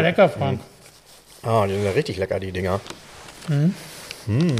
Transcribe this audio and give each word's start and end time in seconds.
Total 0.00 0.26
lecker, 0.26 0.28
Frank. 0.28 0.60
ah, 1.42 1.66
die 1.66 1.74
sind 1.74 1.84
ja 1.84 1.90
richtig 1.92 2.16
lecker, 2.16 2.40
die 2.40 2.52
Dinger. 2.52 2.80
Hm. 3.46 3.74
Hm. 4.26 4.56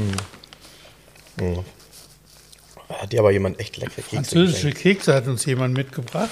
Hat 2.89 3.11
dir 3.11 3.19
aber 3.19 3.31
jemand 3.31 3.59
echt 3.59 3.77
leckere 3.77 4.01
Kekse 4.01 4.15
Französische 4.15 4.69
geschenkt. 4.71 4.81
Kekse 4.81 5.15
hat 5.15 5.27
uns 5.27 5.45
jemand 5.45 5.75
mitgebracht. 5.75 6.29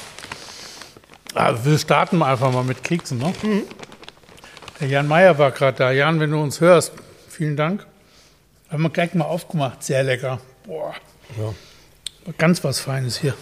Also 1.34 1.66
wir 1.66 1.78
starten 1.78 2.22
einfach 2.22 2.52
mal 2.52 2.64
mit 2.64 2.84
Keksen. 2.84 3.20
Ne? 3.20 3.34
Mhm. 3.42 3.64
Der 4.80 4.88
Jan 4.88 5.08
Meyer 5.08 5.38
war 5.38 5.52
gerade 5.52 5.78
da. 5.78 5.92
Jan, 5.92 6.20
wenn 6.20 6.32
du 6.32 6.42
uns 6.42 6.60
hörst, 6.62 6.94
vielen 7.28 7.56
Dank. 7.56 7.86
Haben 8.70 8.84
wir 8.84 8.90
gleich 8.90 9.14
mal 9.14 9.26
aufgemacht. 9.26 9.84
Sehr 9.84 10.04
lecker. 10.04 10.40
Boah. 10.66 10.94
Ja. 11.38 11.54
Ganz 12.38 12.64
was 12.64 12.80
Feines 12.80 13.18
hier. 13.18 13.34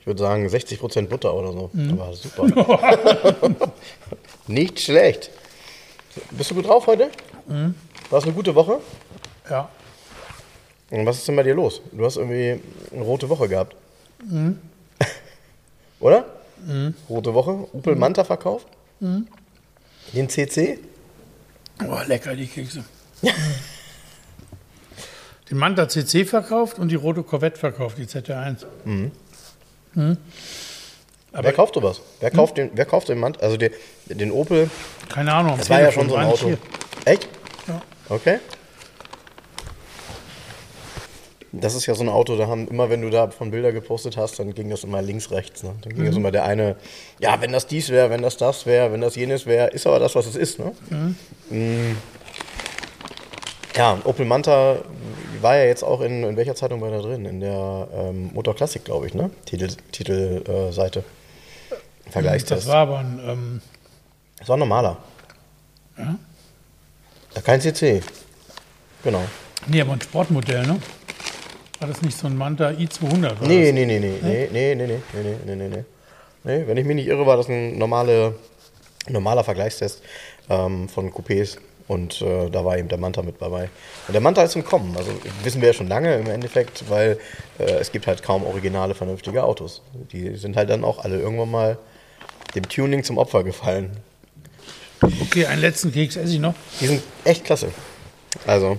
Ich 0.00 0.06
würde 0.06 0.20
sagen 0.20 0.46
60% 0.46 1.06
Butter 1.08 1.34
oder 1.34 1.52
so. 1.52 1.70
Aber 1.92 2.12
super. 2.14 3.48
Nicht 4.46 4.80
schlecht. 4.80 5.30
Bist 6.30 6.50
du 6.50 6.54
gut 6.54 6.66
drauf 6.66 6.86
heute? 6.86 7.10
War 7.46 8.18
es 8.18 8.24
eine 8.24 8.32
gute 8.32 8.54
Woche? 8.54 8.80
Ja. 9.48 9.68
Und 10.90 11.06
was 11.06 11.18
ist 11.18 11.28
denn 11.28 11.36
bei 11.36 11.42
dir 11.42 11.54
los? 11.54 11.82
Du 11.92 12.04
hast 12.04 12.16
irgendwie 12.16 12.60
eine 12.92 13.02
rote 13.02 13.28
Woche 13.28 13.48
gehabt. 13.48 13.76
Oder? 16.00 16.24
Rote 17.08 17.34
Woche. 17.34 17.68
Opel 17.72 17.94
Manta 17.94 18.24
verkauft. 18.24 18.66
Den 19.00 20.28
CC. 20.28 20.78
Boah, 21.78 22.04
lecker, 22.06 22.34
die 22.34 22.46
Kekse. 22.46 22.84
Den 25.50 25.58
Manta 25.58 25.88
CC 25.88 26.24
verkauft 26.24 26.78
und 26.78 26.88
die 26.90 26.94
rote 26.94 27.22
Corvette 27.24 27.58
verkauft, 27.58 27.98
die 27.98 28.04
ZR1. 28.06 28.64
Wer 31.32 31.52
kauft 31.52 31.74
sowas? 31.74 32.00
Wer 32.20 32.30
kauft 32.30 32.56
den, 32.58 32.70
wer 32.74 32.84
kauft 32.84 33.08
den 33.08 33.18
Manta? 33.18 33.40
Also 33.40 33.56
den, 33.56 33.72
den 34.06 34.30
Opel. 34.30 34.70
Keine 35.08 35.32
Ahnung. 35.32 35.56
Das 35.58 35.70
war 35.70 35.80
ja 35.80 35.92
schon 35.92 36.08
so 36.08 36.16
ein 36.16 36.26
Auto. 36.26 36.46
hier. 36.46 36.58
Echt? 37.04 37.28
Ja. 37.66 37.82
Okay. 38.08 38.38
Das 41.52 41.74
ist 41.74 41.86
ja 41.86 41.94
so 41.96 42.04
ein 42.04 42.08
Auto, 42.08 42.36
da 42.36 42.46
haben 42.46 42.68
immer, 42.68 42.90
wenn 42.90 43.02
du 43.02 43.10
da 43.10 43.28
von 43.28 43.50
Bilder 43.50 43.72
gepostet 43.72 44.16
hast, 44.16 44.38
dann 44.38 44.54
ging 44.54 44.70
das 44.70 44.84
immer 44.84 45.02
links, 45.02 45.32
rechts. 45.32 45.64
Ne? 45.64 45.74
Dann 45.82 45.94
ging 45.94 46.04
das 46.04 46.14
immer 46.14 46.30
der 46.30 46.44
eine, 46.44 46.76
ja, 47.18 47.40
wenn 47.40 47.50
das 47.50 47.66
dies 47.66 47.88
wäre, 47.88 48.08
wenn 48.08 48.22
das 48.22 48.36
das 48.36 48.66
wäre, 48.66 48.92
wenn 48.92 49.00
das 49.00 49.16
jenes 49.16 49.46
wäre, 49.46 49.68
ist 49.68 49.84
aber 49.84 49.98
das, 49.98 50.14
was 50.14 50.26
es 50.26 50.36
ist. 50.36 50.60
Ne? 50.60 50.72
Mm. 51.50 51.96
Ja, 53.76 53.98
Opel 54.04 54.26
Manta 54.26 54.76
war 55.42 55.56
ja 55.56 55.64
jetzt 55.64 55.82
auch 55.82 56.00
in, 56.00 56.22
in 56.24 56.36
welcher 56.36 56.54
Zeitung 56.54 56.80
war 56.80 56.90
der 56.90 57.00
drin? 57.02 57.24
In 57.24 57.40
der 57.40 57.88
ähm, 57.94 58.30
Motor 58.34 58.54
Classic, 58.54 58.84
glaube 58.84 59.06
ich, 59.06 59.14
ne? 59.14 59.30
Titel, 59.44 59.68
Titelseite. 59.92 60.50
Äh, 60.68 60.72
Seite. 60.72 61.04
Vergleichstest. 62.10 62.62
Das 62.66 62.72
war 62.72 62.76
aber 62.82 62.98
ein, 62.98 63.20
ähm, 63.24 63.60
Das 64.38 64.48
war 64.48 64.56
ein 64.56 64.60
normaler. 64.60 64.96
Ja? 65.96 66.16
Ja, 67.34 67.40
Kein 67.42 67.60
CC. 67.60 68.02
Genau. 69.04 69.22
nee, 69.68 69.80
aber 69.80 69.92
ein 69.92 70.00
Sportmodell, 70.00 70.66
ne? 70.66 70.78
War 71.78 71.88
das 71.88 72.02
nicht 72.02 72.18
so 72.18 72.26
ein 72.26 72.36
Manta 72.36 72.68
i200? 72.70 73.40
War 73.40 73.48
Nee, 73.48 73.66
das? 73.66 73.74
nee, 73.74 73.86
nee, 73.86 73.98
nee, 73.98 74.18
nee, 74.22 74.48
nee, 74.52 74.74
nee, 74.74 74.86
nee, 74.86 74.86
nee, 75.14 75.36
nee, 75.46 75.56
nee, 75.56 75.68
nee. 75.68 75.84
Nee, 76.42 76.66
wenn 76.66 76.76
ich 76.76 76.84
mich 76.84 76.96
nicht 76.96 77.06
irre, 77.06 77.26
war 77.26 77.36
das 77.36 77.48
ein 77.48 77.78
normale, 77.78 78.34
normaler 79.08 79.44
Vergleichstest 79.44 80.02
ähm, 80.48 80.88
von 80.88 81.10
Coupés 81.12 81.58
und 81.90 82.22
äh, 82.22 82.48
da 82.50 82.64
war 82.64 82.78
eben 82.78 82.86
der 82.86 82.98
Manta 82.98 83.20
mit 83.22 83.42
dabei. 83.42 83.68
Und 84.06 84.12
der 84.12 84.20
Manta 84.20 84.44
ist 84.44 84.54
im 84.54 84.64
Kommen, 84.64 84.96
also 84.96 85.10
wissen 85.42 85.60
wir 85.60 85.68
ja 85.68 85.74
schon 85.74 85.88
lange 85.88 86.14
im 86.14 86.30
Endeffekt, 86.30 86.88
weil 86.88 87.18
äh, 87.58 87.64
es 87.64 87.90
gibt 87.90 88.06
halt 88.06 88.22
kaum 88.22 88.44
originale, 88.46 88.94
vernünftige 88.94 89.42
Autos. 89.42 89.82
Die 90.12 90.36
sind 90.36 90.56
halt 90.56 90.70
dann 90.70 90.84
auch 90.84 91.02
alle 91.02 91.18
irgendwann 91.18 91.50
mal 91.50 91.78
dem 92.54 92.68
Tuning 92.68 93.02
zum 93.02 93.18
Opfer 93.18 93.42
gefallen. 93.42 93.96
Okay, 95.20 95.46
einen 95.46 95.60
letzten 95.62 95.92
Keks 95.92 96.14
esse 96.14 96.32
ich 96.34 96.38
noch. 96.38 96.54
Die 96.80 96.86
sind 96.86 97.02
echt 97.24 97.44
klasse. 97.44 97.72
Also, 98.46 98.78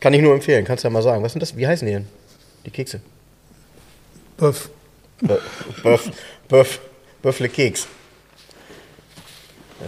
kann 0.00 0.12
ich 0.14 0.20
nur 0.20 0.34
empfehlen, 0.34 0.64
kannst 0.64 0.82
du 0.82 0.88
ja 0.88 0.92
mal 0.92 1.02
sagen. 1.02 1.22
Was 1.22 1.30
sind 1.32 1.42
das? 1.42 1.56
Wie 1.56 1.66
heißen 1.68 1.86
die 1.86 1.94
denn? 1.94 2.08
Die 2.66 2.70
Kekse? 2.70 3.00
Böff. 4.36 4.68
Bö- 5.22 5.38
Böff, 5.84 6.10
Böff, 6.48 6.80
Böffle 7.22 7.48
Keks. 7.48 7.86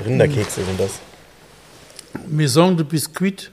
Rinderkekse 0.07 0.65
sind 0.65 0.79
das. 0.79 1.01
Maison 2.29 2.77
de 2.77 2.85
Biscuit. 2.85 3.51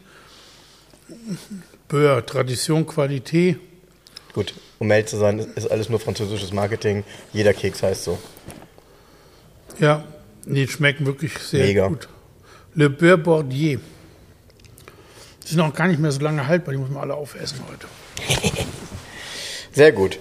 Beurre, 1.88 2.25
Tradition, 2.25 2.85
Qualität. 2.85 3.57
Gut, 4.33 4.53
um 4.79 4.89
ehrlich 4.89 5.07
zu 5.07 5.17
sein, 5.17 5.39
ist 5.39 5.69
alles 5.69 5.89
nur 5.89 5.99
französisches 5.99 6.53
Marketing. 6.53 7.03
Jeder 7.33 7.53
Keks 7.53 7.83
heißt 7.83 8.03
so. 8.05 8.17
Ja, 9.79 10.03
die 10.45 10.67
schmecken 10.67 11.05
wirklich 11.05 11.38
sehr 11.38 11.66
Mega. 11.66 11.88
gut. 11.88 12.07
Le 12.75 12.89
Beurre 12.89 13.17
Bordier. 13.17 13.79
Die 15.43 15.47
sind 15.47 15.59
auch 15.59 15.73
gar 15.73 15.88
nicht 15.88 15.99
mehr 15.99 16.11
so 16.11 16.22
lange 16.22 16.47
haltbar, 16.47 16.73
die 16.73 16.79
muss 16.79 16.89
man 16.89 17.01
alle 17.01 17.16
aufessen 17.16 17.59
heute. 17.69 17.88
Sehr 19.73 19.91
gut. 19.91 20.19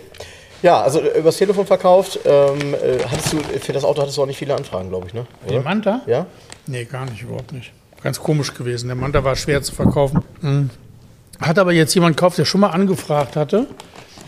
Ja, 0.63 0.81
also 0.83 1.01
äh, 1.01 1.19
übers 1.19 1.37
Telefon 1.37 1.67
verkauft. 1.67 2.21
Ähm, 2.25 2.75
äh, 2.75 3.05
hattest 3.05 3.33
du, 3.33 3.39
für 3.61 3.73
das 3.73 3.85
Auto 3.85 4.03
hattest 4.03 4.17
du 4.17 4.23
auch 4.23 4.27
nicht 4.27 4.39
viele 4.39 4.55
Anfragen, 4.55 4.89
glaube 4.89 5.07
ich, 5.09 5.15
ne? 5.15 5.27
Die 5.49 5.59
Manta? 5.59 6.03
Ja? 6.07 6.27
Nee, 6.67 6.85
gar 6.85 7.05
nicht, 7.05 7.23
überhaupt 7.23 7.53
nicht. 7.53 7.73
Ganz 8.03 8.21
komisch 8.21 8.55
gewesen. 8.55 8.87
Der 8.87 8.97
Manta 8.97 9.25
war 9.25 9.37
schwer 9.37 9.63
zu 9.63 9.75
verkaufen. 9.75 10.23
Mhm. 10.41 10.71
Hat 11.39 11.59
aber 11.59 11.73
jetzt 11.73 11.95
jemand 11.95 12.17
gekauft, 12.17 12.39
der 12.39 12.45
schon 12.45 12.61
mal 12.61 12.69
angefragt 12.69 13.37
hatte 13.37 13.67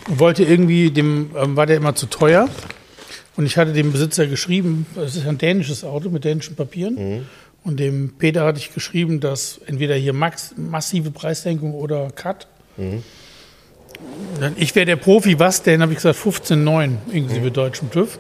und 0.09 0.19
wollte 0.19 0.45
irgendwie, 0.45 0.91
dem 0.91 1.31
ähm, 1.37 1.57
war 1.57 1.67
der 1.67 1.77
immer 1.77 1.95
zu 1.95 2.07
teuer. 2.07 2.49
Und 3.37 3.47
ich 3.47 3.57
hatte 3.57 3.73
dem 3.73 3.93
Besitzer 3.93 4.27
geschrieben, 4.27 4.87
es 4.97 5.17
ist 5.17 5.27
ein 5.27 5.39
dänisches 5.39 5.85
Auto 5.85 6.11
mit 6.11 6.25
dänischen 6.25 6.55
Papieren. 6.55 7.25
Und 7.65 7.81
dem 7.81 8.15
Peter 8.19 8.45
hatte 8.45 8.59
ich 8.59 8.75
geschrieben, 8.75 9.21
dass 9.21 9.59
entweder 9.67 9.95
hier 9.95 10.13
max, 10.13 10.55
massive 10.57 11.11
Preissenkung 11.11 11.73
oder 11.75 12.11
Cut. 12.11 12.47
Dann, 14.41 14.53
Ich 14.57 14.75
wäre 14.75 14.85
der 14.85 14.97
Profi, 14.97 15.39
was 15.39 15.63
denn? 15.63 15.81
Habe 15.81 15.93
ich 15.93 15.99
gesagt, 15.99 16.19
15,9 16.19 16.97
inklusive 17.13 17.51
deutschem 17.51 17.91
TÜV. 17.91 18.19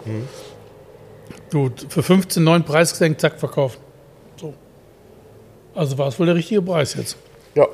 Gut, 1.51 1.87
für 1.91 2.01
15,9 2.01 2.61
Preis 2.63 2.93
gesenkt, 2.93 3.21
zack, 3.21 3.39
verkauft. 3.39 3.79
So. 5.75 5.81
Also 5.81 5.99
war 5.99 6.09
es 6.09 6.19
wohl 6.19 6.27
der 6.27 6.35
richtige 6.35 6.63
Preis 6.63 6.95
jetzt. 6.95 7.17
Ja. 7.55 7.67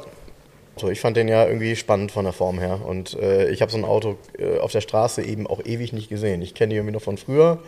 So, 0.77 0.89
ich 0.89 1.01
fand 1.01 1.17
den 1.17 1.27
ja 1.27 1.45
irgendwie 1.45 1.75
spannend 1.75 2.13
von 2.13 2.25
der 2.25 2.33
Form 2.33 2.59
her. 2.61 2.81
Und 2.87 3.15
äh, 3.15 3.51
ich 3.51 3.63
habe 3.63 3.73
so 3.73 3.79
ein 3.79 3.85
Auto 3.85 4.17
äh, 4.39 4.59
auf 4.59 4.71
der 4.71 4.81
Straße 4.81 5.23
eben 5.23 5.47
auch 5.47 5.65
ewig 5.65 5.93
nicht 5.93 6.09
gesehen. 6.09 6.41
Ich 6.41 6.55
kenne 6.55 6.71
die 6.71 6.77
irgendwie 6.77 6.95
noch 6.95 7.03
von 7.03 7.19
früher. 7.19 7.59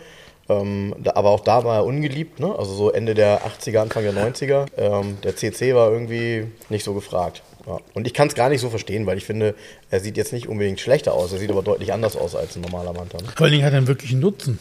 Ähm, 0.49 0.95
da, 0.99 1.13
aber 1.15 1.31
auch 1.31 1.41
da 1.41 1.65
war 1.65 1.77
er 1.79 1.85
ungeliebt, 1.85 2.41
ne? 2.41 2.55
Also 2.57 2.75
so 2.75 2.91
Ende 2.91 3.15
der 3.15 3.43
80er, 3.43 3.79
Anfang 3.79 4.05
der 4.05 4.15
90er. 4.15 4.67
Ähm, 4.77 5.19
der 5.23 5.37
CC 5.37 5.75
war 5.75 5.91
irgendwie 5.91 6.47
nicht 6.69 6.85
so 6.85 6.95
gefragt. 6.95 7.43
Ja. 7.67 7.79
Und 7.95 8.07
ich 8.07 8.15
kann 8.15 8.29
es 8.29 8.35
gar 8.35 8.49
nicht 8.49 8.61
so 8.61 8.71
verstehen, 8.71 9.07
weil 9.07 9.19
ich 9.19 9.25
finde, 9.25 9.55
er 9.91 10.01
sieht 10.01 10.17
jetzt 10.17 10.33
nicht 10.33 10.49
unbedingt 10.49 10.81
schlechter 10.81 11.15
aus. 11.15 11.33
Er 11.33 11.39
sieht 11.39 11.51
aber 11.51 11.63
deutlich 11.63 11.93
anders 11.93 12.17
aus 12.17 12.35
als 12.35 12.57
ein 12.57 12.63
normaler 12.63 12.93
Manta. 12.93 13.19
Ne? 13.19 13.29
Vor 13.37 13.45
allen 13.45 13.53
Dingen 13.53 13.65
hat 13.65 13.73
er 13.73 13.79
einen 13.79 13.87
wirklichen 13.87 14.21
Nutzen. 14.21 14.59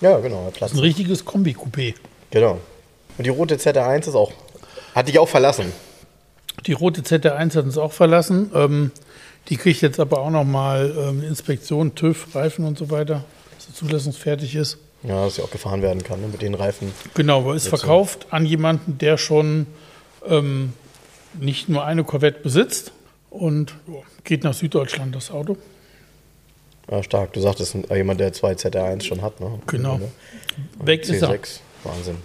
Ja, 0.00 0.18
genau. 0.18 0.50
Platz. 0.52 0.72
Ein 0.72 0.78
richtiges 0.78 1.24
Kombi-Coupé. 1.24 1.94
Genau. 2.30 2.58
Und 3.16 3.24
die 3.24 3.30
rote 3.30 3.56
ZR1 3.56 4.08
ist 4.08 4.14
auch, 4.14 4.32
hat 4.94 5.08
dich 5.08 5.18
auch 5.18 5.28
verlassen. 5.28 5.72
Die 6.66 6.72
rote 6.72 7.02
ZR1 7.02 7.56
hat 7.56 7.64
uns 7.64 7.78
auch 7.78 7.92
verlassen. 7.92 8.50
Ähm, 8.54 8.90
die 9.48 9.56
kriegt 9.56 9.82
jetzt 9.82 10.00
aber 10.00 10.20
auch 10.20 10.30
nochmal 10.30 10.94
ähm, 10.96 11.22
Inspektion, 11.22 11.94
TÜV, 11.94 12.34
Reifen 12.34 12.64
und 12.64 12.78
so 12.78 12.90
weiter, 12.90 13.24
dass 13.54 13.66
sie 13.66 13.74
zulassungsfertig 13.74 14.54
ist. 14.54 14.78
Ja, 15.02 15.24
dass 15.24 15.34
sie 15.34 15.42
auch 15.42 15.50
gefahren 15.50 15.82
werden 15.82 16.02
kann 16.02 16.20
ne? 16.22 16.28
mit 16.28 16.40
den 16.40 16.54
Reifen. 16.54 16.92
Genau, 17.12 17.40
aber 17.40 17.54
ist 17.54 17.68
verkauft 17.68 18.28
an 18.30 18.46
jemanden, 18.46 18.96
der 18.96 19.18
schon 19.18 19.66
ähm, 20.26 20.72
nicht 21.38 21.68
nur 21.68 21.84
eine 21.84 22.04
Corvette 22.04 22.40
besitzt 22.40 22.92
und 23.28 23.74
ja, 23.86 24.00
geht 24.22 24.44
nach 24.44 24.54
Süddeutschland 24.54 25.14
das 25.14 25.30
Auto. 25.30 25.58
Ja, 26.90 27.02
stark. 27.02 27.32
Du 27.34 27.40
sagtest, 27.40 27.74
äh, 27.90 27.96
jemand, 27.96 28.20
der 28.20 28.32
zwei 28.32 28.52
ZR1 28.52 29.02
schon 29.02 29.20
hat, 29.20 29.40
ne? 29.40 29.58
Genau. 29.66 29.98
Ne? 29.98 30.10
Weg 30.82 31.02
ist 31.02 31.20
er. 31.20 31.30
C6. 31.30 31.60
Wahnsinn. 31.82 32.16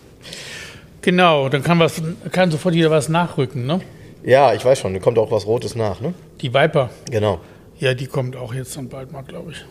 Genau, 1.02 1.50
dann 1.50 1.64
kann, 1.64 1.80
was, 1.80 2.02
kann 2.32 2.52
sofort 2.52 2.76
wieder 2.76 2.92
was 2.92 3.10
nachrücken. 3.10 3.66
Ne? 3.66 3.80
Ja, 4.24 4.54
ich 4.54 4.64
weiß 4.66 4.80
schon, 4.80 4.94
da 4.94 5.00
kommt 5.00 5.18
auch 5.18 5.32
was 5.32 5.46
Rotes 5.48 5.76
nach, 5.76 6.02
ne? 6.02 6.14
Die 6.42 6.54
Viper, 6.54 6.90
Genau. 7.10 7.40
ja, 7.80 7.94
die 7.94 8.08
kommt 8.08 8.36
auch 8.36 8.54
jetzt 8.54 8.76
dann 8.76 8.90
bald 8.90 9.12
mal, 9.12 9.22
glaube 9.24 9.52
ich. 9.52 9.66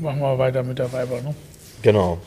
machen 0.00 0.20
wir 0.20 0.38
weiter 0.38 0.62
mit 0.62 0.78
der 0.78 0.92
Viper. 0.92 1.22
Ne? 1.22 1.34
Genau. 1.82 2.18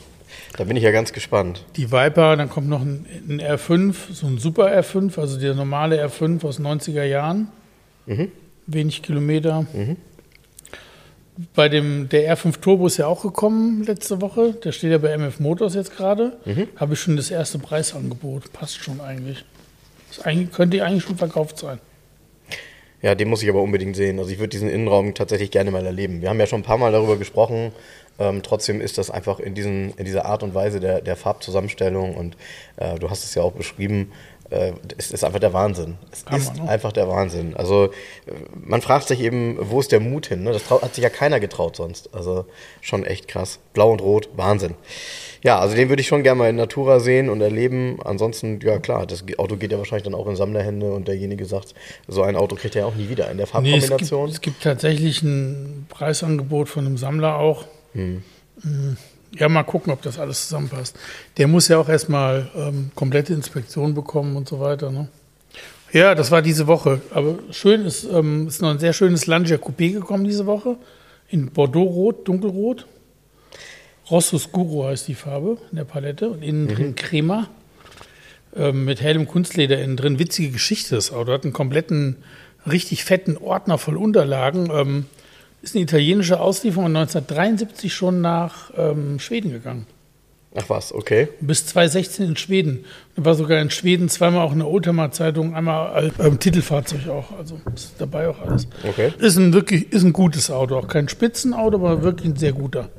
Da 0.57 0.63
bin 0.63 0.75
ich 0.77 0.83
ja 0.83 0.91
ganz 0.91 1.11
gespannt. 1.13 1.65
Die 1.75 1.91
Viper, 1.91 2.35
dann 2.37 2.49
kommt 2.49 2.67
noch 2.69 2.81
ein, 2.81 3.05
ein 3.29 3.41
R5, 3.41 3.93
so 4.13 4.27
ein 4.27 4.37
Super 4.37 4.67
R5, 4.75 5.19
also 5.19 5.39
der 5.39 5.53
normale 5.53 6.03
R5 6.03 6.45
aus 6.45 6.59
90er 6.59 7.03
Jahren. 7.03 7.49
Wenig 8.67 9.03
Kilometer. 9.03 9.65
Bei 11.55 11.69
dem, 11.69 12.09
der 12.09 12.35
R5 12.35 12.59
Turbo 12.59 12.87
ist 12.87 12.97
ja 12.97 13.07
auch 13.07 13.23
gekommen 13.23 13.83
letzte 13.83 14.21
Woche. 14.21 14.53
Der 14.53 14.71
steht 14.71 14.91
ja 14.91 14.97
bei 14.97 15.09
MF 15.17 15.39
Motors 15.39 15.75
jetzt 15.75 15.95
gerade. 15.95 16.37
Habe 16.75 16.93
ich 16.93 16.99
schon 16.99 17.15
das 17.15 17.31
erste 17.31 17.57
Preisangebot. 17.57 18.51
Passt 18.53 18.83
schon 18.83 18.99
eigentlich. 18.99 19.45
Ist 20.09 20.25
eigentlich 20.25 20.51
könnte 20.51 20.83
eigentlich 20.83 21.03
schon 21.03 21.17
verkauft 21.17 21.57
sein. 21.57 21.79
Ja, 23.01 23.15
den 23.15 23.29
muss 23.29 23.41
ich 23.41 23.49
aber 23.49 23.61
unbedingt 23.61 23.95
sehen. 23.95 24.19
Also 24.19 24.29
ich 24.29 24.37
würde 24.37 24.49
diesen 24.49 24.69
Innenraum 24.69 25.15
tatsächlich 25.15 25.49
gerne 25.49 25.71
mal 25.71 25.85
erleben. 25.85 26.21
Wir 26.21 26.29
haben 26.29 26.39
ja 26.39 26.45
schon 26.45 26.59
ein 26.59 26.65
paar 26.65 26.77
Mal 26.77 26.91
darüber 26.91 27.17
gesprochen. 27.17 27.71
Ähm, 28.19 28.43
trotzdem 28.43 28.79
ist 28.79 28.97
das 28.97 29.09
einfach 29.09 29.39
in, 29.39 29.55
diesen, 29.55 29.93
in 29.95 30.05
dieser 30.05 30.25
Art 30.25 30.43
und 30.43 30.53
Weise 30.53 30.79
der, 30.79 31.01
der 31.01 31.15
Farbzusammenstellung 31.15 32.15
und 32.15 32.37
äh, 32.77 32.99
du 32.99 33.09
hast 33.09 33.23
es 33.23 33.33
ja 33.33 33.41
auch 33.41 33.53
beschrieben, 33.53 34.11
es 34.97 35.11
ist 35.11 35.23
einfach 35.23 35.39
der 35.39 35.53
Wahnsinn. 35.53 35.97
Es 36.11 36.25
Hammer, 36.25 36.37
ist 36.37 36.55
ne? 36.57 36.69
einfach 36.69 36.91
der 36.91 37.07
Wahnsinn. 37.07 37.55
Also 37.55 37.85
äh, 37.85 37.89
man 38.53 38.81
fragt 38.81 39.07
sich 39.07 39.21
eben, 39.21 39.57
wo 39.59 39.79
ist 39.79 39.91
der 39.91 39.99
Mut 39.99 40.27
hin? 40.27 40.43
Ne? 40.43 40.51
Das 40.51 40.69
hat 40.69 40.93
sich 40.93 41.03
ja 41.03 41.09
keiner 41.09 41.39
getraut 41.39 41.75
sonst. 41.77 42.13
Also 42.13 42.45
schon 42.81 43.05
echt 43.05 43.27
krass. 43.27 43.59
Blau 43.73 43.91
und 43.91 44.01
Rot, 44.01 44.29
Wahnsinn. 44.35 44.75
Ja, 45.43 45.59
also 45.59 45.75
den 45.75 45.89
würde 45.89 46.01
ich 46.01 46.07
schon 46.07 46.21
gerne 46.23 46.37
mal 46.37 46.49
in 46.49 46.57
Natura 46.57 46.99
sehen 46.99 47.29
und 47.29 47.41
erleben. 47.41 47.99
Ansonsten, 48.03 48.59
ja 48.61 48.77
klar, 48.77 49.07
das 49.07 49.23
Auto 49.37 49.55
geht 49.55 49.71
ja 49.71 49.77
wahrscheinlich 49.77 50.03
dann 50.03 50.13
auch 50.13 50.27
in 50.27 50.35
Sammlerhände 50.35 50.91
und 50.91 51.07
derjenige 51.07 51.45
sagt, 51.45 51.73
so 52.07 52.21
ein 52.21 52.35
Auto 52.35 52.55
kriegt 52.55 52.75
er 52.75 52.81
ja 52.81 52.87
auch 52.87 52.95
nie 52.95 53.09
wieder 53.09 53.31
in 53.31 53.37
der 53.37 53.47
Nee, 53.61 53.77
es, 53.77 53.87
gibt, 53.87 53.89
Farbkombination. 53.89 54.29
es 54.29 54.41
gibt 54.41 54.63
tatsächlich 54.63 55.23
ein 55.23 55.87
Preisangebot 55.89 56.69
von 56.69 56.85
einem 56.85 56.97
Sammler 56.97 57.37
auch. 57.37 57.65
Hm. 57.93 58.23
Mm, 58.63 58.97
Ja, 59.37 59.47
mal 59.47 59.63
gucken, 59.63 59.93
ob 59.93 60.01
das 60.01 60.19
alles 60.19 60.47
zusammenpasst. 60.47 60.97
Der 61.37 61.47
muss 61.47 61.67
ja 61.69 61.77
auch 61.77 61.87
erstmal 61.87 62.49
ähm, 62.55 62.91
komplette 62.95 63.33
Inspektion 63.33 63.93
bekommen 63.93 64.35
und 64.35 64.47
so 64.47 64.59
weiter. 64.59 64.91
Ne? 64.91 65.07
Ja, 65.93 66.15
das 66.15 66.31
war 66.31 66.41
diese 66.41 66.67
Woche. 66.67 67.01
Aber 67.13 67.39
schön 67.51 67.85
ist, 67.85 68.03
ähm, 68.03 68.47
ist 68.47 68.61
noch 68.61 68.69
ein 68.69 68.79
sehr 68.79 68.93
schönes 68.93 69.27
Lancia 69.27 69.57
Coupé 69.57 69.93
gekommen 69.93 70.25
diese 70.25 70.45
Woche. 70.45 70.77
In 71.29 71.51
Bordeaux-Rot, 71.51 72.27
dunkelrot. 72.27 72.87
Rossus 74.09 74.51
Guru 74.51 74.85
heißt 74.85 75.07
die 75.07 75.15
Farbe 75.15 75.57
in 75.71 75.77
der 75.77 75.85
Palette. 75.85 76.29
Und 76.29 76.43
innen 76.43 76.67
drin 76.67 76.95
Crema. 76.95 77.47
Ähm, 78.53 78.83
mit 78.83 79.01
hellem 79.01 79.27
Kunstleder 79.27 79.81
innen 79.81 79.95
drin. 79.95 80.19
Witzige 80.19 80.51
Geschichte 80.51 80.95
das 80.95 81.13
Auto. 81.13 81.31
Hat 81.31 81.43
einen 81.43 81.53
kompletten, 81.53 82.17
richtig 82.69 83.05
fetten 83.05 83.37
Ordner 83.37 83.77
voll 83.77 83.95
Unterlagen. 83.95 84.69
Ähm, 84.73 85.05
ist 85.61 85.75
eine 85.75 85.83
italienische 85.83 86.39
Auslieferung 86.39 86.85
und 86.85 86.95
1973 86.95 87.93
schon 87.93 88.21
nach 88.21 88.71
ähm, 88.77 89.19
Schweden 89.19 89.51
gegangen. 89.51 89.85
Ach 90.53 90.69
was, 90.69 90.93
okay. 90.93 91.29
Bis 91.39 91.65
2016 91.67 92.25
in 92.25 92.35
Schweden. 92.35 92.83
Und 93.15 93.23
war 93.23 93.35
sogar 93.35 93.61
in 93.61 93.69
Schweden 93.69 94.09
zweimal 94.09 94.41
auch 94.41 94.51
in 94.51 94.59
der 94.59 94.67
Oldtimer-Zeitung, 94.67 95.55
einmal 95.55 95.91
als 95.91 96.13
ähm, 96.19 96.39
Titelfahrzeug 96.39 97.07
auch. 97.07 97.31
Also 97.37 97.61
ist 97.73 97.95
dabei 97.99 98.27
auch 98.27 98.41
alles. 98.41 98.67
Okay. 98.87 99.13
Ist 99.19 99.37
ein 99.37 99.53
wirklich 99.53 99.93
ist 99.93 100.03
ein 100.03 100.11
gutes 100.11 100.51
Auto. 100.51 100.77
Auch 100.77 100.89
kein 100.89 101.07
Spitzenauto, 101.07 101.77
aber 101.77 102.03
wirklich 102.03 102.27
ein 102.27 102.35
sehr 102.35 102.51
guter. 102.51 102.89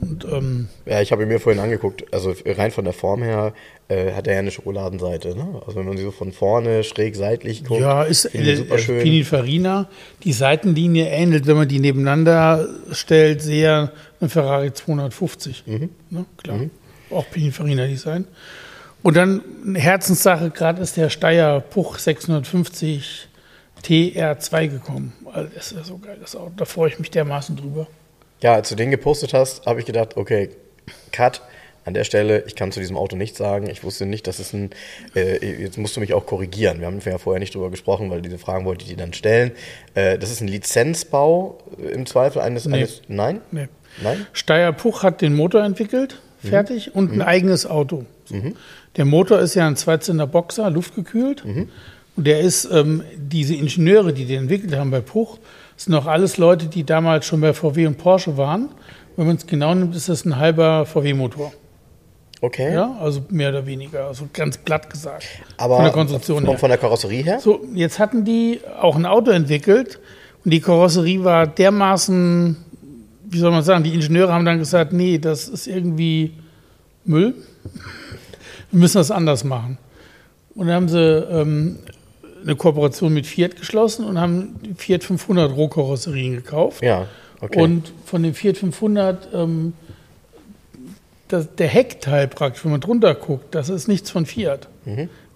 Und 0.00 0.24
ähm, 0.24 0.68
Ja, 0.84 1.00
ich 1.00 1.12
habe 1.12 1.22
ihn 1.22 1.28
mir 1.28 1.40
vorhin 1.40 1.60
angeguckt. 1.60 2.12
Also 2.12 2.34
rein 2.44 2.70
von 2.70 2.84
der 2.84 2.92
Form 2.92 3.22
her 3.22 3.52
äh, 3.88 4.12
hat 4.12 4.26
er 4.26 4.34
ja 4.34 4.38
eine 4.40 4.50
Schokoladenseite. 4.50 5.36
Ne? 5.36 5.62
Also 5.66 5.78
wenn 5.78 5.86
man 5.86 5.96
sie 5.96 6.02
so 6.02 6.10
von 6.10 6.32
vorne 6.32 6.84
schräg 6.84 7.16
seitlich 7.16 7.64
guckt, 7.64 7.80
ja, 7.80 8.02
ist 8.02 8.34
äh, 8.34 8.56
super 8.56 8.78
schön. 8.78 9.02
Pininfarina. 9.02 9.88
Die 10.24 10.32
Seitenlinie 10.32 11.08
ähnelt, 11.08 11.46
wenn 11.46 11.56
man 11.56 11.68
die 11.68 11.78
nebeneinander 11.78 12.68
stellt, 12.92 13.42
sehr 13.42 13.92
einem 14.20 14.30
Ferrari 14.30 14.72
250. 14.72 15.64
Mhm. 15.66 15.90
Ne, 16.10 16.24
klar. 16.42 16.60
Auch 17.10 17.30
Pininfarina-Design. 17.30 18.26
Und 19.02 19.16
dann 19.16 19.42
eine 19.64 19.78
Herzenssache, 19.78 20.50
gerade 20.50 20.82
ist 20.82 20.96
der 20.96 21.10
Steyr 21.10 21.60
Puch 21.60 21.98
650 21.98 23.28
TR2 23.84 24.68
gekommen. 24.68 25.12
Also 25.32 25.48
das 25.54 25.70
ist 25.70 25.78
ja 25.78 25.84
so 25.84 25.98
geil, 25.98 26.18
das 26.20 26.34
Auto. 26.34 26.52
Da 26.56 26.64
freue 26.64 26.88
ich 26.88 26.98
mich 26.98 27.10
dermaßen 27.10 27.56
drüber. 27.56 27.86
Ja, 28.42 28.54
als 28.54 28.68
du 28.68 28.74
den 28.74 28.90
gepostet 28.90 29.32
hast, 29.32 29.66
habe 29.66 29.80
ich 29.80 29.86
gedacht, 29.86 30.16
okay, 30.16 30.50
Cut. 31.12 31.42
An 31.84 31.94
der 31.94 32.02
Stelle, 32.02 32.42
ich 32.48 32.56
kann 32.56 32.72
zu 32.72 32.80
diesem 32.80 32.96
Auto 32.96 33.14
nichts 33.14 33.38
sagen. 33.38 33.70
Ich 33.70 33.84
wusste 33.84 34.06
nicht, 34.06 34.26
dass 34.26 34.40
es 34.40 34.52
ein. 34.52 34.70
Äh, 35.14 35.62
jetzt 35.62 35.78
musst 35.78 35.94
du 35.94 36.00
mich 36.00 36.14
auch 36.14 36.26
korrigieren. 36.26 36.80
Wir 36.80 36.88
haben 36.88 36.98
ja 36.98 37.16
vorher 37.16 37.38
nicht 37.38 37.54
drüber 37.54 37.70
gesprochen, 37.70 38.10
weil 38.10 38.22
diese 38.22 38.38
Fragen 38.38 38.64
wollte 38.64 38.82
ich 38.82 38.90
dir 38.90 38.96
dann 38.96 39.12
stellen. 39.12 39.52
Äh, 39.94 40.18
das 40.18 40.32
ist 40.32 40.40
ein 40.40 40.48
Lizenzbau 40.48 41.58
im 41.78 42.04
Zweifel 42.04 42.42
eines. 42.42 42.66
Nee. 42.66 42.78
eines 42.78 43.02
nein? 43.06 43.40
Nee. 43.52 43.68
Nein? 44.02 44.26
Steyr 44.32 44.72
Puch 44.72 45.04
hat 45.04 45.20
den 45.20 45.36
Motor 45.36 45.62
entwickelt, 45.62 46.20
fertig, 46.42 46.96
und 46.96 47.12
ein 47.12 47.22
eigenes 47.22 47.66
Auto. 47.66 48.04
Der 48.96 49.04
Motor 49.04 49.38
ist 49.38 49.54
ja 49.54 49.68
ein 49.68 49.76
Zweizylinder 49.76 50.26
Boxer, 50.26 50.68
luftgekühlt. 50.70 51.44
Und 52.16 52.26
der 52.26 52.40
ist, 52.40 52.68
ähm, 52.72 53.04
diese 53.16 53.54
Ingenieure, 53.54 54.12
die 54.12 54.24
den 54.24 54.42
entwickelt 54.42 54.74
haben 54.74 54.90
bei 54.90 55.00
Puch, 55.00 55.38
sind 55.76 55.94
auch 55.94 56.06
alles 56.06 56.38
Leute, 56.38 56.66
die 56.66 56.84
damals 56.84 57.26
schon 57.26 57.40
bei 57.40 57.52
VW 57.52 57.86
und 57.86 57.98
Porsche 57.98 58.36
waren. 58.36 58.70
Wenn 59.16 59.26
man 59.26 59.36
es 59.36 59.46
genau 59.46 59.74
nimmt, 59.74 59.94
ist 59.94 60.08
das 60.08 60.24
ein 60.24 60.36
halber 60.36 60.86
VW-Motor. 60.86 61.52
Okay. 62.40 62.74
Ja, 62.74 62.96
also 63.00 63.22
mehr 63.30 63.48
oder 63.48 63.66
weniger, 63.66 64.06
also 64.06 64.28
ganz 64.32 64.58
platt 64.58 64.90
gesagt. 64.90 65.26
Aber 65.56 65.76
von 65.76 65.84
der 65.84 65.92
Konstruktion 65.92 66.40
von, 66.40 66.50
her. 66.50 66.58
von 66.58 66.68
der 66.68 66.78
Karosserie 66.78 67.22
her? 67.22 67.40
So, 67.40 67.64
jetzt 67.74 67.98
hatten 67.98 68.24
die 68.24 68.60
auch 68.80 68.94
ein 68.94 69.06
Auto 69.06 69.30
entwickelt 69.30 69.98
und 70.44 70.50
die 70.50 70.60
Karosserie 70.60 71.24
war 71.24 71.46
dermaßen, 71.46 72.56
wie 73.24 73.38
soll 73.38 73.50
man 73.50 73.62
sagen, 73.62 73.84
die 73.84 73.94
Ingenieure 73.94 74.32
haben 74.32 74.44
dann 74.44 74.58
gesagt, 74.58 74.92
nee, 74.92 75.18
das 75.18 75.48
ist 75.48 75.66
irgendwie 75.66 76.34
Müll. 77.04 77.34
Wir 78.70 78.80
müssen 78.80 78.98
das 78.98 79.10
anders 79.10 79.44
machen. 79.44 79.78
Und 80.54 80.66
dann 80.66 80.76
haben 80.76 80.88
sie 80.88 81.00
ähm, 81.00 81.78
eine 82.46 82.56
Kooperation 82.56 83.12
mit 83.12 83.26
Fiat 83.26 83.56
geschlossen 83.56 84.04
und 84.04 84.20
haben 84.20 84.54
Fiat 84.76 85.04
500 85.04 85.54
Rohkarosserien 85.54 86.36
gekauft. 86.36 86.82
Ja, 86.82 87.06
okay. 87.40 87.60
Und 87.60 87.92
von 88.04 88.22
dem 88.22 88.34
Fiat 88.34 88.56
500, 88.56 89.28
ähm, 89.34 89.72
das, 91.28 91.54
der 91.56 91.66
Heckteil 91.66 92.28
praktisch, 92.28 92.64
wenn 92.64 92.70
man 92.70 92.80
drunter 92.80 93.14
guckt, 93.14 93.54
das 93.54 93.68
ist 93.68 93.88
nichts 93.88 94.10
von 94.10 94.26
Fiat. 94.26 94.68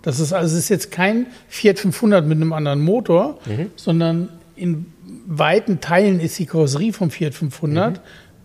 Das 0.03 0.21
ist 0.21 0.33
also 0.33 0.57
es 0.57 0.63
ist 0.63 0.69
jetzt 0.69 0.93
kein 0.93 1.27
Fiat 1.49 1.79
500 1.79 2.25
mit 2.25 2.37
einem 2.37 2.53
anderen 2.53 2.81
Motor, 2.81 3.39
sondern 3.77 4.29
in 4.55 4.87
weiten 5.27 5.81
Teilen 5.81 6.21
ist 6.21 6.39
die 6.39 6.47
Karosserie 6.47 6.93
vom 6.93 7.11
Fiat 7.11 7.35
500, 7.35 8.01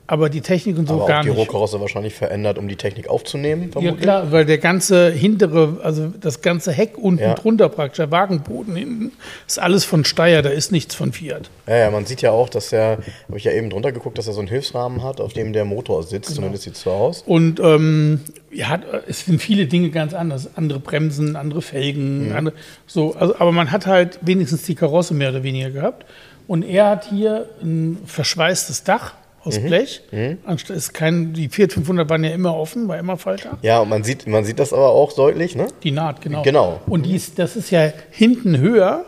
aber 0.08 0.30
die 0.30 0.42
Technik 0.42 0.78
und 0.78 0.88
so 0.88 0.96
Aber 0.96 1.08
gar 1.08 1.20
auch 1.20 1.24
die 1.24 1.30
nicht. 1.30 1.38
Rohkarosse 1.40 1.80
wahrscheinlich 1.82 2.14
verändert, 2.14 2.58
um 2.60 2.68
die 2.68 2.76
Technik 2.76 3.08
aufzunehmen, 3.08 3.64
Ja 3.64 3.72
vermutlich. 3.72 4.02
klar, 4.02 4.32
weil 4.32 4.46
der 4.46 4.60
ganze 4.60 5.10
hintere, 5.12 5.80
also 5.82 6.14
das 6.22 6.42
ganze 6.42 6.72
Heck 6.72 6.98
unten 6.98 7.24
Ja. 7.24 7.34
drunter 7.34 7.70
praktisch, 7.70 7.98
der 7.98 8.12
Wagenboden 8.12 8.76
hinten, 8.76 9.12
ist 9.48 9.58
alles 9.60 9.84
von 9.84 10.06
Steyr, 10.06 10.42
da 10.44 10.50
ist 10.50 10.72
nichts 10.72 10.94
von 10.94 11.12
Fiat. 11.12 11.50
Ja, 11.68 11.78
ja, 11.78 11.92
man 11.92 12.06
sieht 12.06 12.22
ja 12.22 12.32
auch, 12.32 12.50
dass 12.50 12.72
er, 12.72 13.00
habe 13.28 13.38
ich 13.38 13.44
ja 13.46 13.52
eben 13.52 13.70
drunter 13.72 13.92
geguckt, 13.92 14.18
dass 14.18 14.28
er 14.28 14.34
so 14.34 14.40
einen 14.42 14.48
Hilfsrahmen 14.48 15.04
hat, 15.04 15.20
auf 15.20 15.34
dem 15.34 15.54
der 15.54 15.66
Motor 15.66 16.04
sitzt, 16.04 16.28
Genau. 16.30 16.36
zumindest 16.36 16.64
sieht 16.66 16.74
es 16.76 16.82
so 16.84 16.92
aus. 16.92 17.24
Und 17.26 17.60
ähm, 17.60 18.22
ja, 18.52 18.80
es 19.08 19.26
sind 19.26 19.42
viele 19.42 19.66
Dinge 19.66 19.90
ganz 19.90 20.14
anders. 20.14 20.50
Andere 20.56 20.80
Bremsen, 20.80 21.36
andere 21.36 21.62
Felgen, 21.64 22.32
andere, 22.36 22.56
so, 22.86 23.16
also, 23.16 23.36
aber 23.40 23.52
man 23.52 23.72
hat 23.72 23.88
halt 23.88 24.20
wenigstens 24.22 24.62
die 24.64 24.76
Karosse 24.76 25.14
mehr 25.16 25.30
oder 25.32 25.42
weniger 25.44 25.72
gehabt. 25.72 26.06
Und 26.48 26.62
er 26.64 26.92
hat 26.92 27.06
hier 27.10 27.50
ein 27.64 27.98
verschweißtes 28.06 28.84
Dach 28.84 29.14
aus 29.46 29.60
Blech. 29.60 30.02
Anstatt 30.46 30.76
ist 30.76 30.94
kein, 30.94 31.34
die 31.34 31.50
Fiat 31.50 31.74
500 31.74 32.10
waren 32.10 32.24
ja 32.24 32.32
immer 32.32 32.56
offen, 32.56 32.88
war 32.88 32.98
immer 32.98 33.18
Falter. 33.18 33.58
Ja, 33.62 33.80
und 33.80 33.90
man 33.90 34.04
sieht, 34.04 34.28
man 34.28 34.44
sieht 34.44 34.60
das 34.60 34.74
aber 34.74 34.90
auch 34.90 35.14
deutlich, 35.14 35.56
ne? 35.56 35.68
Die 35.84 35.92
Naht, 35.92 36.22
genau. 36.22 36.42
Genau. 36.42 36.82
Und 36.88 37.06
die 37.06 37.16
ist, 37.16 37.40
das 37.40 37.56
ist 37.56 37.72
ja 37.72 37.92
hinten 38.12 38.58
höher. 38.58 39.06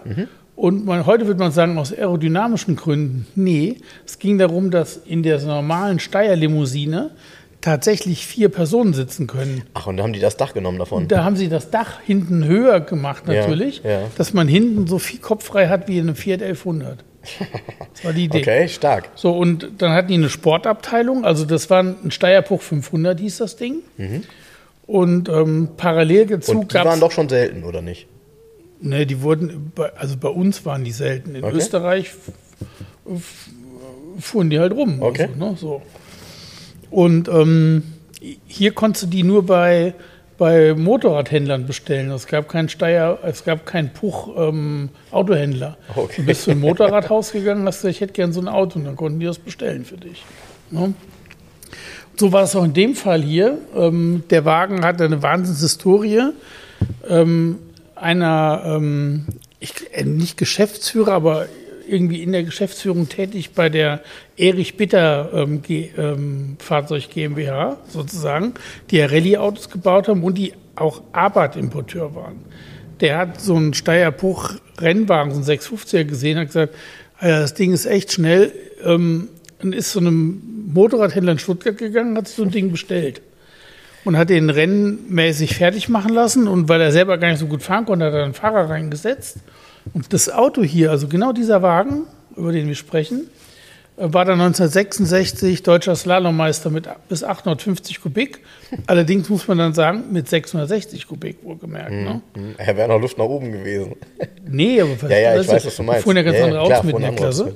Und 0.56 0.86
man, 0.86 1.06
heute 1.06 1.28
würde 1.28 1.40
man 1.40 1.52
sagen, 1.52 1.78
aus 1.78 1.94
aerodynamischen 1.94 2.76
Gründen. 2.76 3.28
Nee, 3.36 3.78
es 4.06 4.18
ging 4.18 4.38
darum, 4.40 4.72
dass 4.72 4.98
in 4.98 5.22
der 5.22 5.40
normalen 5.40 6.00
Steyr-Limousine 6.00 7.12
tatsächlich 7.62 8.26
vier 8.26 8.50
Personen 8.50 8.94
sitzen 8.94 9.28
können. 9.28 9.64
Ach, 9.74 9.88
und 9.88 9.98
da 9.98 10.04
haben 10.04 10.14
die 10.14 10.20
das 10.20 10.38
Dach 10.38 10.54
genommen 10.54 10.80
davon. 10.80 11.08
Da 11.08 11.24
haben 11.24 11.36
sie 11.36 11.50
das 11.50 11.70
Dach 11.70 12.00
hinten 12.06 12.46
höher 12.46 12.80
gemacht 12.80 13.24
Ja, 13.28 13.34
natürlich, 13.34 13.82
ja. 13.84 14.02
dass 14.18 14.34
man 14.34 14.48
hinten 14.48 14.88
so 14.88 15.00
viel 15.00 15.20
Kopf 15.20 15.46
frei 15.46 15.68
hat 15.68 15.88
wie 15.88 15.98
in 15.98 16.08
einem 16.08 16.16
Fiat 16.16 16.42
1100. 16.42 17.04
Das 17.94 18.06
war 18.06 18.14
die 18.14 18.26
Idee. 18.26 18.40
Okay, 18.40 18.68
stark. 18.70 19.10
So, 19.16 19.32
und 19.32 19.70
dann 19.80 19.92
hatten 19.92 20.10
die 20.10 20.14
eine 20.16 20.30
Sportabteilung, 20.30 21.26
also 21.26 21.46
das 21.46 21.70
war 21.70 21.84
ein 21.84 22.12
Steierpuch 22.12 22.62
500 22.62 23.20
hieß 23.20 23.38
das 23.38 23.56
Ding. 23.56 23.78
Und 24.86 25.28
ähm, 25.30 25.70
parallel 25.78 26.28
dazu 26.28 26.52
Und 26.52 26.72
die 26.72 26.74
gab 26.76 26.86
waren 26.86 27.00
doch 27.00 27.12
schon 27.12 27.28
selten, 27.30 27.64
oder 27.64 27.82
nicht? 27.82 28.08
Ne, 28.80 29.06
die 29.06 29.22
wurden, 29.22 29.72
also 29.96 30.18
bei 30.18 30.30
uns 30.30 30.66
waren 30.66 30.84
die 30.84 30.92
selten. 30.92 31.36
In 31.36 31.44
Okay. 31.44 31.58
Österreich 31.58 32.12
fuhren 34.20 34.50
die 34.50 34.60
halt 34.60 34.74
rum. 34.74 35.02
Okay. 35.02 35.30
Also, 35.34 35.46
ne, 35.46 35.56
so. 35.58 35.82
Und 36.90 37.28
ähm, 37.28 37.84
hier 38.48 38.72
konntest 38.72 39.04
du 39.06 39.08
die 39.08 39.24
nur 39.24 39.46
bei 39.46 39.94
bei 40.38 40.74
Motorradhändlern 40.76 41.66
bestellen. 41.66 42.12
Es 42.12 42.28
gab 42.28 42.48
keinen 42.48 42.70
Steier, 42.70 43.20
es 43.24 43.44
gab 43.44 43.66
keinen 43.66 43.90
Puch 43.90 44.30
ähm, 44.38 44.90
Autohändler. 45.12 45.78
Okay. 45.96 46.22
Du 46.22 46.26
bist 46.26 46.44
zu 46.44 46.52
einem 46.52 46.62
Motorradhaus 46.62 47.32
gegangen, 47.32 47.66
hast 47.66 47.78
gesagt, 47.78 47.96
ich 47.96 48.02
hätte 48.02 48.14
gern 48.14 48.34
so 48.34 48.42
ein 48.42 48.48
Auto 48.48 48.80
und 48.80 48.86
dann 48.86 48.96
konnten 48.96 49.20
die 49.20 49.26
das 49.26 49.40
bestellen 49.40 49.86
für 49.86 49.98
dich. 49.98 50.24
Ne? 50.70 50.94
So 52.16 52.32
war 52.32 52.44
es 52.44 52.56
auch 52.56 52.64
in 52.64 52.74
dem 52.74 52.96
Fall 52.96 53.22
hier. 53.22 53.58
Ähm, 53.76 54.24
der 54.30 54.46
Wagen 54.46 54.84
hatte 54.84 55.06
eine 55.06 55.22
Wahnsinnshistorie. 55.22 56.32
Ähm, 57.08 57.60
einer, 57.96 58.64
ähm, 58.66 59.26
ich, 59.60 59.74
äh, 59.92 60.04
nicht 60.04 60.38
Geschäftsführer, 60.38 61.14
aber 61.14 61.48
irgendwie 61.88 62.24
in 62.24 62.32
der 62.32 62.44
Geschäftsführung 62.44 63.10
tätig 63.10 63.52
bei 63.52 63.70
der 63.70 64.02
Erich 64.36 64.78
Bitter 64.78 65.32
ähm, 65.34 65.62
ähm, 65.70 66.58
Fahrzeug 66.60 67.10
GmbH 67.10 67.78
sozusagen, 67.88 68.54
die 68.90 68.98
ja 68.98 69.08
Rallye-Autos 69.08 69.70
gebaut 69.70 70.08
haben 70.08 70.24
und 70.24 70.38
die 70.38 70.54
auch 70.76 71.02
Abarth-Importeur 71.12 72.16
waren. 72.16 72.38
Der 73.02 73.18
hat 73.18 73.42
so 73.42 73.56
einen 73.56 73.74
Steierpuch 73.74 74.54
Rennwagen, 74.80 75.32
so 75.32 75.38
einen 75.38 75.60
650er 75.60 76.04
gesehen, 76.04 76.38
hat 76.38 76.48
gesagt, 76.48 76.76
Alter, 77.20 77.40
das 77.42 77.54
Ding 77.54 77.74
ist 77.74 77.86
echt 77.86 78.12
schnell, 78.14 78.52
ähm, 78.84 79.30
und 79.62 79.74
ist 79.74 79.92
zu 79.92 80.00
einem 80.00 80.42
Motorradhändler 80.74 81.32
in 81.32 81.40
Stuttgart 81.40 81.78
gegangen, 81.78 82.18
hat 82.18 82.28
sich 82.28 82.38
so 82.38 82.44
ein 82.44 82.52
Ding 82.52 82.72
bestellt 82.72 83.22
und 84.06 84.18
hat 84.18 84.30
den 84.30 84.50
rennmäßig 84.50 85.56
fertig 85.56 85.90
machen 85.90 86.14
lassen. 86.14 86.48
Und 86.48 86.70
weil 86.70 86.82
er 86.82 86.92
selber 86.92 87.18
gar 87.18 87.30
nicht 87.30 87.40
so 87.40 87.48
gut 87.48 87.64
fahren 87.64 87.86
konnte, 87.86 88.06
hat 88.06 88.14
er 88.14 88.24
einen 88.24 88.34
Fahrer 88.34 88.70
reingesetzt. 88.70 89.38
Und 89.94 90.12
das 90.14 90.30
Auto 90.30 90.64
hier, 90.64 90.92
also 90.92 91.08
genau 91.08 91.32
dieser 91.34 91.62
Wagen, 91.62 92.04
über 92.36 92.52
den 92.52 92.68
wir 92.68 92.76
sprechen, 92.76 93.30
äh, 93.98 94.14
war 94.14 94.26
dann 94.26 94.40
1966 94.42 95.64
deutscher 95.64 95.96
Slalommeister 95.96 96.70
mit 96.70 96.88
bis 97.10 97.24
850 97.24 98.02
Kubik. 98.02 98.40
Allerdings 98.88 99.30
muss 99.30 99.48
man 99.48 99.58
dann 99.58 99.74
sagen, 99.74 100.06
mit 100.12 100.28
660 100.30 101.08
Kubik 101.08 101.38
wohlgemerkt. 101.44 101.92
Ne? 101.92 102.22
Hm, 102.36 102.56
Er 102.58 102.78
wäre 102.78 102.88
noch 102.90 103.00
Luft 103.02 103.18
nach 103.18 103.26
oben 103.26 103.52
gewesen. 103.52 103.96
Nee, 104.50 104.80
aber 104.80 105.10
Ja, 105.10 105.18
ja, 105.34 105.42
ich 105.42 105.48
weiß, 105.48 105.66
was 105.66 105.76
du 105.76 105.84
meinst. 105.84 106.04
Fuhren 106.04 106.16
ja 106.16 106.24
ganz 106.24 106.36
Ja, 106.36 106.40
ja, 106.40 106.46
andere 106.46 106.62
Autos 106.62 106.84
mit 106.84 106.96
in 106.96 107.02
der 107.02 107.12
Klasse. 107.14 107.54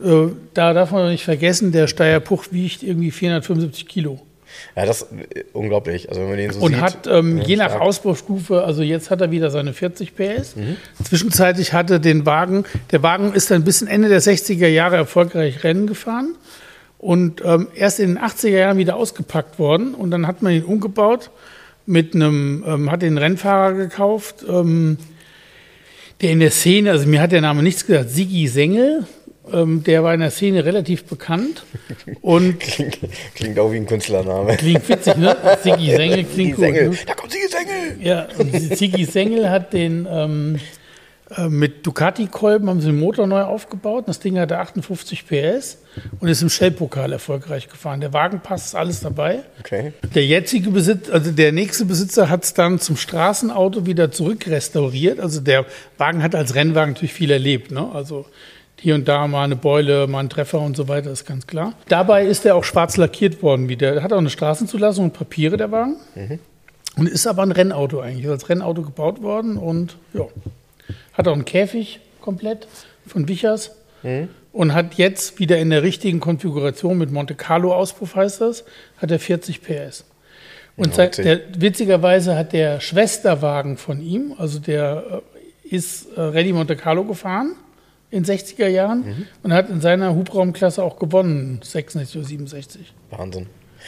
Mit, 0.00 0.08
Äh, 0.10 0.28
Da 0.54 0.72
darf 0.72 0.90
man 0.92 1.10
nicht 1.10 1.24
vergessen, 1.24 1.72
der 1.72 1.86
Steierpuch 1.88 2.46
wiegt 2.52 2.82
irgendwie 2.82 3.10
475 3.10 3.86
Kilo. 3.86 4.18
Ja, 4.76 4.86
das 4.86 5.02
ist 5.02 5.12
äh, 5.12 5.44
unglaublich. 5.52 6.08
Also 6.08 6.20
wenn 6.22 6.28
man 6.28 6.38
den 6.38 6.52
so 6.52 6.60
Und 6.60 6.72
sieht. 6.72 6.80
hat 6.82 7.06
ähm, 7.06 7.38
je 7.38 7.56
nach 7.56 7.68
stark. 7.68 7.82
Ausbaustufe, 7.82 8.64
also 8.64 8.82
jetzt 8.82 9.10
hat 9.10 9.20
er 9.20 9.30
wieder 9.30 9.50
seine 9.50 9.72
40 9.72 10.14
PS. 10.14 10.56
Mhm. 10.56 10.76
Zwischenzeitlich 11.04 11.72
hatte 11.72 12.00
den 12.00 12.26
Wagen, 12.26 12.64
der 12.90 13.02
Wagen 13.02 13.32
ist 13.34 13.50
dann 13.50 13.64
bis 13.64 13.82
Ende 13.82 14.08
der 14.08 14.22
60er 14.22 14.68
Jahre 14.68 14.96
erfolgreich 14.96 15.64
Rennen 15.64 15.86
gefahren 15.86 16.34
und 16.98 17.42
ähm, 17.44 17.68
erst 17.74 18.00
in 18.00 18.14
den 18.14 18.18
80er 18.18 18.48
Jahren 18.48 18.78
wieder 18.78 18.96
ausgepackt 18.96 19.58
worden 19.58 19.94
und 19.94 20.10
dann 20.10 20.26
hat 20.26 20.42
man 20.42 20.52
ihn 20.52 20.64
umgebaut 20.64 21.30
mit 21.86 22.14
einem, 22.14 22.64
ähm, 22.66 22.90
hat 22.90 23.02
den 23.02 23.18
Rennfahrer 23.18 23.74
gekauft, 23.74 24.44
ähm, 24.48 24.98
der 26.20 26.30
in 26.30 26.40
der 26.40 26.52
Szene, 26.52 26.92
also 26.92 27.06
mir 27.08 27.20
hat 27.20 27.32
der 27.32 27.40
Name 27.40 27.62
nichts 27.62 27.86
gesagt, 27.86 28.10
Sigi 28.10 28.46
Sengel, 28.46 29.04
ähm, 29.52 29.84
der 29.84 30.02
war 30.04 30.14
in 30.14 30.20
der 30.20 30.30
Szene 30.30 30.64
relativ 30.64 31.04
bekannt 31.04 31.64
und 32.20 32.60
Klingt, 32.72 32.98
klingt 33.34 33.58
auch 33.58 33.72
wie 33.72 33.76
ein 33.76 33.86
Künstlername. 33.86 34.56
klingt 34.56 34.88
witzig, 34.88 35.16
ne? 35.16 35.36
Sigi 35.62 35.90
Sengel 35.96 36.24
klingt 36.24 36.56
gut. 36.56 36.64
Sängel. 36.64 36.88
Ne? 36.90 36.96
Da 37.06 37.14
kommt 37.14 37.32
Sigi 37.32 37.48
Sängel! 37.48 38.06
Ja, 38.06 38.26
und 38.38 38.76
Ziggy 38.76 39.04
Sengel 39.04 39.50
hat 39.50 39.72
den 39.72 40.06
ähm, 40.10 40.58
äh, 41.36 41.48
mit 41.48 41.86
Ducati-Kolben 41.86 42.68
haben 42.68 42.80
sie 42.80 42.88
den 42.88 42.98
Motor 42.98 43.26
neu 43.26 43.42
aufgebaut. 43.42 44.04
Das 44.06 44.20
Ding 44.20 44.38
hatte 44.38 44.58
58 44.58 45.26
PS 45.26 45.78
und 46.20 46.28
ist 46.28 46.42
im 46.42 46.48
Shell-Pokal 46.48 47.12
erfolgreich 47.12 47.68
gefahren. 47.68 48.00
Der 48.00 48.12
Wagen 48.12 48.40
passt, 48.40 48.74
alles 48.74 49.00
dabei. 49.00 49.40
Okay. 49.60 49.92
Der 50.14 50.26
jetzige 50.26 50.70
Besitzer, 50.70 51.12
also 51.12 51.30
der 51.30 51.52
nächste 51.52 51.84
Besitzer 51.84 52.28
hat 52.28 52.44
es 52.44 52.54
dann 52.54 52.78
zum 52.80 52.96
Straßenauto 52.96 53.86
wieder 53.86 54.10
zurückrestauriert. 54.10 55.20
Also 55.20 55.40
der 55.40 55.66
Wagen 55.98 56.22
hat 56.22 56.34
als 56.34 56.54
Rennwagen 56.54 56.94
natürlich 56.94 57.14
viel 57.14 57.30
erlebt. 57.30 57.70
Ne? 57.70 57.88
Also 57.92 58.26
hier 58.82 58.94
und 58.96 59.06
da 59.06 59.26
mal 59.28 59.44
eine 59.44 59.54
Beule, 59.56 60.06
mal 60.08 60.20
ein 60.20 60.28
Treffer 60.28 60.60
und 60.60 60.76
so 60.76 60.88
weiter, 60.88 61.10
ist 61.10 61.24
ganz 61.24 61.46
klar. 61.46 61.74
Dabei 61.88 62.26
ist 62.26 62.44
er 62.44 62.56
auch 62.56 62.64
schwarz 62.64 62.96
lackiert 62.96 63.42
worden 63.42 63.68
wieder. 63.68 63.94
Er 63.94 64.02
hat 64.02 64.12
auch 64.12 64.18
eine 64.18 64.28
Straßenzulassung 64.30 65.04
und 65.06 65.12
Papiere, 65.12 65.56
der 65.56 65.70
Wagen. 65.70 65.96
Und 66.96 67.08
ist 67.08 67.26
aber 67.26 67.42
ein 67.42 67.52
Rennauto 67.52 68.00
eigentlich, 68.00 68.24
ist 68.24 68.30
als 68.30 68.48
Rennauto 68.48 68.82
gebaut 68.82 69.22
worden 69.22 69.56
und 69.56 69.96
ja, 70.12 70.26
hat 71.14 71.26
auch 71.28 71.32
einen 71.32 71.44
Käfig 71.46 72.00
komplett 72.20 72.66
von 73.06 73.28
Wichers 73.28 73.70
und 74.52 74.74
hat 74.74 74.94
jetzt 74.94 75.38
wieder 75.38 75.58
in 75.58 75.70
der 75.70 75.82
richtigen 75.84 76.18
Konfiguration 76.20 76.98
mit 76.98 77.10
Monte 77.12 77.34
Carlo 77.36 77.72
Auspuff 77.74 78.16
heißt 78.16 78.40
das, 78.40 78.64
hat 78.98 79.10
er 79.12 79.20
40 79.20 79.62
PS. 79.62 80.04
Und 80.76 80.94
seit- 80.94 81.18
der, 81.18 81.40
witzigerweise 81.56 82.36
hat 82.36 82.52
der 82.52 82.80
Schwesterwagen 82.80 83.76
von 83.76 84.02
ihm, 84.02 84.34
also 84.36 84.58
der 84.58 85.22
äh, 85.70 85.74
ist 85.74 86.08
äh, 86.16 86.20
Rallye 86.20 86.52
Monte 86.52 86.74
Carlo 86.76 87.04
gefahren 87.04 87.52
in 88.12 88.24
60er 88.24 88.68
Jahren 88.68 89.26
und 89.42 89.52
hat 89.52 89.70
in 89.70 89.80
seiner 89.80 90.14
Hubraumklasse 90.14 90.82
auch 90.84 90.98
gewonnen, 90.98 91.60
66 91.64 92.16
oder 92.18 92.26
67. 92.28 92.92
Wahnsinn. 93.10 93.46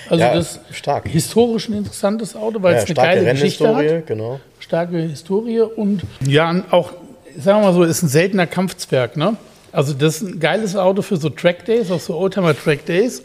Also 0.08 0.24
ja, 0.24 0.34
das 0.34 0.58
stark. 0.72 1.06
historisch 1.06 1.68
ein 1.68 1.74
interessantes 1.74 2.34
Auto, 2.34 2.60
weil 2.62 2.74
Ja, 2.74 2.80
es 2.80 2.86
eine 2.86 2.94
geile 2.94 3.30
Geschichte 3.30 3.76
hat 3.76 4.06
genau. 4.06 4.40
starke 4.58 4.98
Historie 4.98 5.60
und 5.60 6.02
ja, 6.26 6.64
auch, 6.70 6.92
sagen 7.38 7.60
wir 7.60 7.66
mal 7.66 7.74
so, 7.74 7.84
ist 7.84 8.02
ein 8.02 8.08
seltener 8.08 8.48
Kampfzwerg, 8.48 9.16
ne? 9.16 9.36
Also 9.70 9.92
das 9.92 10.16
ist 10.16 10.22
ein 10.22 10.40
geiles 10.40 10.74
Auto 10.74 11.02
für 11.02 11.16
so 11.16 11.28
Track 11.28 11.64
Days, 11.66 11.90
auch 11.90 12.00
so 12.00 12.16
Oldtimer 12.16 12.56
Track 12.56 12.86
Days. 12.86 13.22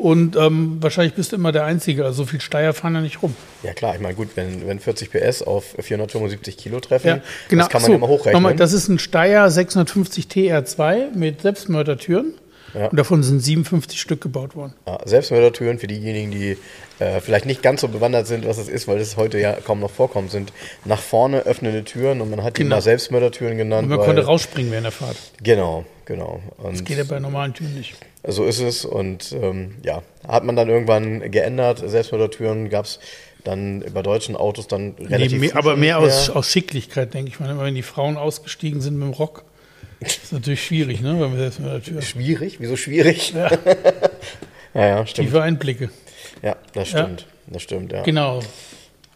Und 0.00 0.34
ähm, 0.36 0.78
wahrscheinlich 0.80 1.12
bist 1.14 1.32
du 1.32 1.36
immer 1.36 1.52
der 1.52 1.64
Einzige. 1.64 2.04
Also 2.06 2.22
so 2.22 2.24
viel 2.26 2.40
Steier 2.40 2.72
fahren 2.72 2.94
da 2.94 3.00
nicht 3.02 3.22
rum. 3.22 3.34
Ja 3.62 3.74
klar, 3.74 3.94
ich 3.94 4.00
meine, 4.00 4.14
gut, 4.14 4.28
wenn, 4.34 4.66
wenn 4.66 4.80
40 4.80 5.10
PS 5.10 5.42
auf 5.42 5.74
475 5.78 6.56
Kilo 6.56 6.80
treffen, 6.80 7.06
Ja, 7.06 7.20
genau. 7.48 7.64
das 7.64 7.68
kann 7.70 7.82
man 7.82 7.90
So, 7.92 7.98
mal 7.98 8.08
hochrechnen. 8.08 8.32
Nochmal, 8.32 8.56
das 8.56 8.72
ist 8.72 8.88
ein 8.88 8.98
Steyr 8.98 9.50
650 9.50 10.24
TR2 10.26 11.14
mit 11.14 11.42
Selbstmördertüren. 11.42 12.32
Ja. 12.74 12.86
Und 12.88 12.96
davon 12.98 13.22
sind 13.22 13.40
57 13.40 14.00
Stück 14.00 14.20
gebaut 14.20 14.54
worden. 14.56 14.74
Ja, 14.86 14.98
Selbstmördertüren 15.04 15.78
für 15.78 15.86
diejenigen, 15.86 16.30
die 16.30 16.56
äh, 16.98 17.20
vielleicht 17.20 17.46
nicht 17.46 17.62
ganz 17.62 17.80
so 17.80 17.88
bewandert 17.88 18.26
sind, 18.26 18.46
was 18.46 18.58
es 18.58 18.68
ist, 18.68 18.86
weil 18.88 18.98
es 18.98 19.16
heute 19.16 19.38
ja 19.40 19.54
kaum 19.54 19.80
noch 19.80 19.90
vorkommt, 19.90 20.30
sind 20.30 20.52
nach 20.84 21.00
vorne 21.00 21.40
öffnende 21.42 21.84
Türen 21.84 22.20
und 22.20 22.30
man 22.30 22.42
hat 22.42 22.56
die 22.58 22.62
Genau. 22.62 22.76
mal 22.76 22.80
Selbstmördertüren 22.82 23.56
genannt. 23.56 23.84
Und 23.84 23.88
man 23.90 23.98
weil, 23.98 24.06
konnte 24.06 24.24
rausspringen 24.24 24.70
während 24.70 24.84
der 24.86 24.92
Fahrt. 24.92 25.16
Genau, 25.42 25.84
genau. 26.04 26.40
Und 26.58 26.74
Das 26.74 26.84
geht 26.84 26.98
ja 26.98 27.04
bei 27.04 27.18
normalen 27.20 27.54
Türen 27.54 27.74
nicht. 27.76 27.94
so 28.26 28.44
ist 28.44 28.60
es 28.60 28.84
und 28.84 29.32
ähm, 29.32 29.76
ja, 29.82 30.02
hat 30.28 30.44
man 30.44 30.56
dann 30.56 30.68
irgendwann 30.68 31.30
geändert. 31.30 31.82
Selbstmördertüren 31.84 32.68
gab 32.68 32.84
es 32.84 33.00
dann 33.44 33.82
bei 33.94 34.02
deutschen 34.02 34.36
Autos 34.36 34.68
dann 34.68 34.94
Nee, 34.98 35.06
relativ 35.06 35.40
mehr, 35.40 35.50
früh 35.50 35.58
aber 35.58 35.76
mehr 35.76 35.98
nicht 36.00 36.10
aus, 36.12 36.30
aus 36.30 36.50
Schicklichkeit, 36.50 37.14
denke 37.14 37.30
ich 37.30 37.40
mal. 37.40 37.58
Wenn 37.58 37.74
die 37.74 37.82
Frauen 37.82 38.16
ausgestiegen 38.18 38.80
sind 38.80 38.98
mit 38.98 39.08
dem 39.08 39.14
Rock. 39.14 39.44
Das 40.00 40.16
ist 40.16 40.32
natürlich 40.32 40.64
schwierig, 40.64 41.00
ne? 41.02 41.12
Wenn 41.20 41.20
wir 41.20 41.28
mit 41.28 41.58
der 41.58 41.82
Tür. 41.82 42.00
Schwierig? 42.02 42.56
Wieso 42.60 42.76
schwierig? 42.76 43.32
Ja, 43.34 43.50
ja, 44.74 45.06
stimmt. 45.06 45.28
Tiefe 45.28 45.42
Einblicke. 45.42 45.90
Ja, 46.42 46.56
das 46.74 46.88
stimmt. 46.88 47.26
Das 47.48 47.62
stimmt, 47.62 47.92
ja. 47.92 48.02
Genau. 48.02 48.40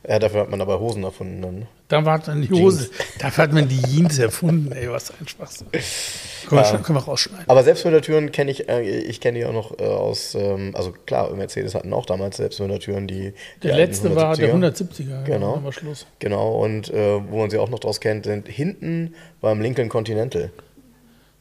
ja. 0.07 0.19
Dafür 0.19 0.41
hat 0.43 0.51
man 0.51 0.61
aber 0.61 0.81
Hosen 0.81 1.05
erfunden 1.05 1.41
dann. 1.41 1.67
Da 1.89 2.05
war 2.05 2.19
dann 2.19 2.43
die 2.43 2.51
Hose. 2.51 2.91
Dafür 3.19 3.45
hat 3.45 3.53
man 3.53 3.69
die 3.69 3.81
Jeans 3.81 4.19
erfunden. 4.19 4.73
Ey, 4.73 4.91
was 4.91 5.11
ein 5.11 5.29
Schwachsinn. 5.29 5.69
Können 5.71 6.61
wir, 6.61 6.65
schon- 6.65 6.83
können 6.83 6.99
wir 6.99 7.03
rausschneiden. 7.05 7.45
Aber 7.49 7.63
Selbstmördertüren 7.63 8.33
kenne 8.33 8.51
ich, 8.51 8.69
äh, 8.69 8.83
ich 8.83 9.21
kenne 9.21 9.39
die 9.39 9.45
auch 9.47 9.53
noch 9.53 9.79
äh, 9.79 9.85
aus, 9.85 10.35
ähm, 10.35 10.73
also 10.75 10.93
klar, 11.07 11.31
Mercedes 11.35 11.75
hatten 11.75 11.93
auch 11.93 12.05
damals 12.07 12.37
Selbstmördertüren, 12.39 13.07
die. 13.07 13.33
die 13.63 13.69
Der 13.69 13.75
alten 13.75 13.87
letzte 13.91 14.17
war 14.17 14.37
der 14.37 14.55
170er. 14.55 15.23
170er. 15.23 15.25
Genau. 15.25 15.63
War 15.63 15.73
Schluss. 15.73 16.07
Genau, 16.19 16.59
und 16.63 16.91
äh, 16.91 17.21
wo 17.31 17.39
man 17.39 17.49
sie 17.51 17.59
auch 17.59 17.71
noch 17.71 17.79
draus 17.79 18.01
kennt, 18.01 18.25
sind 18.27 18.49
hinten 18.49 19.15
beim 19.41 19.61
Lincoln 19.63 19.89
Continental. 19.89 20.51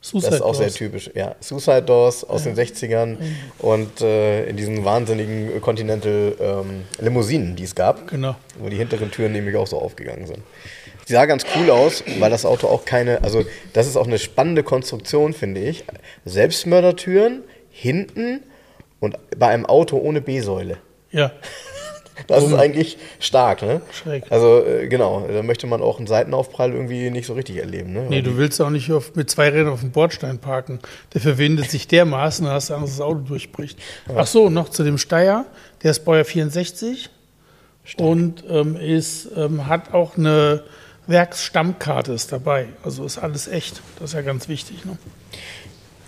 Suicide 0.05 0.31
Das 0.31 0.35
ist 0.39 0.41
auch 0.41 0.53
sehr 0.53 0.65
Doors. 0.67 0.75
typisch. 0.75 1.09
Ja, 1.15 1.35
Suicide 1.39 1.81
Doors 1.83 2.23
aus 2.25 2.43
den 2.43 2.55
60ern 2.55 3.17
und 3.59 4.01
äh, 4.01 4.47
in 4.49 4.57
diesen 4.57 4.83
wahnsinnigen 4.83 5.61
Continental 5.61 6.35
ähm, 6.41 6.83
Limousinen, 6.99 7.55
die 7.55 7.63
es 7.63 7.73
gab, 7.73 8.05
Genau. 8.09 8.35
wo 8.59 8.67
die 8.67 8.75
hinteren 8.75 9.09
Türen 9.11 9.31
nämlich 9.31 9.55
auch 9.55 9.65
so 9.67 9.79
aufgegangen 9.79 10.27
sind. 10.27 10.39
Die 11.07 11.13
sah 11.13 11.25
ganz 11.25 11.45
cool 11.55 11.69
aus, 11.69 12.03
weil 12.19 12.29
das 12.29 12.45
Auto 12.45 12.67
auch 12.67 12.83
keine, 12.85 13.23
also 13.23 13.43
das 13.71 13.87
ist 13.87 13.95
auch 13.95 14.07
eine 14.07 14.19
spannende 14.19 14.63
Konstruktion, 14.63 15.33
finde 15.33 15.61
ich. 15.61 15.85
Selbstmördertüren 16.25 17.43
hinten 17.71 18.43
und 18.99 19.17
bei 19.37 19.47
einem 19.47 19.65
Auto 19.65 19.97
ohne 19.97 20.19
B-Säule. 20.21 20.77
Ja. 21.11 21.31
Das 22.27 22.43
ist 22.43 22.53
eigentlich 22.53 22.97
stark, 23.19 23.61
ne? 23.61 23.81
Schräg. 23.91 24.25
Also 24.29 24.63
äh, 24.65 24.87
genau, 24.87 25.27
da 25.27 25.43
möchte 25.43 25.67
man 25.67 25.81
auch 25.81 25.97
einen 25.97 26.07
Seitenaufprall 26.07 26.71
irgendwie 26.73 27.09
nicht 27.09 27.25
so 27.25 27.33
richtig 27.33 27.57
erleben, 27.57 27.93
ne? 27.93 28.05
Nee, 28.09 28.21
du 28.21 28.37
willst 28.37 28.61
auch 28.61 28.69
nicht 28.69 28.91
auf, 28.91 29.15
mit 29.15 29.29
zwei 29.29 29.49
Rädern 29.49 29.69
auf 29.69 29.81
dem 29.81 29.91
Bordstein 29.91 30.39
parken. 30.39 30.79
Der 31.13 31.21
verwindet 31.21 31.69
sich 31.71 31.87
dermaßen, 31.87 32.45
dass 32.45 32.67
das 32.67 33.01
Auto 33.01 33.19
durchbricht. 33.19 33.79
Ach 34.15 34.27
so, 34.27 34.49
noch 34.49 34.69
zu 34.69 34.83
dem 34.83 34.97
Steyr. 34.97 35.45
Der 35.81 35.91
ist 35.91 36.05
Baujahr 36.05 36.25
64 36.25 37.09
und 37.97 38.43
ähm, 38.49 38.75
ist, 38.75 39.29
ähm, 39.35 39.67
hat 39.67 39.93
auch 39.93 40.17
eine 40.17 40.63
Werksstammkarte 41.07 42.13
ist 42.13 42.31
dabei. 42.31 42.67
Also 42.83 43.05
ist 43.05 43.17
alles 43.17 43.47
echt. 43.47 43.81
Das 43.99 44.11
ist 44.11 44.13
ja 44.13 44.21
ganz 44.21 44.47
wichtig. 44.47 44.85
Ne? 44.85 44.97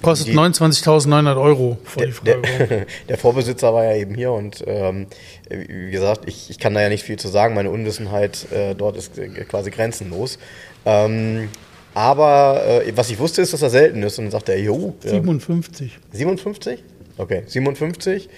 Kostet 0.01 0.27
die- 0.27 0.33
29.900 0.37 1.41
Euro. 1.41 1.77
Der, 1.97 2.07
der, 2.37 2.85
der 3.09 3.17
Vorbesitzer 3.17 3.73
war 3.73 3.85
ja 3.85 3.95
eben 3.95 4.13
hier 4.15 4.31
und 4.31 4.63
ähm, 4.67 5.07
wie 5.49 5.91
gesagt, 5.91 6.27
ich, 6.27 6.49
ich 6.49 6.59
kann 6.59 6.73
da 6.73 6.81
ja 6.81 6.89
nicht 6.89 7.03
viel 7.03 7.17
zu 7.17 7.27
sagen. 7.27 7.55
Meine 7.55 7.71
Unwissenheit 7.71 8.45
äh, 8.51 8.75
dort 8.75 8.97
ist 8.97 9.17
äh, 9.17 9.27
quasi 9.45 9.71
grenzenlos. 9.71 10.37
Ähm, 10.85 11.49
aber 11.93 12.61
äh, 12.85 12.91
was 12.95 13.09
ich 13.09 13.19
wusste, 13.19 13.41
ist, 13.41 13.53
dass 13.53 13.61
er 13.61 13.69
selten 13.69 14.03
ist. 14.03 14.19
Und 14.19 14.25
dann 14.25 14.31
sagte 14.31 14.51
er, 14.51 14.59
jo, 14.59 14.95
äh, 15.03 15.09
57. 15.09 15.97
57? 16.11 16.83
Okay, 17.17 17.43
57. 17.47 18.29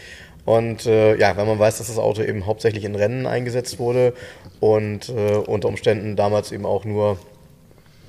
Und 0.46 0.86
äh, 0.86 1.18
ja, 1.18 1.36
wenn 1.36 1.48
man 1.48 1.60
weiß, 1.60 1.80
dass 1.80 1.88
das 1.88 1.98
Auto 1.98 2.22
eben 2.22 2.46
hauptsächlich 2.46 2.86
in 2.86 2.96
Rennen 2.96 3.26
eingesetzt 3.26 3.80
wurde 3.80 4.14
und 4.62 5.10
äh, 5.10 5.34
unter 5.36 5.68
Umständen 5.68 6.16
damals 6.16 6.52
eben 6.54 6.66
auch 6.66 6.86
nur, 6.86 7.18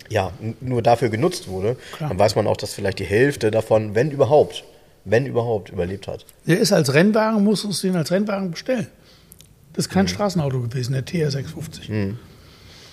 ja, 0.08 0.32
nur 0.60 0.82
dafür 0.82 1.08
genutzt 1.08 1.48
wurde, 1.48 1.76
Klar. 1.96 2.10
dann 2.10 2.18
weiß 2.18 2.34
man 2.36 2.46
auch, 2.46 2.56
dass 2.56 2.74
vielleicht 2.74 2.98
die 2.98 3.04
Hälfte 3.04 3.50
davon, 3.50 3.94
wenn 3.94 4.10
überhaupt, 4.10 4.64
wenn 5.04 5.26
überhaupt, 5.26 5.70
überlebt 5.70 6.06
hat. 6.08 6.24
Der 6.46 6.58
ist 6.58 6.72
als 6.72 6.92
Rennwagen, 6.94 7.42
musst 7.44 7.64
du 7.64 7.70
es 7.70 7.80
den 7.80 7.96
als 7.96 8.10
Rennwagen 8.10 8.50
bestellen. 8.50 8.86
Das 9.74 9.86
ist 9.86 9.92
kein 9.92 10.04
Mhm. 10.04 10.08
Straßenauto 10.08 10.60
gewesen, 10.60 10.92
der 10.92 11.04
TR650. 11.06 12.14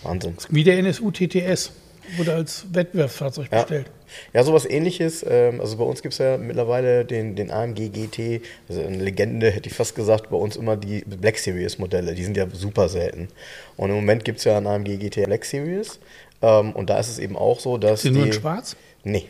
Wahnsinn. 0.04 0.36
Wie 0.50 0.64
der 0.64 0.78
NSU 0.78 1.12
TTS. 1.12 1.72
Wurde 2.18 2.36
als 2.36 2.68
Wettbewerbsfahrzeug 2.72 3.48
Ja. 3.52 3.62
bestellt. 3.62 3.88
Ja, 4.32 4.44
sowas 4.44 4.66
ähnliches. 4.70 5.26
Ähm, 5.28 5.60
also 5.60 5.78
bei 5.78 5.84
uns 5.84 6.04
gibt 6.04 6.14
es 6.14 6.20
ja 6.20 6.38
mittlerweile 6.38 7.04
den, 7.04 7.36
den 7.36 7.50
AMG 7.50 7.90
GT, 7.90 8.42
also 8.70 8.82
eine 8.84 8.98
Legende, 9.04 9.50
hätte 9.50 9.68
ich 9.70 9.74
fast 9.76 9.96
gesagt, 9.96 10.30
bei 10.30 10.38
uns 10.38 10.56
immer 10.56 10.78
die 10.78 11.04
Black 11.08 11.40
Series 11.40 11.80
Modelle. 11.80 12.14
Die 12.14 12.24
sind 12.24 12.38
ja 12.38 12.46
super 12.54 12.90
selten. 12.90 13.30
Und 13.76 13.90
im 13.90 13.96
Moment 13.96 14.24
gibt 14.24 14.38
es 14.38 14.44
ja 14.44 14.56
einen 14.58 14.68
AMG 14.68 14.98
GT 14.98 15.26
Black 15.26 15.44
Series. 15.46 15.98
Ähm, 16.42 16.72
und 16.74 16.90
da 16.90 17.00
ist 17.00 17.10
es 17.10 17.20
eben 17.20 17.36
auch 17.38 17.60
so, 17.60 17.78
dass. 17.78 18.02
Sind 18.02 18.14
nur 18.14 18.24
die, 18.24 18.30
in 18.30 18.34
schwarz? 18.36 18.76
Nee. 19.04 19.30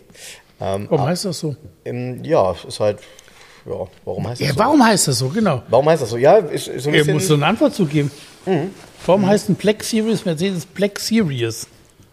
Ähm, 0.61 0.87
Warum 0.89 1.05
heißt 1.07 1.25
das 1.25 1.39
so? 1.39 1.55
ähm, 1.83 2.23
ja, 2.23 2.55
ist 2.67 2.79
halt. 2.79 2.99
Ja, 3.65 3.87
warum 4.05 4.27
heißt 4.27 4.41
das 4.41 4.47
Ja, 4.47 4.53
so? 4.53 4.59
warum 4.59 4.85
heißt 4.85 5.07
das 5.07 5.17
so? 5.17 5.29
Genau. 5.29 5.63
Warum 5.69 5.89
heißt 5.89 6.01
das 6.03 6.09
so? 6.11 6.17
Ja, 6.17 6.37
ist, 6.37 6.67
ist 6.67 6.83
so 6.83 6.89
ein 6.89 6.95
Er 6.95 7.05
muss 7.13 7.27
so 7.27 7.33
eine 7.33 7.45
Antwort 7.47 7.73
zugeben. 7.73 8.11
Mhm. 8.45 8.69
Warum 9.05 9.25
heißt 9.25 9.49
ein 9.49 9.55
Black 9.55 9.83
Series 9.83 10.23
Mercedes 10.25 10.65
Black 10.65 10.99
Series? 10.99 11.67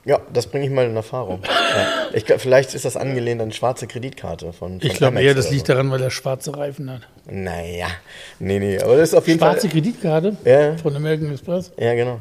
ja, 0.05 0.19
das 0.33 0.47
bringe 0.49 0.65
ich 0.67 0.71
mal 0.73 0.87
in 0.87 0.97
Erfahrung. 0.97 1.41
ja. 1.77 2.09
ich, 2.13 2.25
vielleicht 2.41 2.75
ist 2.75 2.85
das 2.85 2.97
angelehnt 2.97 3.41
an 3.41 3.53
schwarze 3.53 3.87
Kreditkarte 3.87 4.53
von. 4.53 4.81
von 4.81 4.91
Ich 4.91 4.95
glaube 4.97 5.23
eher, 5.23 5.35
das 5.35 5.51
liegt 5.51 5.69
daran, 5.69 5.91
weil 5.91 6.03
er 6.03 6.11
schwarze 6.11 6.57
Reifen 6.57 6.91
hat. 6.91 7.03
so. 7.27 7.33
Naja, 7.35 7.87
nee, 8.41 8.59
nee, 8.59 8.81
aber 8.81 8.97
das 8.97 9.11
ist 9.11 9.15
auf 9.15 9.29
jeden 9.29 9.39
Schwarze 9.39 9.61
Fall. 9.63 9.71
Kreditkarte 9.71 10.37
Ja. 10.45 10.77
von 10.79 10.97
American 10.97 11.31
Express. 11.31 11.71
Ja, 11.79 11.95
genau. 11.95 12.19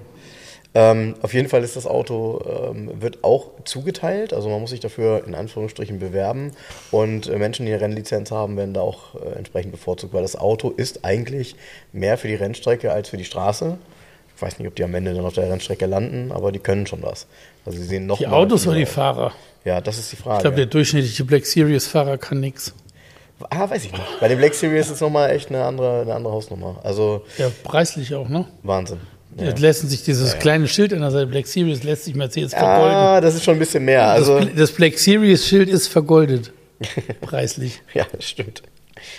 Ähm, 0.73 1.15
auf 1.21 1.33
jeden 1.33 1.49
Fall 1.49 1.63
ist 1.65 1.75
das 1.75 1.85
Auto, 1.85 2.39
ähm, 2.71 3.01
wird 3.01 3.25
auch 3.25 3.47
zugeteilt, 3.65 4.31
also 4.33 4.47
man 4.49 4.61
muss 4.61 4.69
sich 4.69 4.79
dafür 4.79 5.23
in 5.27 5.35
Anführungsstrichen 5.35 5.99
bewerben 5.99 6.51
und 6.91 7.27
äh, 7.27 7.37
Menschen, 7.37 7.65
die 7.65 7.73
eine 7.73 7.81
Rennlizenz 7.81 8.31
haben, 8.31 8.55
werden 8.55 8.73
da 8.73 8.79
auch 8.79 9.15
äh, 9.15 9.37
entsprechend 9.37 9.73
bevorzugt, 9.73 10.13
weil 10.13 10.21
das 10.21 10.37
Auto 10.37 10.69
ist 10.69 11.03
eigentlich 11.03 11.57
mehr 11.91 12.17
für 12.17 12.29
die 12.29 12.35
Rennstrecke 12.35 12.89
als 12.93 13.09
für 13.09 13.17
die 13.17 13.25
Straße. 13.25 13.77
Ich 14.33 14.41
weiß 14.41 14.59
nicht, 14.59 14.67
ob 14.69 14.75
die 14.75 14.85
am 14.85 14.95
Ende 14.95 15.13
dann 15.13 15.25
auf 15.25 15.33
der 15.33 15.49
Rennstrecke 15.51 15.85
landen, 15.87 16.31
aber 16.31 16.53
die 16.53 16.59
können 16.59 16.87
schon 16.87 17.03
was. 17.03 17.27
Also 17.65 17.77
sie 17.77 17.83
sehen 17.85 18.07
noch 18.07 18.17
Die 18.17 18.27
Autos 18.27 18.65
oder 18.65 18.77
die. 18.77 18.85
Fahrer? 18.85 19.33
Ja, 19.65 19.81
das 19.81 19.97
ist 19.99 20.13
die 20.13 20.15
Ich 20.15 20.21
Frage. 20.21 20.41
glaube, 20.41 20.55
der 20.55 20.65
durchschnittliche 20.67 21.25
Black 21.25 21.45
Series-Fahrer 21.45 22.17
kann 22.17 22.39
nichts. 22.39 22.73
ah, 23.49 23.69
weiß 23.69 23.83
ich 23.85 23.91
nicht. 23.91 24.19
Bei 24.21 24.29
dem 24.29 24.37
Black 24.39 24.53
Series 24.53 24.89
ist 24.89 25.01
nochmal 25.01 25.31
echt 25.31 25.49
eine 25.49 25.65
andere, 25.65 26.01
eine 26.03 26.15
andere 26.15 26.33
Hausnummer. 26.33 26.79
Also 26.81 27.23
Ja, 27.37 27.51
preislich 27.63 28.15
auch, 28.15 28.29
ne? 28.29 28.47
Wahnsinn. 28.63 29.01
Ja. 29.37 29.45
Jetzt 29.45 29.59
lassen 29.59 29.87
sich 29.87 30.03
dieses 30.03 30.37
kleine 30.39 30.67
Schild 30.67 30.93
an 30.93 30.99
der 30.99 31.11
Seite 31.11 31.27
Black 31.27 31.47
Series 31.47 31.83
lässt 31.83 32.05
sich 32.05 32.15
Mercedes 32.15 32.53
vergolden. 32.53 32.95
Ah, 32.95 33.21
das 33.21 33.35
ist 33.35 33.43
schon 33.43 33.55
ein 33.55 33.59
bisschen 33.59 33.85
mehr. 33.85 34.07
Also, 34.09 34.39
das, 34.39 34.49
das 34.55 34.71
Black 34.71 34.99
Series 34.99 35.47
Schild 35.47 35.69
ist 35.69 35.87
vergoldet. 35.87 36.51
Preislich. 37.21 37.81
Ja, 37.93 38.05
stimmt. 38.19 38.61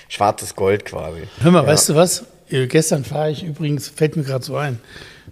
Schwarzes 0.09 0.55
Gold 0.55 0.85
quasi. 0.85 1.23
Hör 1.41 1.51
mal, 1.51 1.63
ja. 1.63 1.69
weißt 1.69 1.89
du 1.89 1.95
was? 1.95 2.27
Äh, 2.51 2.67
Gestern 2.67 3.05
fahre 3.05 3.31
ich 3.31 3.43
übrigens, 3.43 3.89
fällt 3.89 4.17
mir 4.17 4.23
gerade 4.23 4.45
so 4.45 4.57
ein, 4.57 4.79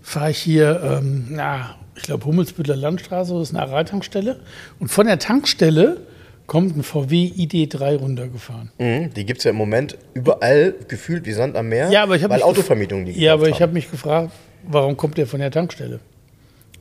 fahre 0.03 0.31
ich 0.31 0.39
hier, 0.39 0.81
ähm, 0.83 1.27
na, 1.31 1.77
ich 1.97 2.03
glaube 2.03 2.25
Hummelsbüttler 2.25 2.77
Landstraße, 2.77 3.35
das 3.35 3.51
ist 3.51 3.55
eine 3.55 3.65
Aral-Tankstelle. 3.65 4.41
Und 4.79 4.89
von 4.89 5.07
der 5.07 5.19
Tankstelle 5.19 5.99
kommt 6.47 6.77
ein 6.77 6.83
VW 6.83 7.31
ID3 7.37 7.97
runtergefahren. 7.97 8.73
Mhm, 8.79 9.13
die 9.15 9.25
gibt 9.25 9.39
es 9.39 9.45
ja 9.45 9.51
im 9.51 9.57
Moment 9.57 9.97
überall 10.15 10.75
gefühlt 10.89 11.27
wie 11.27 11.33
Sand 11.33 11.57
am 11.57 11.69
Meer, 11.69 11.91
Ja, 11.91 12.03
aber 12.03 12.17
ich 12.17 12.23
weil 12.23 12.39
mich 12.39 12.45
Autovermietungen 12.45 13.07
die 13.07 13.13
Ja, 13.21 13.35
aber 13.35 13.49
ich 13.49 13.61
habe 13.63 13.73
mich 13.73 13.91
gefragt, 13.91 14.33
warum 14.69 14.97
kommt 14.97 15.19
der 15.19 15.26
von 15.26 15.40
der 15.40 15.50
Tankstelle? 15.50 16.00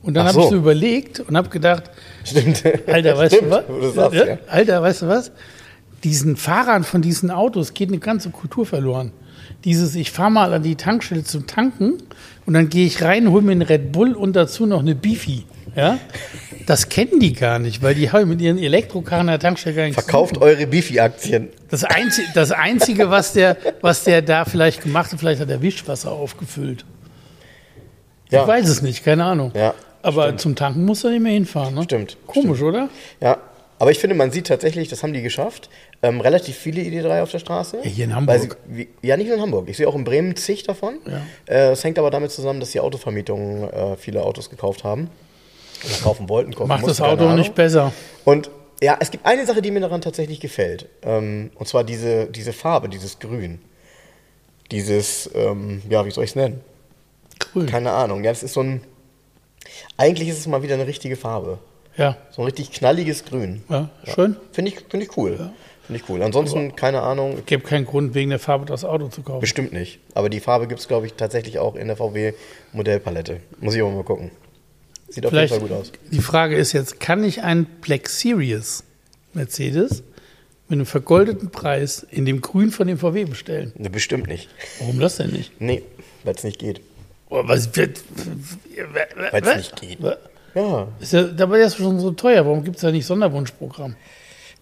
Und 0.02 0.14
dann 0.14 0.26
Ach 0.26 0.30
habe 0.30 0.38
ich 0.40 0.44
so. 0.46 0.50
so 0.52 0.56
überlegt 0.56 1.20
und 1.20 1.36
habe 1.36 1.48
gedacht, 1.50 1.84
Stimmt. 2.24 2.62
Alter, 2.86 3.18
weißt 3.18 3.34
Stimmt, 3.36 3.52
du 3.52 3.86
was? 3.86 3.94
sagst, 3.94 4.14
Ja. 4.26 4.38
Alter, 4.48 4.82
weißt 4.82 5.02
du 5.02 5.08
was? 5.08 5.30
Diesen 6.04 6.36
Fahrern 6.36 6.84
von 6.84 7.02
diesen 7.02 7.30
Autos 7.30 7.74
geht 7.74 7.88
eine 7.90 7.98
ganze 7.98 8.30
Kultur 8.30 8.64
verloren. 8.64 9.12
Dieses, 9.64 9.94
ich 9.96 10.10
fahre 10.10 10.30
mal 10.30 10.54
an 10.54 10.62
die 10.62 10.76
Tankstelle 10.76 11.24
zum 11.24 11.46
Tanken 11.46 11.98
und 12.46 12.54
dann 12.54 12.70
gehe 12.70 12.86
ich 12.86 13.02
rein, 13.02 13.30
hole 13.30 13.42
mir 13.42 13.52
einen 13.52 13.62
Red 13.62 13.92
Bull 13.92 14.14
und 14.14 14.34
dazu 14.34 14.64
noch 14.64 14.80
eine 14.80 14.94
Beefy. 14.94 15.44
Ja? 15.76 15.98
Das 16.66 16.88
kennen 16.88 17.20
die 17.20 17.34
gar 17.34 17.58
nicht, 17.58 17.82
weil 17.82 17.94
die 17.94 18.10
haben 18.10 18.28
mit 18.30 18.40
ihren 18.40 18.56
Elektrokarren 18.58 19.28
an 19.28 19.32
der 19.34 19.38
Tankstelle 19.38 19.76
gar 19.76 19.84
nichts 19.84 20.02
Verkauft 20.02 20.38
eure 20.38 20.66
Bifi-Aktien. 20.66 21.48
das, 21.68 21.84
Einzi 21.84 22.22
das 22.34 22.52
Einzige, 22.52 23.10
was 23.10 23.34
der, 23.34 23.58
was 23.82 24.04
der 24.04 24.22
da 24.22 24.46
vielleicht 24.46 24.82
gemacht 24.82 25.12
hat, 25.12 25.18
vielleicht 25.20 25.40
hat 25.42 25.50
er 25.50 25.60
Wischwasser 25.60 26.10
aufgefüllt. 26.10 26.86
Ja. 28.30 28.42
Ich 28.42 28.48
weiß 28.48 28.68
es 28.68 28.82
nicht, 28.82 29.04
keine 29.04 29.24
Ahnung. 29.24 29.52
Ja, 29.54 29.74
Aber 30.02 30.36
zum 30.36 30.54
Tanken 30.56 30.84
muss 30.84 31.04
er 31.04 31.10
nicht 31.10 31.22
mehr 31.22 31.32
hinfahren. 31.32 31.74
Ne? 31.74 31.82
Stimmt, 31.84 32.16
Komisch, 32.26 32.62
oder? 32.62 32.88
Ja, 33.20 33.38
aber 33.78 33.90
ich 33.90 33.98
finde, 33.98 34.14
man 34.14 34.30
sieht 34.30 34.46
tatsächlich, 34.46 34.88
das 34.88 35.02
haben 35.02 35.12
die 35.14 35.22
geschafft, 35.22 35.70
ähm, 36.02 36.20
relativ 36.20 36.54
viele 36.56 36.82
ID3 36.82 37.22
auf 37.22 37.30
der 37.30 37.38
Straße. 37.38 37.78
Ja, 37.82 37.88
hier 37.88 38.04
in 38.04 38.14
Hamburg. 38.14 38.38
Sie, 38.68 38.76
wie, 38.76 38.88
ja, 39.00 39.16
nicht 39.16 39.26
nur 39.28 39.36
in 39.36 39.42
Hamburg. 39.42 39.68
Ich 39.68 39.78
sehe 39.78 39.88
auch 39.88 39.94
in 39.94 40.04
Bremen 40.04 40.36
zig 40.36 40.64
davon. 40.64 40.98
Äh, 41.46 41.70
Es 41.70 41.82
hängt 41.82 41.98
aber 41.98 42.10
damit 42.10 42.30
zusammen, 42.30 42.60
dass 42.60 42.72
die 42.72 42.80
Autovermietungen 42.80 43.70
äh, 43.70 43.96
viele 43.96 44.22
Autos 44.22 44.50
gekauft 44.50 44.84
haben. 44.84 45.08
Oder 45.84 45.94
kaufen 46.02 46.28
wollten, 46.28 46.54
kaufen 46.54 46.68
Macht 46.68 46.82
das 46.82 46.88
mussten, 46.88 47.04
keine 47.04 47.22
Auto 47.22 47.32
nicht 47.36 47.54
besser. 47.54 47.92
Und 48.26 48.50
ja, 48.82 48.98
es 49.00 49.10
gibt 49.10 49.24
eine 49.24 49.46
Sache, 49.46 49.62
die 49.62 49.70
mir 49.70 49.80
daran 49.80 50.02
tatsächlich 50.02 50.40
gefällt. 50.40 50.86
Ähm, 51.02 51.50
und 51.54 51.66
zwar 51.66 51.82
diese, 51.82 52.26
diese 52.26 52.52
Farbe, 52.52 52.90
dieses 52.90 53.18
Grün. 53.18 53.60
Dieses, 54.70 55.28
ähm, 55.34 55.82
ja, 55.88 56.04
wie 56.04 56.10
soll 56.10 56.24
ich 56.24 56.30
es 56.30 56.36
nennen? 56.36 56.60
Cool. 57.54 57.66
Keine 57.66 57.90
Ahnung. 57.92 58.22
Ja, 58.24 58.30
es 58.30 58.42
ist 58.42 58.54
so 58.54 58.60
ein. 58.62 58.82
Eigentlich 59.96 60.28
ist 60.28 60.38
es 60.38 60.46
mal 60.46 60.62
wieder 60.62 60.74
eine 60.74 60.86
richtige 60.86 61.16
Farbe. 61.16 61.58
Ja, 61.96 62.16
So 62.30 62.42
ein 62.42 62.44
richtig 62.46 62.70
knalliges 62.72 63.24
Grün. 63.24 63.62
ja, 63.68 63.90
schön. 64.04 64.36
Finde 64.52 64.70
ich, 64.70 64.78
find 64.88 65.02
ich 65.02 65.16
cool. 65.16 65.36
Finde 65.86 66.02
ich 66.02 66.08
cool. 66.08 66.22
Ansonsten, 66.22 66.76
keine 66.76 67.02
Ahnung, 67.02 67.42
Gibt 67.46 67.66
keinen 67.66 67.84
Grund, 67.84 68.14
wegen 68.14 68.30
der 68.30 68.38
Farbe 68.38 68.64
das 68.64 68.84
Auto 68.84 69.08
zu 69.08 69.22
kaufen. 69.22 69.40
bestimmt 69.40 69.72
nicht. 69.72 69.98
Aber 70.14 70.30
die 70.30 70.40
Farbe 70.40 70.66
gibt 70.68 70.80
es, 70.80 70.88
glaube 70.88 71.06
ich, 71.06 71.14
tatsächlich 71.14 71.58
auch 71.58 71.74
in 71.74 71.88
der 71.88 71.96
VW-Modellpalette. 71.96 73.40
Muss 73.60 73.74
ich 73.74 73.82
aber 73.82 73.90
mal 73.90 74.04
gucken. 74.04 74.30
Sieht 75.08 75.26
auf 75.26 75.32
jeden 75.32 75.48
Vielleicht, 75.48 75.52
Fall 75.54 75.60
gut 75.60 75.72
aus. 75.72 75.92
die 76.10 76.20
Frage 76.20 76.56
ist 76.56 76.72
jetzt, 76.72 77.00
kann 77.00 77.24
ich 77.24 77.42
einen 77.42 77.66
Black 77.66 78.08
Series 78.08 78.84
Mercedes 79.34 80.04
mit 80.68 80.76
einem 80.76 80.86
vergoldeten 80.86 81.50
Preis 81.50 82.06
in 82.10 82.24
dem 82.24 82.40
Grün 82.40 82.70
von 82.70 82.86
dem 82.86 82.96
VW 82.98 83.24
bestellen? 83.24 83.72
Ne, 83.76 83.90
bestimmt 83.90 84.28
nicht. 84.28 84.48
Warum 84.78 85.00
das 85.00 85.16
denn 85.16 85.30
nicht? 85.30 85.60
Nee, 85.60 85.82
weil 86.22 86.34
es 86.36 86.44
nicht 86.44 86.60
geht. 86.60 86.80
Oh, 87.30 87.42
was 87.44 87.74
wird. 87.76 88.02
Weil's 89.32 89.46
was? 89.46 89.56
nicht 89.56 89.80
geht. 89.80 89.98
Ja. 90.54 90.88
Ist 90.98 91.12
ja, 91.12 91.22
dabei 91.22 91.58
ist 91.60 91.66
das 91.66 91.76
schon 91.76 92.00
so 92.00 92.10
teuer. 92.10 92.44
Warum 92.44 92.64
gibt 92.64 92.76
es 92.76 92.82
da 92.82 92.90
nicht 92.90 93.06
Sonderwunschprogramm? 93.06 93.94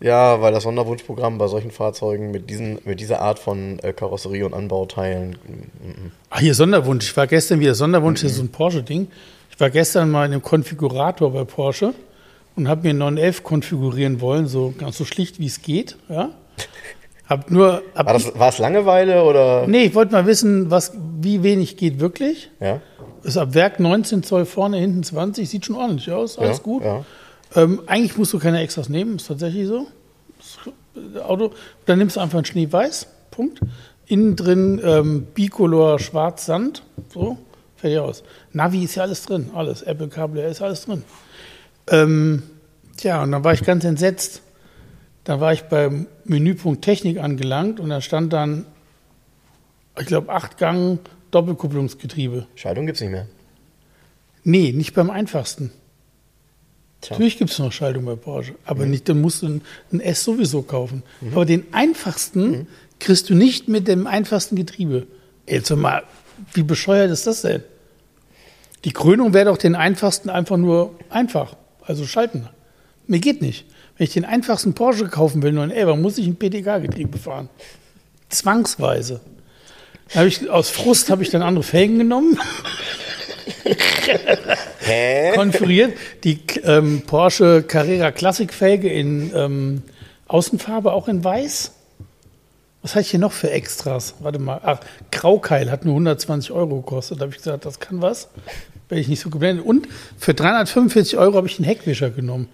Ja, 0.00 0.40
weil 0.40 0.52
das 0.52 0.62
Sonderwunschprogramm 0.62 1.38
bei 1.38 1.48
solchen 1.48 1.70
Fahrzeugen 1.72 2.30
mit, 2.30 2.48
diesen, 2.50 2.78
mit 2.84 3.00
dieser 3.00 3.20
Art 3.20 3.38
von 3.38 3.78
äh, 3.80 3.92
Karosserie 3.92 4.44
und 4.46 4.54
Anbauteilen. 4.54 5.30
mm, 5.32 6.12
Ach, 6.30 6.40
hier 6.40 6.54
Sonderwunsch. 6.54 7.06
Ich 7.06 7.16
war 7.16 7.26
gestern 7.26 7.58
wieder 7.58 7.74
Sonderwunsch, 7.74 8.20
das 8.22 8.32
ist 8.32 8.36
so 8.36 8.44
ein 8.44 8.50
Porsche-Ding. 8.50 9.08
Ich 9.50 9.58
war 9.58 9.70
gestern 9.70 10.10
mal 10.10 10.26
in 10.26 10.32
einem 10.32 10.42
Konfigurator 10.42 11.32
bei 11.32 11.42
Porsche 11.44 11.94
und 12.54 12.68
habe 12.68 12.82
mir 12.82 12.90
einen 12.90 12.98
911 13.00 13.42
konfigurieren 13.42 14.20
wollen, 14.20 14.46
so 14.46 14.72
ganz 14.78 14.98
so 14.98 15.04
schlicht 15.04 15.40
wie 15.40 15.46
es 15.46 15.62
geht. 15.62 15.96
Ja? 16.08 16.30
Hab 17.28 17.50
nur. 17.50 17.82
Hab 17.94 18.06
War, 18.06 18.12
das, 18.14 18.38
war 18.38 18.48
es 18.48 18.58
Langeweile 18.58 19.22
oder? 19.22 19.66
nee, 19.66 19.84
ich 19.84 19.94
wollte 19.94 20.12
mal 20.12 20.26
wissen, 20.26 20.70
was, 20.70 20.92
wie 21.20 21.42
wenig 21.42 21.76
geht 21.76 22.00
wirklich. 22.00 22.50
Ja. 22.58 22.80
Ist 23.22 23.36
ab 23.36 23.54
Werk 23.54 23.80
19 23.80 24.22
Zoll 24.22 24.46
vorne, 24.46 24.78
hinten 24.78 25.02
20, 25.02 25.48
sieht 25.48 25.66
schon 25.66 25.76
ordentlich 25.76 26.10
aus, 26.10 26.38
alles 26.38 26.58
ja, 26.58 26.62
gut. 26.62 26.84
Ja. 26.84 27.04
Ähm, 27.54 27.82
eigentlich 27.86 28.16
musst 28.16 28.32
du 28.32 28.38
keine 28.38 28.60
Extras 28.60 28.88
nehmen, 28.88 29.16
ist 29.16 29.28
tatsächlich 29.28 29.66
so. 29.66 29.86
Das 30.94 31.22
Auto, 31.22 31.52
dann 31.86 31.98
nimmst 31.98 32.16
du 32.16 32.20
einfach 32.20 32.38
ein 32.38 32.44
Schneeweiß, 32.44 33.06
Punkt. 33.30 33.60
Innen 34.06 34.36
drin 34.36 34.80
ähm, 34.82 35.26
Bicolor 35.34 35.98
Schwarz 35.98 36.46
Sand, 36.46 36.82
so, 37.12 37.36
fertig 37.76 37.98
aus. 37.98 38.22
Navi 38.52 38.84
ist 38.84 38.94
ja 38.94 39.02
alles 39.02 39.22
drin, 39.24 39.50
alles. 39.54 39.82
Apple 39.82 40.08
CarPlay 40.08 40.50
ist 40.50 40.62
alles 40.62 40.86
drin. 40.86 41.02
Ähm, 41.90 42.42
tja, 42.96 43.22
und 43.22 43.32
dann 43.32 43.44
war 43.44 43.52
ich 43.52 43.64
ganz 43.64 43.84
entsetzt. 43.84 44.42
Da 45.24 45.40
war 45.40 45.52
ich 45.52 45.64
beim 45.64 46.06
Menüpunkt 46.28 46.82
Technik 46.82 47.18
angelangt 47.18 47.80
und 47.80 47.90
da 47.90 48.00
stand 48.00 48.32
dann, 48.32 48.66
ich 49.98 50.06
glaube, 50.06 50.32
acht 50.32 50.58
Gang 50.58 51.00
Doppelkupplungsgetriebe. 51.30 52.46
Schaltung 52.54 52.86
gibt 52.86 52.96
es 52.96 53.02
nicht 53.02 53.10
mehr. 53.10 53.26
Nee, 54.44 54.72
nicht 54.72 54.94
beim 54.94 55.10
einfachsten. 55.10 55.72
Natürlich 57.02 57.38
gibt 57.38 57.50
es 57.50 57.58
noch 57.58 57.70
Schaltung 57.70 58.04
bei 58.04 58.16
Porsche, 58.16 58.54
aber 58.64 58.84
nicht, 58.86 59.08
dann 59.08 59.20
musst 59.20 59.42
du 59.42 59.46
ein, 59.46 59.62
ein 59.92 60.00
S 60.00 60.24
sowieso 60.24 60.62
kaufen. 60.62 61.02
Aber 61.32 61.44
den 61.44 61.72
einfachsten 61.72 62.66
kriegst 62.98 63.30
du 63.30 63.34
nicht 63.34 63.68
mit 63.68 63.86
dem 63.86 64.06
einfachsten 64.06 64.56
Getriebe. 64.56 65.06
Jetzt 65.46 65.70
mal, 65.70 66.02
wie 66.54 66.62
bescheuert 66.62 67.10
ist 67.10 67.26
das 67.26 67.42
denn? 67.42 67.62
Die 68.84 68.92
Krönung 68.92 69.32
wäre 69.32 69.46
doch 69.46 69.58
den 69.58 69.74
einfachsten 69.74 70.28
einfach 70.28 70.56
nur 70.56 70.94
einfach, 71.08 71.56
also 71.82 72.04
schalten. 72.06 72.48
Mir 73.06 73.20
geht 73.20 73.42
nicht. 73.42 73.64
Wenn 73.98 74.06
ich 74.06 74.14
den 74.14 74.24
einfachsten 74.24 74.74
Porsche 74.74 75.08
kaufen 75.08 75.42
will, 75.42 75.52
nur 75.52 75.64
ein 75.64 75.72
11, 75.72 75.96
muss 75.96 76.18
ich 76.18 76.26
ein 76.26 76.36
PTK-Getriebe 76.36 77.18
fahren. 77.18 77.48
Zwangsweise. 78.28 79.20
Hab 80.14 80.24
ich, 80.24 80.48
aus 80.48 80.70
Frust 80.70 81.10
habe 81.10 81.22
ich 81.22 81.30
dann 81.30 81.42
andere 81.42 81.64
Felgen 81.64 81.98
genommen. 81.98 82.38
Hä? 84.80 85.32
konfiguriert. 85.34 85.94
Die 86.24 86.38
ähm, 86.62 87.02
Porsche 87.06 87.62
Carrera 87.62 88.12
Classic 88.12 88.52
Felge 88.52 88.88
in 88.88 89.32
ähm, 89.34 89.82
Außenfarbe, 90.28 90.92
auch 90.92 91.08
in 91.08 91.22
weiß. 91.24 91.72
Was 92.82 92.92
hatte 92.92 93.02
ich 93.02 93.10
hier 93.10 93.20
noch 93.20 93.32
für 93.32 93.50
Extras? 93.50 94.14
Warte 94.20 94.38
mal. 94.38 94.60
Ach, 94.62 94.80
Graukeil 95.10 95.70
hat 95.70 95.84
nur 95.84 95.94
120 95.94 96.52
Euro 96.52 96.76
gekostet. 96.76 97.18
Da 97.18 97.22
habe 97.22 97.32
ich 97.32 97.38
gesagt, 97.38 97.66
das 97.66 97.80
kann 97.80 98.00
was. 98.00 98.28
Bin 98.88 98.98
ich 98.98 99.08
nicht 99.08 99.20
so 99.20 99.28
geblendet. 99.28 99.66
Und 99.66 99.88
für 100.16 100.34
345 100.34 101.18
Euro 101.18 101.34
habe 101.36 101.48
ich 101.48 101.56
den 101.56 101.64
Heckwischer 101.64 102.10
genommen. 102.10 102.48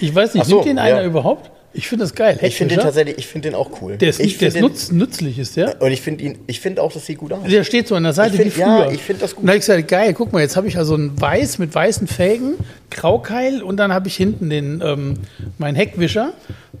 Ich 0.00 0.14
weiß 0.14 0.34
nicht, 0.34 0.46
so, 0.46 0.56
nimmt 0.56 0.66
den 0.68 0.78
einer 0.78 1.00
ja. 1.02 1.06
überhaupt? 1.06 1.50
Ich 1.76 1.88
finde 1.88 2.04
das 2.04 2.14
geil. 2.14 2.38
Ich 2.40 2.54
finde 2.56 2.76
den 2.76 2.84
tatsächlich, 2.84 3.18
ich 3.18 3.26
finde 3.26 3.48
den 3.50 3.56
auch 3.56 3.82
cool. 3.82 3.96
Der 3.96 4.08
ist, 4.08 4.20
ich 4.20 4.38
der 4.38 4.46
ist 4.48 4.54
den- 4.54 4.62
nutz, 4.62 4.92
nützlich, 4.92 5.40
ist 5.40 5.56
der? 5.56 5.82
Und 5.82 5.90
ich 5.90 6.02
finde 6.02 6.22
ihn, 6.22 6.38
ich 6.46 6.60
finde 6.60 6.80
auch, 6.80 6.92
das 6.92 7.04
sieht 7.04 7.18
gut 7.18 7.32
aus. 7.32 7.40
Der 7.48 7.64
steht 7.64 7.88
so 7.88 7.96
an 7.96 8.04
der 8.04 8.12
Seite 8.12 8.36
find- 8.36 8.56
wie 8.56 8.60
ja, 8.60 8.82
früher. 8.84 8.92
ich 8.92 9.02
find 9.02 9.20
das 9.20 9.32
gut. 9.34 9.40
Und 9.40 9.46
da 9.46 9.50
habe 9.52 9.58
ich 9.58 9.62
gesagt, 9.66 9.88
geil, 9.88 10.14
guck 10.14 10.32
mal, 10.32 10.40
jetzt 10.40 10.56
habe 10.56 10.68
ich 10.68 10.76
also 10.78 10.94
ein 10.94 11.20
Weiß 11.20 11.58
mit 11.58 11.74
weißen 11.74 12.06
Felgen, 12.06 12.54
Graukeil 12.90 13.60
und 13.60 13.76
dann 13.78 13.92
habe 13.92 14.06
ich 14.06 14.14
hinten 14.16 14.50
den, 14.50 14.80
ähm, 14.84 15.14
meinen 15.58 15.74
Heckwischer 15.74 16.32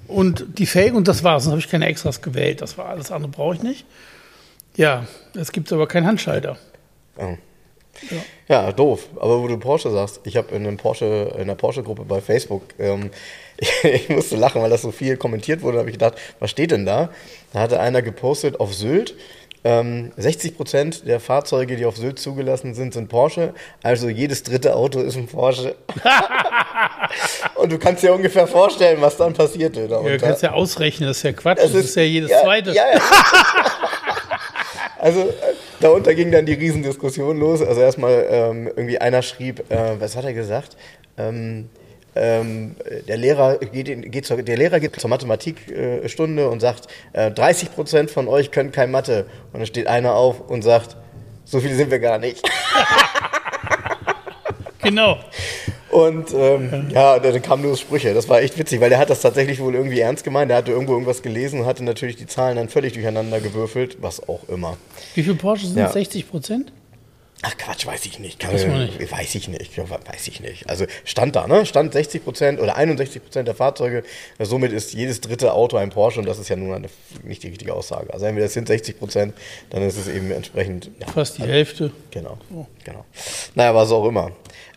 und 0.06 0.46
die 0.58 0.66
Felgen 0.66 0.96
und 0.96 1.08
das 1.08 1.24
war's. 1.24 1.42
Sonst 1.42 1.52
habe 1.52 1.60
ich 1.60 1.68
keine 1.68 1.86
Extras 1.86 2.22
gewählt. 2.22 2.62
Das 2.62 2.78
war 2.78 2.86
alles 2.86 3.10
andere 3.10 3.32
brauche 3.32 3.56
ich 3.56 3.62
nicht. 3.64 3.86
Ja, 4.76 5.06
es 5.34 5.50
gibt 5.50 5.72
aber 5.72 5.88
keinen 5.88 6.06
Handschalter. 6.06 6.56
Oh. 7.18 7.34
Ja, 8.48 8.72
doof. 8.72 9.08
Aber 9.16 9.42
wo 9.42 9.48
du 9.48 9.58
Porsche 9.58 9.90
sagst, 9.90 10.20
ich 10.24 10.36
habe 10.36 10.54
in, 10.54 10.66
einem 10.66 10.76
Porsche, 10.76 11.32
in 11.34 11.42
einer 11.42 11.54
Porsche-Gruppe 11.54 12.04
bei 12.04 12.20
Facebook, 12.20 12.62
ähm, 12.78 13.10
ich, 13.82 14.08
musste 14.08 14.36
lachen, 14.36 14.62
weil 14.62 14.70
das 14.70 14.82
so 14.82 14.90
viel 14.90 15.16
kommentiert 15.16 15.62
wurde. 15.62 15.74
Da 15.74 15.78
habe 15.80 15.90
ich 15.90 15.94
gedacht, 15.94 16.14
was 16.40 16.50
steht 16.50 16.70
denn 16.70 16.86
da? 16.86 17.10
Da 17.52 17.60
hatte 17.60 17.80
einer 17.80 18.02
gepostet 18.02 18.60
auf 18.60 18.74
Sylt. 18.74 19.14
Ähm, 19.66 20.12
60 20.18 20.58
Prozent 20.58 21.08
der 21.08 21.20
Fahrzeuge, 21.20 21.76
die 21.76 21.86
auf 21.86 21.96
Sylt 21.96 22.18
zugelassen 22.18 22.74
sind, 22.74 22.92
sind 22.92 23.08
Porsche. 23.08 23.54
Also 23.82 24.10
jedes 24.10 24.42
dritte 24.42 24.76
Auto 24.76 25.00
ist 25.00 25.16
ein 25.16 25.26
Porsche. 25.26 25.74
Und 27.54 27.72
du 27.72 27.78
kannst 27.78 28.02
dir 28.02 28.12
ungefähr 28.12 28.46
vorstellen, 28.46 29.00
was 29.00 29.16
dann 29.16 29.32
passierte. 29.32 29.86
Ja, 29.86 30.02
du 30.02 30.18
kannst 30.18 30.42
ja 30.42 30.52
ausrechnen, 30.52 31.08
das 31.08 31.18
ist 31.18 31.22
ja 31.22 31.32
Quatsch. 31.32 31.60
Es 31.60 31.72
Das 31.72 31.84
ist, 31.84 31.96
ja 31.96 32.02
jedes 32.02 32.30
ja, 32.30 32.42
zweite. 32.42 32.72
Ja, 32.72 32.84
ja. 32.92 33.00
also 34.98 35.20
äh, 35.20 35.53
darunter 35.84 36.14
ging 36.14 36.32
dann 36.32 36.46
die 36.46 36.54
Riesendiskussion 36.54 37.38
los. 37.38 37.62
Also 37.62 37.80
erstmal 37.80 38.26
ähm, 38.30 38.66
irgendwie 38.68 38.98
einer 38.98 39.22
schrieb, 39.22 39.70
äh, 39.70 40.00
was 40.00 40.16
hat 40.16 40.24
er 40.24 40.32
gesagt? 40.32 40.76
Ähm, 41.18 41.68
ähm, 42.16 42.76
der 43.08 43.16
Lehrer 43.16 43.58
geht, 43.58 43.88
in, 43.88 44.10
geht 44.10 44.24
zur, 44.24 44.42
der 44.42 44.56
Lehrer 44.56 44.80
geht 44.80 44.98
zur 44.98 45.10
Mathematikstunde 45.10 46.42
äh, 46.42 46.46
und 46.46 46.60
sagt, 46.60 46.88
äh, 47.12 47.30
30 47.30 47.74
Prozent 47.74 48.10
von 48.10 48.28
euch 48.28 48.50
können 48.50 48.72
kein 48.72 48.90
Mathe. 48.90 49.26
Und 49.52 49.60
dann 49.60 49.66
steht 49.66 49.86
einer 49.86 50.14
auf 50.14 50.40
und 50.48 50.62
sagt, 50.62 50.96
so 51.44 51.60
viele 51.60 51.74
sind 51.74 51.90
wir 51.90 51.98
gar 51.98 52.18
nicht. 52.18 52.42
Genau. 54.84 55.18
Und 55.94 56.34
ähm, 56.34 56.88
ja, 56.92 57.20
dann 57.20 57.40
kamen 57.40 57.62
nur 57.62 57.76
Sprüche. 57.76 58.14
Das 58.14 58.28
war 58.28 58.42
echt 58.42 58.58
witzig, 58.58 58.80
weil 58.80 58.88
der 58.90 58.98
hat 58.98 59.10
das 59.10 59.20
tatsächlich 59.20 59.60
wohl 59.60 59.76
irgendwie 59.76 60.00
ernst 60.00 60.24
gemeint. 60.24 60.50
Der 60.50 60.56
hatte 60.58 60.72
irgendwo 60.72 60.92
irgendwas 60.94 61.22
gelesen 61.22 61.60
und 61.60 61.66
hatte 61.66 61.84
natürlich 61.84 62.16
die 62.16 62.26
Zahlen 62.26 62.56
dann 62.56 62.68
völlig 62.68 62.94
durcheinander 62.94 63.38
gewürfelt, 63.40 63.98
was 64.00 64.28
auch 64.28 64.40
immer. 64.48 64.76
Wie 65.14 65.22
viele 65.22 65.36
Porsche 65.36 65.66
sind 65.68 65.78
Ja. 65.78 65.88
60 65.92 66.28
Prozent? 66.28 66.72
Ach 67.42 67.56
Quatsch, 67.56 67.86
weiß 67.86 68.06
ich 68.06 68.18
nicht. 68.18 68.44
Weiß 68.44 68.66
man 68.66 68.86
nicht. 68.86 69.12
Weiß 69.12 69.34
ich 69.36 69.46
nicht. 69.48 69.78
Weiß 69.78 70.26
ich 70.26 70.40
nicht. 70.40 70.68
Also 70.68 70.86
stand 71.04 71.36
da, 71.36 71.46
ne? 71.46 71.64
Stand 71.64 71.92
60 71.92 72.24
Prozent 72.24 72.60
oder 72.60 72.74
61 72.76 73.22
Prozent 73.22 73.46
der 73.46 73.54
Fahrzeuge. 73.54 74.02
Somit 74.40 74.72
ist 74.72 74.94
jedes 74.94 75.20
dritte 75.20 75.52
Auto 75.52 75.76
ein 75.76 75.90
Porsche 75.90 76.18
und 76.18 76.26
das 76.26 76.40
ist 76.40 76.48
ja 76.48 76.56
nun 76.56 76.72
eine, 76.74 76.88
nicht 77.22 77.44
die 77.44 77.48
richtige 77.48 77.72
Aussage. 77.72 78.12
Also 78.12 78.26
entweder 78.26 78.46
es 78.46 78.54
sind 78.54 78.66
60 78.66 78.98
Prozent, 78.98 79.34
dann 79.70 79.82
ist 79.82 79.96
es 79.96 80.08
eben 80.08 80.32
entsprechend. 80.32 80.90
Ja, 80.98 81.06
Fast 81.06 81.38
die 81.38 81.42
Hälfte. 81.42 81.92
Genau, 82.10 82.36
genau. 82.82 83.04
Naja, 83.54 83.74
was 83.76 83.92
auch 83.92 84.08
immer. 84.08 84.32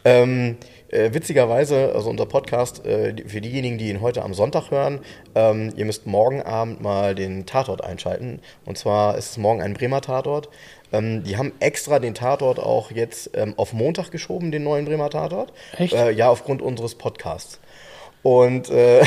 Ähm, 0.05 0.57
äh, 0.89 1.13
witzigerweise, 1.13 1.93
also 1.93 2.09
unser 2.09 2.25
Podcast, 2.25 2.85
äh, 2.85 3.15
für 3.27 3.41
diejenigen, 3.41 3.77
die 3.77 3.89
ihn 3.89 4.01
heute 4.01 4.23
am 4.23 4.33
Sonntag 4.33 4.71
hören, 4.71 4.99
ähm, 5.35 5.73
ihr 5.75 5.85
müsst 5.85 6.07
morgen 6.07 6.41
Abend 6.41 6.81
mal 6.81 7.15
den 7.15 7.45
Tatort 7.45 7.83
einschalten. 7.83 8.39
Und 8.65 8.77
zwar 8.77 9.17
ist 9.17 9.31
es 9.31 9.37
morgen 9.37 9.61
ein 9.61 9.73
Bremer 9.73 10.01
Tatort. 10.01 10.49
Ähm, 10.93 11.23
die 11.23 11.37
haben 11.37 11.51
extra 11.59 11.99
den 11.99 12.13
Tatort 12.13 12.59
auch 12.59 12.91
jetzt 12.91 13.31
ähm, 13.33 13.53
auf 13.57 13.73
Montag 13.73 14.11
geschoben, 14.11 14.51
den 14.51 14.63
neuen 14.63 14.85
Bremer 14.85 15.09
Tatort. 15.09 15.51
Echt? 15.77 15.93
Äh, 15.93 16.11
ja, 16.11 16.29
aufgrund 16.29 16.61
unseres 16.61 16.95
Podcasts. 16.95 17.59
Und, 18.27 18.69
äh, 18.71 18.99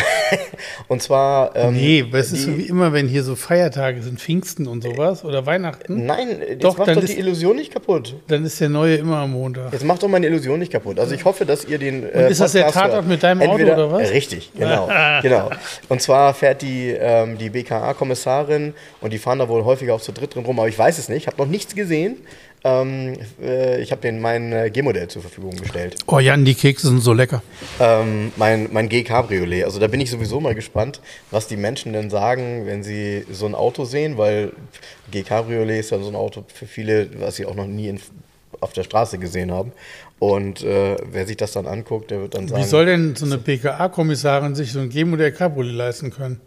und 0.89 1.03
zwar. 1.03 1.55
Ähm, 1.55 1.75
Nee, 1.75 2.07
es 2.13 2.33
ist 2.33 2.45
so 2.45 2.57
wie 2.57 2.63
immer, 2.63 2.95
wenn 2.95 3.07
hier 3.07 3.23
so 3.23 3.37
Feiertage 3.37 4.01
sind, 4.01 4.19
Pfingsten 4.19 4.67
und 4.67 4.83
sowas 4.83 5.27
oder 5.27 5.45
Weihnachten, 5.45 6.07
Nein, 6.07 6.41
jetzt 6.49 6.65
Doch, 6.65 6.79
macht 6.79 6.89
dann 6.89 6.95
doch 6.95 7.03
ist- 7.03 7.13
die 7.15 7.19
Illusion 7.19 7.55
nicht 7.57 7.71
kaputt. 7.71 8.15
dann 8.29 8.47
ist 8.47 8.59
der 8.63 8.71
neue 8.71 8.97
immer 8.97 9.19
am 9.19 9.33
Montag. 9.33 9.73
Jetzt 9.75 9.85
macht 9.85 10.03
doch 10.03 10.09
meine 10.09 10.27
Illusion 10.27 10.59
nicht 10.59 10.73
kaputt. 10.73 10.99
Also 10.99 11.15
ich 11.15 11.27
hoffe, 11.27 11.45
dass 11.45 11.67
ihr 11.67 11.77
den. 11.79 12.03
äh, 12.11 12.31
ist 12.31 12.41
das 12.41 12.53
der 12.53 12.69
Tatort 12.69 13.07
mit 13.07 13.23
deinem 13.23 13.43
Auto 13.43 13.51
Entweder, 13.59 13.75
oder 13.75 13.93
was? 13.93 14.11
Richtig, 14.11 14.53
genau, 14.57 14.89
genau. 15.23 15.51
Und 15.91 16.01
zwar 16.01 16.33
fährt 16.33 16.63
die, 16.63 16.89
ähm, 16.99 17.37
die 17.37 17.51
BKA-Kommissarin 17.51 18.73
und 19.03 19.13
die 19.13 19.19
fahren 19.19 19.39
da 19.39 19.51
wohl 19.51 19.65
häufiger 19.67 19.93
auch 19.95 20.01
zu 20.01 20.13
dritt 20.13 20.35
drin 20.35 20.47
rum, 20.47 20.59
aber 20.59 20.69
ich 20.69 20.79
weiß 20.79 20.97
es 20.99 21.11
nicht, 21.11 21.27
habe 21.27 21.37
noch 21.37 21.47
nichts 21.47 21.75
gesehen. 21.75 22.17
Ähm, 22.63 23.17
äh, 23.43 23.81
ich 23.81 23.91
habe 23.91 24.03
denen 24.03 24.21
mein 24.21 24.53
äh, 24.53 24.71
G-Modell 24.71 25.09
zur 25.09 25.23
Verfügung 25.23 25.57
gestellt. 25.57 25.97
Oh 26.07 26.19
Jan, 26.19 26.45
die 26.45 26.55
Kekse 26.55 26.89
sind 26.89 27.01
so 27.01 27.13
lecker. 27.13 27.43
Ähm, 27.79 28.33
mein, 28.37 28.69
mein 28.71 28.89
G-Cabriolet. 28.89 29.65
Also 29.65 29.81
da 29.81 29.87
bin 29.87 30.01
ich 30.01 30.11
sowieso 30.11 30.41
mal 30.41 30.55
gespannt, 30.55 31.01
was 31.31 31.49
die 31.49 31.57
Menschen 31.57 31.93
denn 31.93 32.11
sagen, 32.11 32.67
wenn 32.67 32.83
sie 32.83 33.25
so 33.31 33.47
ein 33.47 33.55
Auto 33.55 33.85
sehen, 33.85 34.19
weil 34.19 34.53
G-Cabriolet 35.11 35.81
ist 35.81 35.91
ja 35.91 35.99
so 36.01 36.09
ein 36.09 36.17
Auto 36.17 36.45
für 36.53 36.67
viele, 36.67 37.09
was 37.21 37.37
sie 37.37 37.47
auch 37.47 37.55
noch 37.55 37.67
nie 37.67 37.89
in, 37.89 38.01
auf 38.61 38.73
der 38.75 38.85
Straße 38.85 39.19
gesehen 39.19 39.51
haben. 39.53 39.73
Und 40.19 40.63
äh, 40.63 40.99
wer 41.11 41.27
sich 41.27 41.39
das 41.39 41.53
dann 41.53 41.67
anguckt, 41.67 42.11
der 42.11 42.21
wird 42.21 42.35
dann 42.35 42.47
sagen, 42.47 42.63
Wie 42.63 42.67
soll 42.67 42.85
denn 42.85 43.17
so 43.17 43.25
eine 43.25 43.39
PKA-Kommissarin 43.39 44.55
sich 44.55 44.73
so 44.73 44.81
ein 44.81 44.91
G-Modell 44.91 45.33
Cabriolet 45.33 45.75
leisten 45.75 46.11
können? 46.11 46.41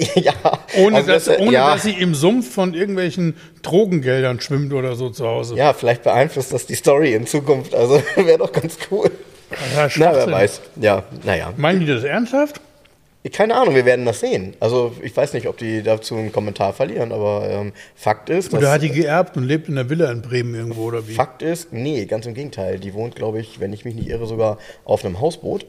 ja, 0.14 0.32
Ohne, 0.78 0.96
also 0.96 1.12
dass, 1.12 1.24
das, 1.26 1.38
ohne 1.38 1.52
ja, 1.52 1.74
dass 1.74 1.82
sie 1.82 1.92
im 1.92 2.14
Sumpf 2.14 2.54
von 2.54 2.74
irgendwelchen 2.74 3.36
Drogengeldern 3.62 4.40
schwimmt 4.40 4.72
oder 4.72 4.94
so 4.94 5.10
zu 5.10 5.26
Hause. 5.26 5.56
ja, 5.56 5.72
vielleicht 5.72 6.02
beeinflusst 6.02 6.52
das 6.52 6.66
die 6.66 6.74
Story 6.74 7.14
in 7.14 7.26
Zukunft. 7.26 7.74
Also 7.74 8.02
wäre 8.16 8.38
doch 8.38 8.52
ganz 8.52 8.78
cool. 8.90 9.10
Ja, 9.74 9.88
Na, 9.96 10.14
wer 10.14 10.30
weiß. 10.30 10.60
Ja, 10.76 11.02
naja. 11.24 11.52
Meinen 11.56 11.80
die 11.80 11.86
das 11.86 12.04
ernsthaft? 12.04 12.60
Keine 13.32 13.54
Ahnung, 13.54 13.74
wir 13.74 13.84
werden 13.84 14.06
das 14.06 14.20
sehen. 14.20 14.54
Also 14.60 14.94
ich 15.02 15.14
weiß 15.14 15.34
nicht, 15.34 15.46
ob 15.46 15.58
die 15.58 15.82
dazu 15.82 16.16
einen 16.16 16.32
Kommentar 16.32 16.72
verlieren, 16.72 17.12
aber 17.12 17.46
ähm, 17.50 17.72
Fakt 17.94 18.30
ist, 18.30 18.54
Oder 18.54 18.62
dass, 18.62 18.70
hat 18.70 18.82
die 18.82 18.90
geerbt 18.90 19.36
und 19.36 19.44
lebt 19.44 19.68
in 19.68 19.74
der 19.74 19.90
Villa 19.90 20.10
in 20.10 20.22
Bremen 20.22 20.54
irgendwo 20.54 20.84
oder 20.84 21.06
wie? 21.06 21.12
Fakt 21.12 21.42
ist, 21.42 21.70
nee, 21.70 22.06
ganz 22.06 22.24
im 22.24 22.32
Gegenteil. 22.32 22.78
Die 22.78 22.94
wohnt, 22.94 23.16
glaube 23.16 23.38
ich, 23.38 23.60
wenn 23.60 23.74
ich 23.74 23.84
mich 23.84 23.94
nicht 23.94 24.08
irre, 24.08 24.26
sogar 24.26 24.56
auf 24.86 25.04
einem 25.04 25.20
Hausboot. 25.20 25.66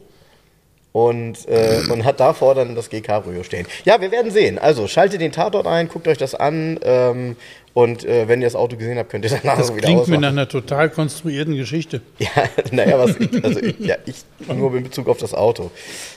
Und, 0.93 1.47
äh, 1.47 1.80
und 1.89 2.04
hat 2.04 2.19
davor 2.19 2.54
dann 2.54 2.75
das 2.75 2.89
G-Cabrio 2.89 3.43
stehen. 3.43 3.65
Ja, 3.86 4.01
wir 4.01 4.12
werden 4.12 4.30
sehen. 4.30 4.60
Also 4.60 4.88
schaltet 4.89 5.21
den 5.21 5.32
Tatort 5.32 5.65
ein, 5.65 5.88
guckt 5.88 6.06
euch 6.10 6.17
das 6.17 6.36
an. 6.36 6.77
Ähm, 6.84 7.38
und 7.73 8.04
äh, 8.04 8.27
wenn 8.27 8.41
ihr 8.41 8.47
das 8.47 8.56
Auto 8.58 8.75
gesehen 8.75 8.97
habt, 8.97 9.10
könnt 9.10 9.23
ihr 9.23 9.32
danach 9.41 9.58
Das 9.58 9.67
so 9.67 9.75
wieder 9.77 9.86
klingt 9.88 10.08
mir 10.10 10.15
nach 10.15 10.27
ausmachen. 10.27 10.38
einer 10.39 10.49
total 10.49 10.89
konstruierten 10.89 11.56
Geschichte. 11.56 12.01
Ja, 12.19 12.27
naja, 12.71 12.99
was 12.99 13.15
ich, 13.15 13.41
also 13.41 13.62
ich, 13.62 13.80
ja, 13.80 13.95
ich 14.06 14.15
nur 14.54 14.75
in 14.75 14.84
Bezug 14.84 15.08
auf 15.08 15.17
das 15.17 15.34
Auto. 15.34 15.71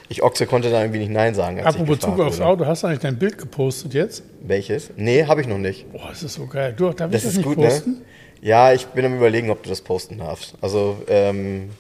Ich 0.09 0.25
Ochse 0.25 0.45
konnte 0.47 0.71
da 0.71 0.81
irgendwie 0.81 0.99
nicht 0.99 1.13
Nein 1.13 1.37
sagen. 1.37 1.59
Als 1.61 1.77
Apropos 1.77 1.99
Bezug 1.99 2.19
aufs. 2.19 2.41
Auto, 2.41 2.67
hast 2.67 2.83
du 2.83 2.89
eigentlich 2.89 2.99
dein 2.99 3.17
Bild 3.17 3.39
gepostet 3.39 3.95
jetzt? 3.95 4.25
Welches? 4.43 4.91
Nee, 4.97 5.25
habe 5.27 5.41
ich 5.41 5.47
noch 5.47 5.59
nicht. 5.59 5.93
Boah, 5.93 6.09
das 6.09 6.25
ist 6.25 6.35
so 6.35 6.47
geil. 6.49 6.75
Du, 6.77 6.91
darf 6.91 7.11
ich 7.11 7.13
Das 7.13 7.23
das 7.23 7.31
ist 7.31 7.37
nicht 7.37 7.47
gut, 7.47 7.57
posten? 7.59 7.91
ne? 7.93 7.97
Ja, 8.43 8.73
ich 8.73 8.87
bin 8.87 9.05
am 9.05 9.15
überlegen, 9.17 9.51
ob 9.51 9.63
du 9.63 9.69
das 9.71 9.81
posten 9.83 10.19
darfst. 10.19 10.55
Also, 10.61 10.97
ähm, 11.07 11.71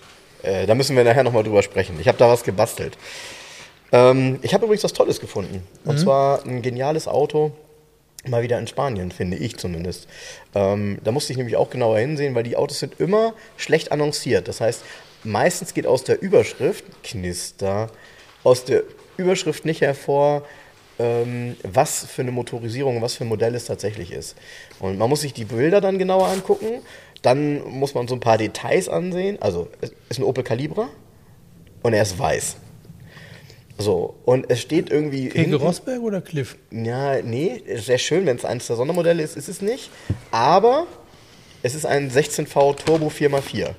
äh, 0.44 0.66
da 0.66 0.74
müssen 0.74 0.96
wir 0.96 1.04
nachher 1.04 1.24
nochmal 1.24 1.42
drüber 1.42 1.62
sprechen. 1.62 1.98
Ich 2.00 2.09
habe 2.09 2.18
da 2.18 2.28
was 2.28 2.44
gebastelt. 2.44 2.96
Ähm, 3.92 4.38
ich 4.42 4.54
habe 4.54 4.64
übrigens 4.64 4.85
was 4.85 4.92
Tolles 4.92 5.20
gefunden. 5.20 5.66
Und 5.85 5.98
zwar 5.98 6.44
ein 6.44 6.62
geniales 6.62 7.09
Auto. 7.09 7.52
Mal 8.26 8.42
wieder 8.42 8.59
in 8.59 8.66
Spanien, 8.66 9.12
finde 9.12 9.37
ich 9.37 9.59
zumindest. 9.59 10.09
Ähm, 10.54 10.98
da 11.04 11.12
musste 11.12 11.33
ich 11.33 11.37
nämlich 11.37 11.57
auch 11.57 11.68
genauer 11.68 11.98
hinsehen, 11.98 12.35
weil 12.35 12.42
die 12.42 12.57
Autos 12.57 12.78
sind 12.78 12.98
immer 12.98 13.35
schlecht 13.59 13.92
annonciert. 13.92 14.48
Das 14.48 14.62
heißt, 14.62 14.83
meistens 15.24 15.74
geht 15.74 15.87
aus 15.87 16.04
der 16.04 16.22
Überschrift, 16.22 16.85
Knister, 17.02 17.90
aus 18.42 18.64
der 18.64 18.83
Überschrift 19.18 19.66
nicht 19.66 19.83
hervor, 19.83 20.42
ähm, 20.98 21.57
was 21.62 22.04
für 22.07 22.22
eine 22.22 22.30
Motorisierung, 22.30 23.02
was 23.02 23.14
für 23.14 23.24
ein 23.24 23.28
Modell 23.28 23.54
es 23.54 23.64
tatsächlich 23.64 24.12
ist. 24.12 24.37
Und 24.80 24.98
man 24.98 25.09
muss 25.11 25.22
sich 25.22 25.33
die 25.33 25.44
Bilder 25.44 25.80
dann 25.80 25.98
genauer 25.98 26.28
angucken. 26.28 26.80
Dann 27.22 27.62
muss 27.70 27.94
man 27.94 28.07
so 28.07 28.14
ein 28.14 28.20
paar 28.20 28.38
Details 28.38 28.88
ansehen. 28.88 29.38
Also, 29.40 29.68
es 29.80 29.92
ist 30.11 30.18
ein 30.18 30.24
Opel 30.24 30.44
Calibra. 30.44 30.88
und 31.83 31.92
er 31.94 32.02
ist 32.02 32.18
weiß. 32.18 32.57
So, 33.76 34.14
und 34.24 34.48
es 34.50 34.61
steht 34.61 34.90
irgendwie. 34.90 35.22
Helge 35.24 35.38
hinten- 35.40 35.54
Rosberg 35.57 36.00
oder 36.00 36.20
Cliff? 36.20 36.57
Ja, 36.70 37.20
nee, 37.22 37.61
sehr 37.76 37.98
schön, 37.98 38.24
wenn 38.26 38.37
es 38.37 38.44
eines 38.44 38.68
der 38.68 38.76
Sondermodelle 38.76 39.22
ist, 39.22 39.37
ist 39.37 39.48
es 39.48 39.61
nicht. 39.62 39.90
Aber 40.30 40.87
es 41.62 41.74
ist 41.74 41.85
ein 41.87 42.11
16V 42.11 42.76
Turbo 42.76 43.09
4x4. 43.09 43.74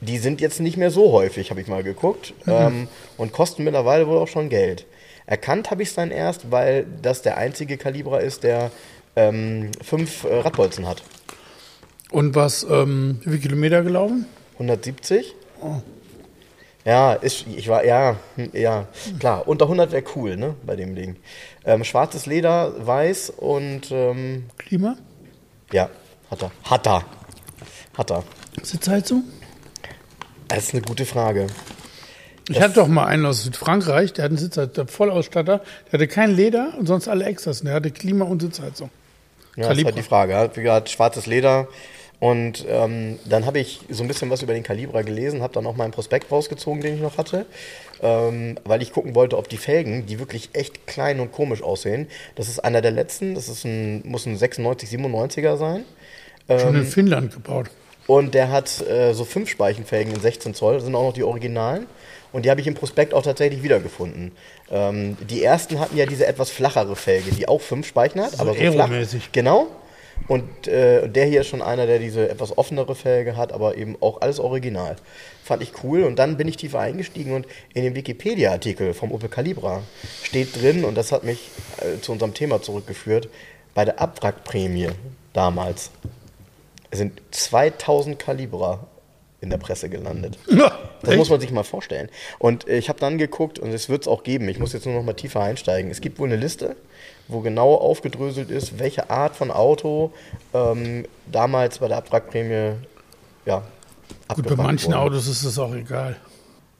Die 0.00 0.18
sind 0.18 0.40
jetzt 0.40 0.60
nicht 0.60 0.76
mehr 0.76 0.90
so 0.90 1.12
häufig, 1.12 1.50
habe 1.50 1.60
ich 1.60 1.68
mal 1.68 1.82
geguckt. 1.84 2.34
Ähm, 2.46 2.88
und 3.16 3.32
kosten 3.32 3.62
mittlerweile 3.64 4.06
wohl 4.08 4.18
auch 4.18 4.28
schon 4.28 4.48
Geld. 4.48 4.86
Erkannt 5.26 5.70
habe 5.70 5.82
ich 5.82 5.90
es 5.90 5.94
dann 5.94 6.10
erst, 6.10 6.50
weil 6.50 6.86
das 7.02 7.22
der 7.22 7.36
einzige 7.36 7.76
Kalibra 7.76 8.18
ist, 8.18 8.44
der 8.44 8.70
ähm, 9.16 9.70
fünf 9.82 10.24
äh, 10.24 10.38
Radbolzen 10.40 10.86
hat. 10.86 11.02
Und 12.10 12.34
was, 12.34 12.64
ähm, 12.68 13.20
wie 13.22 13.30
viele 13.30 13.38
Kilometer 13.40 13.82
gelaufen? 13.82 14.26
170? 14.54 15.34
Ja, 16.84 17.14
ist, 17.14 17.46
ich 17.48 17.66
war, 17.66 17.84
ja, 17.84 18.16
hm, 18.36 18.50
ja, 18.52 18.86
klar. 19.18 19.48
Unter 19.48 19.64
100 19.64 19.90
wäre 19.90 20.04
cool, 20.14 20.36
ne, 20.36 20.54
bei 20.64 20.76
dem 20.76 20.94
Ding. 20.94 21.16
Ähm, 21.64 21.82
schwarzes 21.82 22.26
Leder, 22.26 22.86
weiß 22.86 23.30
und, 23.30 23.90
ähm, 23.90 24.44
Klima? 24.56 24.96
ja, 25.72 25.90
hat 26.30 26.42
er. 26.42 26.52
Hat 26.62 26.86
er. 26.86 27.04
Hat 27.98 28.10
er. 28.12 28.22
Sitzheizung? 28.62 29.24
Das 30.46 30.58
ist 30.58 30.74
eine 30.74 30.82
gute 30.82 31.04
Frage. 31.04 31.48
Ich 32.48 32.60
hatte 32.60 32.74
doch 32.74 32.88
mal 32.88 33.06
einen 33.06 33.26
aus 33.26 33.42
Südfrankreich, 33.42 34.12
der 34.12 34.24
hat 34.24 34.30
einen 34.30 34.38
Sitzheizung, 34.38 34.74
der 34.74 34.86
Vollausstatter, 34.86 35.62
der 35.86 35.92
hatte 35.92 36.06
kein 36.06 36.34
Leder 36.34 36.74
und 36.78 36.86
sonst 36.86 37.08
alle 37.08 37.24
Extras. 37.24 37.62
Der 37.62 37.74
hatte 37.74 37.90
Klima 37.90 38.24
und 38.24 38.40
Sitzheizung. 38.40 38.90
Ja, 39.56 39.62
das 39.62 39.64
ist 39.64 39.68
Kalibra. 39.68 39.86
halt 39.86 39.98
die 39.98 40.02
Frage. 40.08 40.50
Wie 40.54 40.62
gesagt, 40.62 40.88
schwarzes 40.90 41.26
Leder. 41.26 41.66
Und 42.18 42.64
ähm, 42.68 43.18
dann 43.26 43.44
habe 43.44 43.58
ich 43.58 43.80
so 43.90 44.02
ein 44.02 44.08
bisschen 44.08 44.30
was 44.30 44.42
über 44.42 44.54
den 44.54 44.62
Kalibra 44.62 45.02
gelesen, 45.02 45.42
habe 45.42 45.52
dann 45.52 45.66
auch 45.66 45.76
meinen 45.76 45.90
Prospekt 45.90 46.30
rausgezogen, 46.32 46.80
den 46.80 46.94
ich 46.94 47.00
noch 47.02 47.18
hatte, 47.18 47.44
ähm, 48.00 48.56
weil 48.64 48.80
ich 48.80 48.92
gucken 48.92 49.14
wollte, 49.14 49.36
ob 49.36 49.50
die 49.50 49.58
Felgen, 49.58 50.06
die 50.06 50.18
wirklich 50.18 50.50
echt 50.54 50.86
klein 50.86 51.20
und 51.20 51.30
komisch 51.32 51.62
aussehen, 51.62 52.06
das 52.34 52.48
ist 52.48 52.60
einer 52.60 52.80
der 52.80 52.92
letzten, 52.92 53.34
das 53.34 53.48
ist 53.48 53.64
ein, 53.64 54.00
muss 54.06 54.24
ein 54.24 54.36
96, 54.36 54.88
97er 54.88 55.58
sein. 55.58 55.84
Schon 56.48 56.58
Ähm, 56.74 56.76
in 56.76 56.86
Finnland 56.86 57.34
gebaut. 57.34 57.66
Und 58.06 58.34
der 58.34 58.50
hat 58.50 58.80
äh, 58.88 59.12
so 59.12 59.24
fünf 59.26 59.50
Speichenfelgen 59.50 60.14
in 60.14 60.20
16 60.20 60.54
Zoll, 60.54 60.74
das 60.74 60.84
sind 60.84 60.94
auch 60.94 61.02
noch 61.08 61.12
die 61.12 61.24
Originalen. 61.24 61.86
Und 62.36 62.44
die 62.44 62.50
habe 62.50 62.60
ich 62.60 62.66
im 62.66 62.74
Prospekt 62.74 63.14
auch 63.14 63.22
tatsächlich 63.22 63.62
wiedergefunden. 63.62 64.30
Ähm, 64.70 65.16
die 65.30 65.42
ersten 65.42 65.80
hatten 65.80 65.96
ja 65.96 66.04
diese 66.04 66.26
etwas 66.26 66.50
flachere 66.50 66.94
Felge, 66.94 67.30
die 67.30 67.48
auch 67.48 67.62
fünf 67.62 67.86
Speichen 67.86 68.20
hat, 68.20 68.32
So 68.32 68.42
aber 68.42 68.52
so 68.52 68.72
flach. 68.72 68.90
Genau. 69.32 69.68
Und 70.28 70.68
äh, 70.68 71.08
der 71.08 71.24
hier 71.24 71.40
ist 71.40 71.46
schon 71.46 71.62
einer, 71.62 71.86
der 71.86 71.98
diese 71.98 72.28
etwas 72.28 72.58
offenere 72.58 72.94
Felge 72.94 73.38
hat, 73.38 73.52
aber 73.52 73.78
eben 73.78 73.96
auch 74.02 74.20
alles 74.20 74.38
original. 74.38 74.96
Fand 75.44 75.62
ich 75.62 75.82
cool. 75.82 76.02
Und 76.02 76.18
dann 76.18 76.36
bin 76.36 76.46
ich 76.46 76.58
tiefer 76.58 76.78
eingestiegen 76.78 77.32
und 77.32 77.46
in 77.72 77.84
dem 77.84 77.94
Wikipedia-Artikel 77.94 78.92
vom 78.92 79.12
Opel 79.12 79.30
Calibra 79.30 79.82
steht 80.22 80.60
drin, 80.60 80.84
und 80.84 80.94
das 80.94 81.12
hat 81.12 81.24
mich 81.24 81.48
äh, 81.78 82.02
zu 82.02 82.12
unserem 82.12 82.34
Thema 82.34 82.60
zurückgeführt, 82.60 83.30
bei 83.74 83.86
der 83.86 83.98
Abwrackprämie 83.98 84.90
damals 85.32 85.90
sind 86.92 87.18
2000 87.30 88.18
Calibra 88.18 88.86
in 89.40 89.50
der 89.50 89.58
Presse 89.58 89.88
gelandet. 89.88 90.38
Das 91.02 91.14
muss 91.14 91.30
man 91.30 91.38
sich 91.40 91.52
mal 91.52 91.62
vorstellen. 91.62 92.08
Und 92.38 92.66
ich 92.68 92.88
habe 92.88 92.98
dann 92.98 93.16
geguckt, 93.16 93.60
und 93.60 93.70
es 93.72 93.88
wird 93.88 94.02
es 94.02 94.08
auch 94.08 94.24
geben, 94.24 94.48
ich 94.48 94.58
muss 94.58 94.72
jetzt 94.72 94.86
nur 94.86 94.94
noch 94.94 95.04
mal 95.04 95.12
tiefer 95.12 95.42
einsteigen. 95.42 95.90
Es 95.90 96.00
gibt 96.00 96.18
wohl 96.18 96.26
eine 96.26 96.36
Liste, 96.36 96.74
wo 97.28 97.42
genau 97.42 97.74
aufgedröselt 97.74 98.50
ist, 98.50 98.80
welche 98.80 99.08
Art 99.08 99.36
von 99.36 99.52
Auto 99.52 100.12
ähm, 100.52 101.04
damals 101.30 101.78
bei 101.78 101.86
der 101.86 101.98
Abwrackprämie 101.98 102.72
ja, 103.44 103.62
Gut, 104.34 104.48
bei 104.48 104.56
manchen 104.56 104.88
wurde. 104.92 104.98
Autos 104.98 105.28
ist 105.28 105.44
es 105.44 105.58
auch 105.58 105.74
egal, 105.74 106.16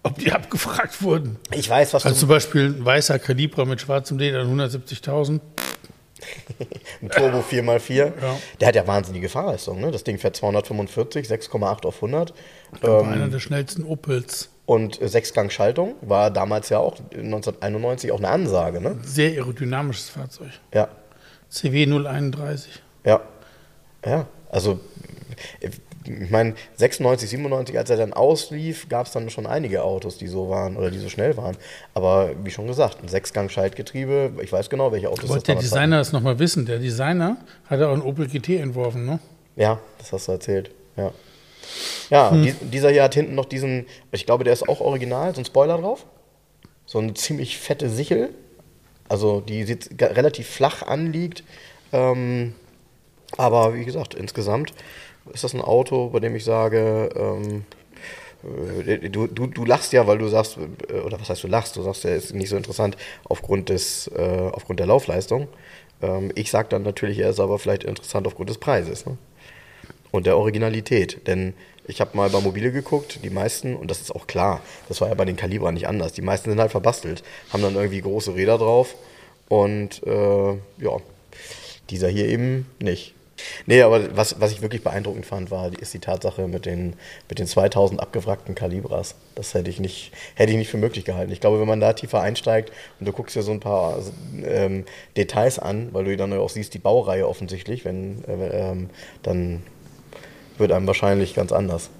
ob 0.03 0.19
die 0.19 0.33
abgefragt 0.33 1.03
wurden. 1.03 1.37
Ich 1.53 1.69
weiß, 1.69 1.95
was 1.95 2.05
Also 2.05 2.14
du 2.14 2.21
zum 2.21 2.29
Beispiel 2.31 2.66
ein 2.66 2.85
weißer 2.85 3.19
Kalibra 3.19 3.64
mit 3.64 3.81
schwarzem 3.81 4.19
Leder, 4.19 4.42
170.000. 4.42 5.40
ein 7.02 7.09
Turbo 7.11 7.40
4x4, 7.40 7.94
Ja. 7.94 8.12
der 8.61 8.68
hat 8.68 8.74
ja 8.76 8.87
wahnsinnige 8.87 9.29
Fahrleistung. 9.29 9.81
Ne? 9.81 9.90
Das 9.90 10.05
Ding 10.05 10.18
fährt 10.18 10.37
245, 10.37 11.26
6,8 11.26 11.87
auf 11.87 11.96
100. 11.96 12.33
War 12.81 13.02
Ähm, 13.02 13.12
einer 13.12 13.29
der 13.29 13.38
schnellsten 13.40 13.85
Opels. 13.85 14.50
Und 14.64 15.00
äh, 15.00 15.09
Sechsgang-Schaltung 15.09 15.94
war 16.00 16.31
damals 16.31 16.68
ja 16.70 16.79
auch 16.79 16.96
1991 17.12 18.11
auch 18.12 18.18
eine 18.18 18.29
Ansage. 18.29 18.81
Ne? 18.81 18.98
Sehr 19.02 19.31
aerodynamisches 19.33 20.09
Fahrzeug. 20.11 20.50
Ja, 20.74 20.88
CW 21.50 21.87
031. 21.87 22.83
Ja. 23.05 23.20
Ja, 24.05 24.26
also 24.50 24.81
äh, 25.61 25.70
ich 26.09 26.31
meine, 26.31 26.55
96, 26.77 27.29
97, 27.31 27.77
als 27.79 27.90
er 27.90 27.97
dann 27.97 28.12
auslief, 28.12 28.88
gab 28.88 29.07
es 29.07 29.12
dann 29.12 29.31
schon 29.31 29.47
einige 29.47 29.83
Autos, 29.83 30.19
die 30.19 30.27
so 30.27 30.49
waren 30.49 30.77
oder 30.77 30.90
die 30.90 30.99
so 30.99 31.09
schnell 31.09 31.37
waren. 31.37 31.57
Aber 31.95 32.31
wie 32.42 32.51
schon 32.51 32.66
gesagt, 32.66 33.03
ein 33.03 33.09
Sechsgang-Schaltgetriebe, 33.09 34.33
ich 34.42 34.53
weiß 34.53 34.71
genau, 34.71 34.92
welche 34.92 35.09
Autos 35.09 35.29
Wollte 35.29 35.45
der 35.45 35.55
damals 35.57 35.71
Designer 35.71 35.99
das 35.99 36.12
nochmal 36.12 36.38
wissen? 36.38 36.66
Der 36.66 36.79
Designer 36.79 37.37
hat 37.69 37.81
auch 37.83 37.92
einen 37.92 38.03
Opel 38.03 38.27
GT 38.29 38.61
entworfen, 38.61 39.07
ne? 39.07 39.19
Ja, 39.57 39.81
das 39.99 40.12
hast 40.12 40.29
du 40.29 40.33
erzählt. 40.33 40.71
Ja, 40.97 41.12
ja 42.11 42.31
Hm. 42.31 42.42
die, 42.42 42.53
dieser 42.53 42.90
hier 42.90 43.03
hat 43.03 43.14
hinten 43.14 43.35
noch 43.35 43.47
diesen, 43.47 43.87
ich 44.12 44.27
glaube, 44.27 44.45
der 44.45 44.53
ist 44.53 44.69
auch 44.69 44.81
original, 44.81 45.35
so 45.35 45.40
ein 45.40 45.45
Spoiler 45.45 45.79
drauf. 45.79 46.07
So 46.87 46.99
eine 46.99 47.14
ziemlich 47.14 47.59
fette 47.59 47.90
Sichel. 47.90 48.31
Also 49.09 49.40
die 49.40 49.62
relativ 50.01 50.49
flach 50.49 50.83
anliegt. 50.83 51.45
Ähm, 51.92 52.55
aber 53.37 53.75
wie 53.75 53.85
gesagt, 53.85 54.14
insgesamt 54.14 54.73
ist 55.33 55.45
das 55.45 55.55
ein 55.55 55.61
Auto, 55.61 56.09
bei 56.11 56.21
dem 56.21 56.35
ich 56.37 56.45
sage, 56.45 57.11
ähm, 57.17 57.65
äh, 58.87 59.09
du, 59.09 59.27
du, 59.27 59.47
du 59.47 59.65
lachst 59.65 59.93
ja, 59.93 60.07
weil 60.07 60.19
du 60.19 60.29
sagst, 60.29 60.59
äh, 60.89 61.01
oder 61.01 61.21
was 61.21 61.31
heißt 61.31 61.45
du 61.45 61.49
lachst, 61.49 61.77
du 61.77 61.83
sagst, 61.83 62.05
er 62.05 62.17
ist 62.17 62.35
nicht 62.35 62.49
so 62.49 62.57
interessant 62.57 62.97
aufgrund, 63.25 63.69
des, 63.69 64.09
äh, 64.17 64.51
aufgrund 64.53 64.81
der 64.81 64.87
Laufleistung. 64.87 65.49
Ähm, 66.03 66.33
ich 66.35 66.51
sage 66.51 66.69
dann 66.69 66.83
natürlich, 66.83 67.19
er 67.19 67.31
ist 67.31 67.41
aber 67.41 67.59
vielleicht 67.59 67.85
interessant 67.85 68.27
aufgrund 68.27 68.51
des 68.51 68.59
Preises. 68.59 69.07
Ne? 69.07 69.17
Und 70.11 70.27
der 70.27 70.37
Originalität. 70.37 71.27
Denn 71.27 71.55
ich 71.87 72.01
habe 72.01 72.17
mal 72.17 72.31
bei 72.31 72.41
Mobile 72.41 72.73
geguckt, 72.73 73.21
die 73.23 73.31
meisten, 73.31 73.77
und 73.77 73.91
das 73.91 74.01
ist 74.01 74.15
auch 74.15 74.27
klar, 74.27 74.61
das 74.89 75.01
war 75.01 75.09
ja 75.09 75.15
bei 75.15 75.25
den 75.25 75.37
Calibra 75.37 75.73
nicht 75.73 75.89
anders, 75.89 76.12
die 76.12 76.23
meisten 76.23 76.51
sind 76.51 76.61
halt 76.61 76.73
verbastelt, 76.73 77.23
haben 77.53 77.62
dann 77.62 77.77
irgendwie 77.77 78.01
große 78.01 78.35
Räder 78.35 78.59
drauf 78.59 78.97
und 79.49 80.03
äh, 80.05 80.53
ja, 80.53 81.01
dieser 81.91 82.09
hier 82.09 82.27
eben 82.27 82.67
nicht. 82.81 83.15
Nee, 83.66 83.83
aber 83.83 84.16
was, 84.16 84.40
was 84.40 84.53
ich 84.53 84.62
wirklich 84.62 84.83
beeindruckend 84.83 85.27
fand, 85.27 85.51
war, 85.51 85.70
ist 85.79 85.92
die 85.94 85.99
Tatsache 85.99 86.49
mit 86.49 86.66
den, 86.66 86.94
mit 87.29 87.38
den 87.38 87.46
2000 87.46 88.01
abgewrackten 88.01 88.55
Calibras. 88.55 89.14
Das 89.35 89.55
hätte 89.55 89.70
ich, 89.70 89.81
nicht, 89.81 90.12
hätte 90.35 90.53
ich 90.53 90.59
nicht 90.59 90.70
für 90.70 90.79
möglich 90.79 91.05
gehalten. 91.05 91.33
Ich 91.33 91.40
glaube, 91.40 91.61
wenn 91.61 91.68
man 91.68 91.81
da 91.81 91.92
tiefer 91.92 92.20
einsteigt 92.20 92.72
und 92.99 93.07
du 93.07 93.12
guckst 93.12 93.37
dir 93.37 93.42
so 93.42 93.53
ein 93.53 93.61
paar 93.61 93.99
ähm, 94.44 94.85
Details 95.16 95.59
an, 95.59 95.88
weil 95.92 96.05
du 96.05 96.16
dann 96.16 96.33
auch 96.33 96.51
siehst, 96.51 96.75
die 96.75 96.79
Baureihe 96.79 97.29
offensichtlich, 97.29 97.85
wenn, 97.85 98.25
äh, 98.25 98.70
ähm, 98.70 98.90
dann 99.22 99.62
wird 100.59 100.72
einem 100.72 100.87
wahrscheinlich 100.87 101.35
ganz 101.35 101.53
anders. 101.53 101.90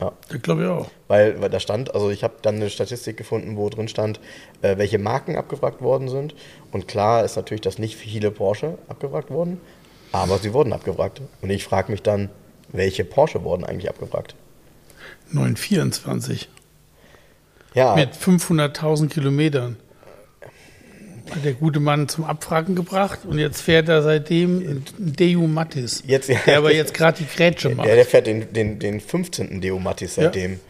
Ja. 0.00 0.12
Ich 0.34 0.42
glaube 0.42 0.62
ich 0.62 0.68
auch. 0.68 0.90
Weil, 1.06 1.40
weil 1.40 1.50
da 1.50 1.60
stand, 1.60 1.94
also 1.94 2.10
ich 2.10 2.24
habe 2.24 2.34
dann 2.42 2.56
eine 2.56 2.70
Statistik 2.70 3.16
gefunden, 3.16 3.56
wo 3.56 3.68
drin 3.68 3.86
stand, 3.86 4.18
äh, 4.62 4.76
welche 4.76 4.98
Marken 4.98 5.36
abgewrackt 5.36 5.80
worden 5.80 6.08
sind. 6.08 6.34
Und 6.72 6.88
klar 6.88 7.24
ist 7.24 7.36
natürlich, 7.36 7.60
dass 7.60 7.78
nicht 7.78 7.96
viele 7.96 8.30
Porsche 8.30 8.78
abgewrackt 8.88 9.30
wurden, 9.30 9.60
aber 10.12 10.38
sie 10.38 10.52
wurden 10.52 10.72
abgewrackt. 10.72 11.20
Und 11.40 11.50
ich 11.50 11.64
frage 11.64 11.90
mich 11.90 12.02
dann, 12.02 12.28
welche 12.72 13.04
Porsche 13.04 13.42
wurden 13.44 13.64
eigentlich 13.64 13.88
abgewrackt? 13.88 14.34
924. 15.30 16.48
Ja, 17.74 17.94
Mit 17.96 18.10
500.000 18.14 19.08
Kilometern. 19.08 19.76
Hat 21.30 21.44
der 21.44 21.54
gute 21.54 21.80
Mann 21.80 22.08
zum 22.08 22.24
Abfragen 22.24 22.74
gebracht 22.74 23.20
und 23.24 23.38
jetzt 23.38 23.62
fährt 23.62 23.88
er 23.88 24.02
seitdem 24.02 24.58
ein 24.58 24.84
Deu 24.98 25.46
Mattis. 25.46 26.02
Jetzt- 26.06 26.28
der 26.28 26.58
aber 26.58 26.74
jetzt 26.74 26.92
gerade 26.92 27.18
die 27.18 27.26
Grätsche 27.34 27.70
macht. 27.70 27.86
der, 27.88 27.94
der 27.94 28.04
fährt 28.04 28.26
den, 28.26 28.52
den, 28.52 28.78
den 28.78 29.00
15. 29.00 29.60
Deo 29.62 29.78
Mattis 29.78 30.16
seitdem. 30.16 30.60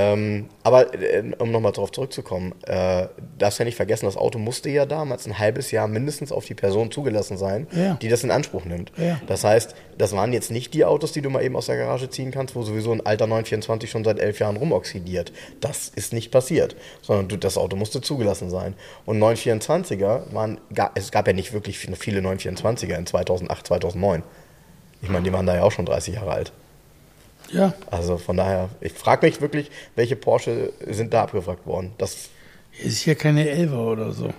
Ähm, 0.00 0.46
aber 0.62 0.94
äh, 0.94 1.24
um 1.38 1.50
nochmal 1.50 1.72
darauf 1.72 1.90
zurückzukommen, 1.90 2.54
äh, 2.66 3.08
darfst 3.36 3.58
ja 3.58 3.64
nicht 3.64 3.74
vergessen, 3.74 4.06
das 4.06 4.16
Auto 4.16 4.38
musste 4.38 4.70
ja 4.70 4.86
damals 4.86 5.26
ein 5.26 5.40
halbes 5.40 5.72
Jahr 5.72 5.88
mindestens 5.88 6.30
auf 6.30 6.44
die 6.44 6.54
Person 6.54 6.92
zugelassen 6.92 7.36
sein, 7.36 7.66
Ja. 7.72 7.94
die 8.00 8.08
das 8.08 8.22
in 8.22 8.30
Anspruch 8.30 8.64
nimmt. 8.64 8.92
Ja. 8.96 9.20
Das 9.26 9.42
heißt, 9.42 9.74
das 9.96 10.12
waren 10.12 10.32
jetzt 10.32 10.52
nicht 10.52 10.72
die 10.74 10.84
Autos, 10.84 11.10
die 11.10 11.20
du 11.20 11.30
mal 11.30 11.42
eben 11.42 11.56
aus 11.56 11.66
der 11.66 11.76
Garage 11.78 12.08
ziehen 12.10 12.30
kannst, 12.30 12.54
wo 12.54 12.62
sowieso 12.62 12.92
ein 12.92 13.04
alter 13.04 13.26
924 13.26 13.90
schon 13.90 14.04
seit 14.04 14.20
elf 14.20 14.38
Jahren 14.38 14.56
rumoxidiert. 14.56 15.32
Das 15.60 15.88
ist 15.88 16.12
nicht 16.12 16.30
passiert, 16.30 16.76
sondern 17.02 17.26
du, 17.26 17.36
das 17.36 17.58
Auto 17.58 17.74
musste 17.76 18.00
zugelassen 18.00 18.50
sein. 18.50 18.74
Und 19.04 19.18
924er 19.18 20.32
waren, 20.32 20.60
es 20.94 21.10
gab 21.10 21.26
ja 21.26 21.32
nicht 21.32 21.52
wirklich 21.52 21.76
viele 21.76 22.20
924er 22.20 22.94
in 22.96 23.06
2008, 23.06 23.66
2009. 23.66 24.22
Ich 25.02 25.08
meine, 25.08 25.24
die 25.24 25.32
waren 25.32 25.46
da 25.46 25.56
ja 25.56 25.62
auch 25.64 25.72
schon 25.72 25.86
30 25.86 26.14
Jahre 26.14 26.30
alt. 26.30 26.52
Ja, 27.50 27.74
Also 27.90 28.18
von 28.18 28.36
daher, 28.36 28.68
ich 28.80 28.92
frage 28.92 29.26
mich 29.26 29.40
wirklich, 29.40 29.70
welche 29.96 30.16
Porsche 30.16 30.72
sind 30.86 31.14
da 31.14 31.22
abgewrackt 31.22 31.66
worden? 31.66 31.92
Das, 31.98 32.28
ist 32.82 32.98
hier 32.98 33.14
keine 33.14 33.48
Elfer 33.48 33.80
oder 33.80 34.12
so. 34.12 34.30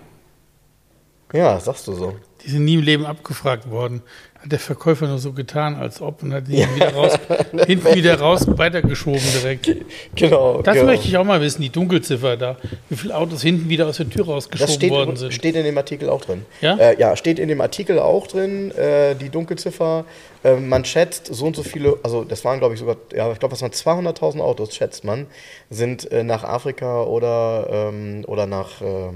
Ja, 1.34 1.60
sagst 1.60 1.88
du 1.88 1.94
so. 1.94 2.16
Die 2.44 2.50
sind 2.50 2.66
nie 2.66 2.76
im 2.76 2.82
Leben 2.82 3.06
abgefragt 3.06 3.70
worden. 3.70 4.02
Hat 4.42 4.54
der 4.54 4.60
Verkäufer 4.60 5.06
nur 5.06 5.20
so 5.20 5.34
getan, 5.34 5.76
als 5.76 6.02
ob 6.02 6.24
und 6.24 6.34
hat 6.34 6.48
die 6.48 6.54
wieder 6.54 6.94
raus, 6.94 7.20
hinten 7.68 7.94
wieder 7.94 8.18
raus 8.20 8.48
weitergeschoben 8.48 9.22
direkt. 9.34 9.70
Genau. 10.16 10.62
Das 10.62 10.76
genau. 10.76 10.86
möchte 10.88 11.10
ich 11.10 11.18
auch 11.18 11.26
mal 11.26 11.42
wissen, 11.42 11.62
die 11.62 11.70
Dunkelziffer 11.70 12.38
da. 12.38 12.56
Wie 12.88 12.96
viele 12.96 13.18
Autos 13.18 13.42
hinten 13.42 13.68
wieder 13.68 13.86
aus 13.88 13.98
der 13.98 14.10
Tür 14.10 14.24
Das 14.24 14.30
rausgeschoben 14.30 14.74
steht, 14.74 14.92
worden 14.92 15.18
sind. 15.18 15.34
steht 15.34 15.56
in 15.56 15.66
dem 15.66 15.78
Artikel 15.78 16.10
auch 16.10 16.22
drin. 16.22 16.46
Ja? 16.62 16.78
Äh, 16.78 16.98
ja, 16.98 17.18
steht 17.18 17.38
in 17.38 17.50
dem 17.50 17.60
Artikel 17.60 18.00
auch 18.00 18.28
drin, 18.28 18.72
äh, 18.72 19.14
die 19.16 19.28
Dunkelziffer. 19.28 20.06
Äh, 20.46 20.56
man 20.56 20.86
schätzt 20.86 21.28
so 21.28 21.46
und 21.46 21.58
so 21.58 21.64
viele, 21.64 21.98
also 22.02 22.24
das 22.24 22.46
waren 22.46 22.60
glaube 22.60 22.76
ich 22.76 22.80
sogar, 22.80 22.96
ja, 23.14 23.30
ich 23.34 23.40
glaube, 23.40 23.56
das 23.58 23.62
waren 23.62 23.72
200.000 23.72 24.40
Autos, 24.40 24.74
schätzt 24.74 25.04
man, 25.04 25.28
sind 25.70 26.10
äh, 26.14 26.24
nach 26.24 26.46
Afrika 26.46 27.04
oder, 27.04 27.90
ähm, 27.92 28.24
oder 28.26 28.46
nach, 28.46 28.82
äh, 28.82 29.12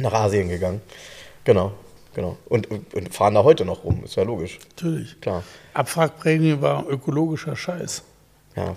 nach 0.00 0.12
Asien 0.12 0.48
gegangen. 0.48 0.82
Genau, 1.44 1.72
genau. 2.14 2.36
Und, 2.48 2.70
und 2.70 3.14
fahren 3.14 3.34
da 3.34 3.44
heute 3.44 3.64
noch 3.64 3.84
rum, 3.84 4.02
ist 4.04 4.16
ja 4.16 4.22
logisch, 4.22 4.58
Natürlich. 4.76 5.20
klar. 5.20 5.42
Abwrackprämie 5.74 6.60
war 6.60 6.86
ökologischer 6.88 7.56
Scheiß. 7.56 8.02
Ja. 8.56 8.76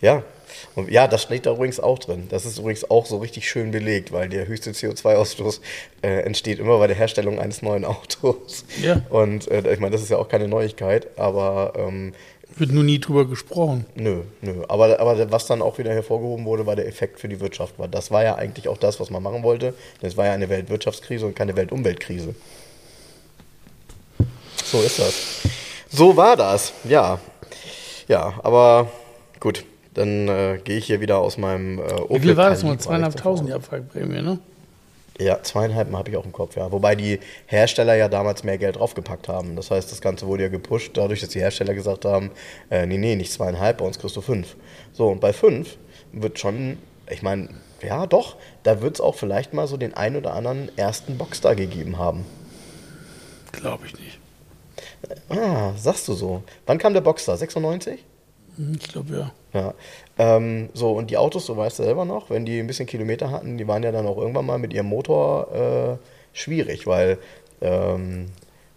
Ja. 0.00 0.22
Und 0.74 0.90
ja, 0.90 1.08
das 1.08 1.22
steht 1.22 1.46
da 1.46 1.52
übrigens 1.52 1.80
auch 1.80 1.98
drin. 1.98 2.26
Das 2.28 2.44
ist 2.44 2.58
übrigens 2.58 2.88
auch 2.90 3.06
so 3.06 3.18
richtig 3.18 3.48
schön 3.48 3.70
belegt, 3.70 4.12
weil 4.12 4.28
der 4.28 4.46
höchste 4.46 4.70
CO2-Ausstoß 4.70 5.60
äh, 6.02 6.20
entsteht 6.20 6.58
immer 6.58 6.78
bei 6.78 6.86
der 6.86 6.96
Herstellung 6.96 7.38
eines 7.38 7.62
neuen 7.62 7.84
Autos. 7.84 8.64
Ja. 8.82 9.02
Und 9.10 9.50
äh, 9.50 9.72
ich 9.72 9.80
meine, 9.80 9.92
das 9.92 10.02
ist 10.02 10.10
ja 10.10 10.18
auch 10.18 10.28
keine 10.28 10.48
Neuigkeit, 10.48 11.18
aber 11.18 11.72
ähm, 11.76 12.14
Wird 12.56 12.70
nur 12.70 12.84
nie 12.84 13.00
drüber 13.00 13.26
gesprochen. 13.26 13.84
nö, 13.96 14.22
nö. 14.40 14.62
Aber, 14.68 15.00
aber 15.00 15.30
was 15.32 15.46
dann 15.46 15.60
auch 15.60 15.78
wieder 15.78 15.92
hervorgehoben 15.92 16.44
wurde, 16.44 16.66
war 16.66 16.76
der 16.76 16.86
Effekt 16.86 17.18
für 17.18 17.28
die 17.28 17.40
Wirtschaft. 17.40 17.74
Das 17.90 18.10
war 18.10 18.22
ja 18.22 18.36
eigentlich 18.36 18.68
auch 18.68 18.78
das, 18.78 19.00
was 19.00 19.10
man 19.10 19.22
machen 19.22 19.42
wollte. 19.42 19.74
Das 20.00 20.16
war 20.16 20.26
ja 20.26 20.32
eine 20.32 20.48
Weltwirtschaftskrise 20.48 21.26
und 21.26 21.34
keine 21.34 21.56
Weltumweltkrise. 21.56 22.34
So 24.64 24.80
ist 24.82 24.98
das. 24.98 25.14
So 25.90 26.16
war 26.16 26.36
das, 26.36 26.72
ja. 26.84 27.18
Ja, 28.08 28.34
aber 28.42 28.88
gut, 29.40 29.64
dann 29.94 30.28
äh, 30.28 30.58
gehe 30.62 30.78
ich 30.78 30.86
hier 30.86 31.00
wieder 31.00 31.18
aus 31.18 31.38
meinem 31.38 31.78
äh, 31.78 31.82
Wie 32.08 32.20
viel 32.20 32.36
war 32.36 32.50
das 32.50 32.62
mal? 32.62 32.70
Kalib 32.70 32.82
Zweieinhalbtausend 32.82 33.48
die 33.48 33.52
Abwrackprämie, 33.52 34.22
ne? 34.22 34.38
Ja, 35.20 35.40
zweieinhalb 35.42 35.92
habe 35.92 36.10
ich 36.10 36.16
auch 36.16 36.24
im 36.24 36.32
Kopf, 36.32 36.56
ja. 36.56 36.72
Wobei 36.72 36.96
die 36.96 37.20
Hersteller 37.46 37.94
ja 37.94 38.08
damals 38.08 38.42
mehr 38.42 38.58
Geld 38.58 38.76
draufgepackt 38.76 39.28
haben. 39.28 39.54
Das 39.54 39.70
heißt, 39.70 39.90
das 39.92 40.00
Ganze 40.00 40.26
wurde 40.26 40.44
ja 40.44 40.48
gepusht, 40.48 40.92
dadurch, 40.94 41.20
dass 41.20 41.28
die 41.30 41.40
Hersteller 41.40 41.74
gesagt 41.74 42.04
haben, 42.04 42.32
äh, 42.70 42.84
nee, 42.84 42.98
nee, 42.98 43.14
nicht 43.14 43.32
zweieinhalb, 43.32 43.78
bei 43.78 43.84
uns 43.84 43.98
kriegst 43.98 44.16
du 44.16 44.20
fünf. 44.20 44.56
So, 44.92 45.08
und 45.08 45.20
bei 45.20 45.32
fünf 45.32 45.76
wird 46.12 46.40
schon, 46.40 46.78
ich 47.08 47.22
meine, 47.22 47.48
ja 47.80 48.06
doch, 48.06 48.36
da 48.64 48.80
wird 48.82 48.96
es 48.96 49.00
auch 49.00 49.14
vielleicht 49.14 49.54
mal 49.54 49.68
so 49.68 49.76
den 49.76 49.94
ein 49.94 50.16
oder 50.16 50.34
anderen 50.34 50.76
ersten 50.76 51.16
Boxstar 51.16 51.54
gegeben 51.54 51.98
haben. 51.98 52.24
Glaube 53.52 53.86
ich 53.86 53.94
nicht. 53.98 54.18
Ah, 55.28 55.74
sagst 55.76 56.08
du 56.08 56.14
so. 56.14 56.42
Wann 56.66 56.78
kam 56.78 56.92
der 56.92 57.02
Boxstar? 57.02 57.36
96? 57.36 58.04
Hm, 58.56 58.76
Ich 58.80 58.88
glaube 58.88 59.14
ja. 59.16 59.32
Ja. 59.52 59.74
Ähm, 60.18 60.68
so, 60.74 60.92
und 60.92 61.10
die 61.10 61.16
Autos, 61.16 61.46
du 61.46 61.56
weißt 61.56 61.76
selber 61.76 62.04
noch, 62.04 62.30
wenn 62.30 62.44
die 62.44 62.58
ein 62.58 62.66
bisschen 62.66 62.86
Kilometer 62.86 63.30
hatten, 63.30 63.56
die 63.58 63.66
waren 63.68 63.82
ja 63.82 63.92
dann 63.92 64.06
auch 64.06 64.18
irgendwann 64.18 64.46
mal 64.46 64.58
mit 64.58 64.72
ihrem 64.72 64.86
Motor 64.86 65.98
äh, 66.00 66.36
schwierig, 66.36 66.86
weil 66.86 67.18
ähm, 67.60 68.26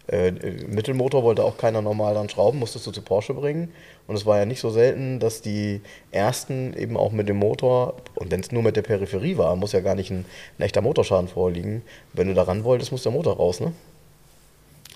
äh, 0.06 0.30
Mittelmotor 0.68 1.22
wollte 1.24 1.44
auch 1.44 1.56
keiner 1.58 1.82
normal 1.82 2.14
dann 2.14 2.28
schrauben, 2.28 2.58
musstest 2.60 2.86
du 2.86 2.92
zu 2.92 3.02
Porsche 3.02 3.34
bringen. 3.34 3.72
Und 4.06 4.14
es 4.16 4.24
war 4.24 4.38
ja 4.38 4.46
nicht 4.46 4.60
so 4.60 4.70
selten, 4.70 5.20
dass 5.20 5.42
die 5.42 5.82
ersten 6.12 6.72
eben 6.74 6.96
auch 6.96 7.12
mit 7.12 7.28
dem 7.28 7.36
Motor, 7.36 7.94
und 8.14 8.30
wenn 8.30 8.40
es 8.40 8.50
nur 8.52 8.62
mit 8.62 8.76
der 8.76 8.82
Peripherie 8.82 9.36
war, 9.36 9.54
muss 9.56 9.72
ja 9.72 9.80
gar 9.80 9.94
nicht 9.96 10.10
ein, 10.10 10.24
ein 10.58 10.62
echter 10.62 10.80
Motorschaden 10.80 11.28
vorliegen. 11.28 11.82
Wenn 12.14 12.28
du 12.28 12.34
da 12.34 12.44
ran 12.44 12.64
wolltest, 12.64 12.90
muss 12.92 13.02
der 13.02 13.12
Motor 13.12 13.36
raus, 13.36 13.60
ne? 13.60 13.72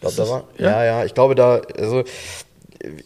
Ich 0.00 0.08
Ist 0.08 0.18
da 0.18 0.22
das- 0.22 0.30
war. 0.30 0.44
ja? 0.58 0.70
Ja, 0.70 0.84
ja, 0.84 1.04
ich 1.04 1.12
glaube, 1.14 1.34
da, 1.34 1.60
also 1.78 2.04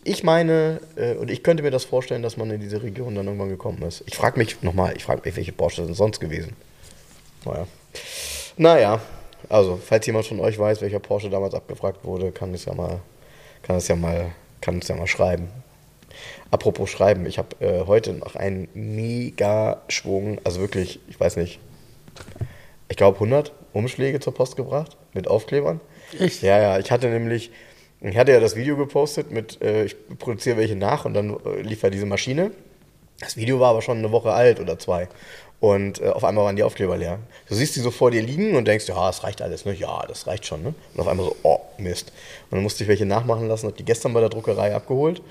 ich 0.05 0.23
meine, 0.25 0.81
äh, 0.97 1.15
und 1.15 1.31
ich 1.31 1.43
könnte 1.43 1.63
mir 1.63 1.71
das 1.71 1.85
vorstellen, 1.85 2.23
dass 2.23 2.37
man 2.37 2.51
in 2.51 2.61
diese 2.61 2.83
Region 2.83 3.15
dann 3.15 3.27
irgendwann 3.27 3.49
gekommen 3.49 3.83
ist. 3.83 4.03
Ich 4.07 4.17
frage 4.17 4.39
mich 4.39 4.63
nochmal, 4.63 4.95
ich 4.97 5.05
frage 5.05 5.23
mich, 5.25 5.37
welche 5.37 5.53
Porsche 5.53 5.85
sind 5.85 5.95
sonst 5.95 6.21
gewesen? 6.21 6.55
Naja. 7.45 7.67
Naja, 8.57 9.01
also, 9.49 9.79
falls 9.83 10.07
jemand 10.07 10.27
von 10.27 10.41
euch 10.41 10.59
weiß, 10.59 10.81
welcher 10.81 10.99
Porsche 10.99 11.31
damals 11.31 11.55
abgefragt 11.55 12.05
wurde, 12.05 12.33
kann 12.33 12.53
es 12.55 12.65
ja 12.65 12.75
mal, 12.75 13.01
kann 13.63 13.77
es 13.77 13.89
ja 13.89 13.97
mal, 13.97 14.33
kann 14.61 14.79
es 14.79 14.89
ja 14.89 14.97
mal 14.97 15.07
schreiben. 15.07 15.49
Apropos 16.51 16.91
schreiben, 16.91 17.27
ich 17.27 17.39
habe 17.39 17.49
äh, 17.61 17.87
heute 17.87 18.15
noch 18.15 18.35
einen 18.35 18.69
mega 18.75 19.83
Schwung, 19.89 20.41
also 20.45 20.61
wirklich, 20.61 21.01
ich 21.09 21.21
weiß 21.21 21.37
nicht, 21.37 21.61
ich 22.89 22.97
glaube 22.97 23.17
100 23.17 23.53
Umschläge 23.73 24.21
zur 24.21 24.33
Post 24.33 24.57
gebracht 24.57 24.97
mit 25.13 25.29
Aufklebern. 25.29 25.81
Echt? 26.19 26.43
Ja, 26.43 26.59
ja, 26.61 26.79
ich 26.79 26.91
hatte 26.91 27.09
nämlich, 27.09 27.51
ich 28.01 28.17
hatte 28.17 28.33
ja 28.33 28.41
das 28.41 28.57
Video 28.57 28.77
gepostet 28.77 29.31
mit, 29.31 29.61
äh, 29.63 29.85
ich 29.85 29.97
produziere 30.19 30.57
welche 30.57 30.77
nach 30.77 31.05
und 31.05 31.15
dann 31.15 31.37
äh, 31.45 31.63
lief 31.63 31.83
ja 31.83 31.91
diese 31.91 32.07
Maschine. 32.07 32.51
Das 33.21 33.37
Video 33.37 33.61
war 33.61 33.71
aber 33.71 33.83
schon 33.83 33.99
eine 33.99 34.13
Woche 34.13 34.33
alt 34.33 34.61
oder 34.61 34.79
zwei. 34.79 35.09
Und 35.59 36.03
äh, 36.03 36.09
auf 36.09 36.23
einmal 36.23 36.45
waren 36.45 36.57
die 36.57 36.63
Aufkleber 36.63 36.99
leer. 36.99 37.19
Du 37.49 37.55
siehst 37.55 37.77
die 37.77 37.81
so 37.81 37.91
vor 37.91 38.11
dir 38.11 38.23
liegen 38.23 38.57
und 38.57 38.69
denkst, 38.69 38.87
ja, 38.89 39.07
das 39.07 39.25
reicht 39.25 39.41
alles, 39.41 39.65
ne? 39.65 39.73
Ja, 39.73 40.05
das 40.07 40.27
reicht 40.27 40.45
schon, 40.45 40.63
ne? 40.63 40.75
Und 40.93 41.01
auf 41.01 41.09
einmal 41.09 41.27
so, 41.27 41.37
oh, 41.43 41.61
Mist. 41.79 42.13
Und 42.51 42.57
dann 42.57 42.63
musste 42.63 42.85
ich 42.85 42.89
welche 42.89 43.07
nachmachen 43.07 43.49
lassen, 43.49 43.67
hab 43.67 43.77
die 43.77 43.85
gestern 43.85 44.13
bei 44.13 44.21
der 44.21 44.29
Druckerei 44.29 44.75
abgeholt 44.75 45.23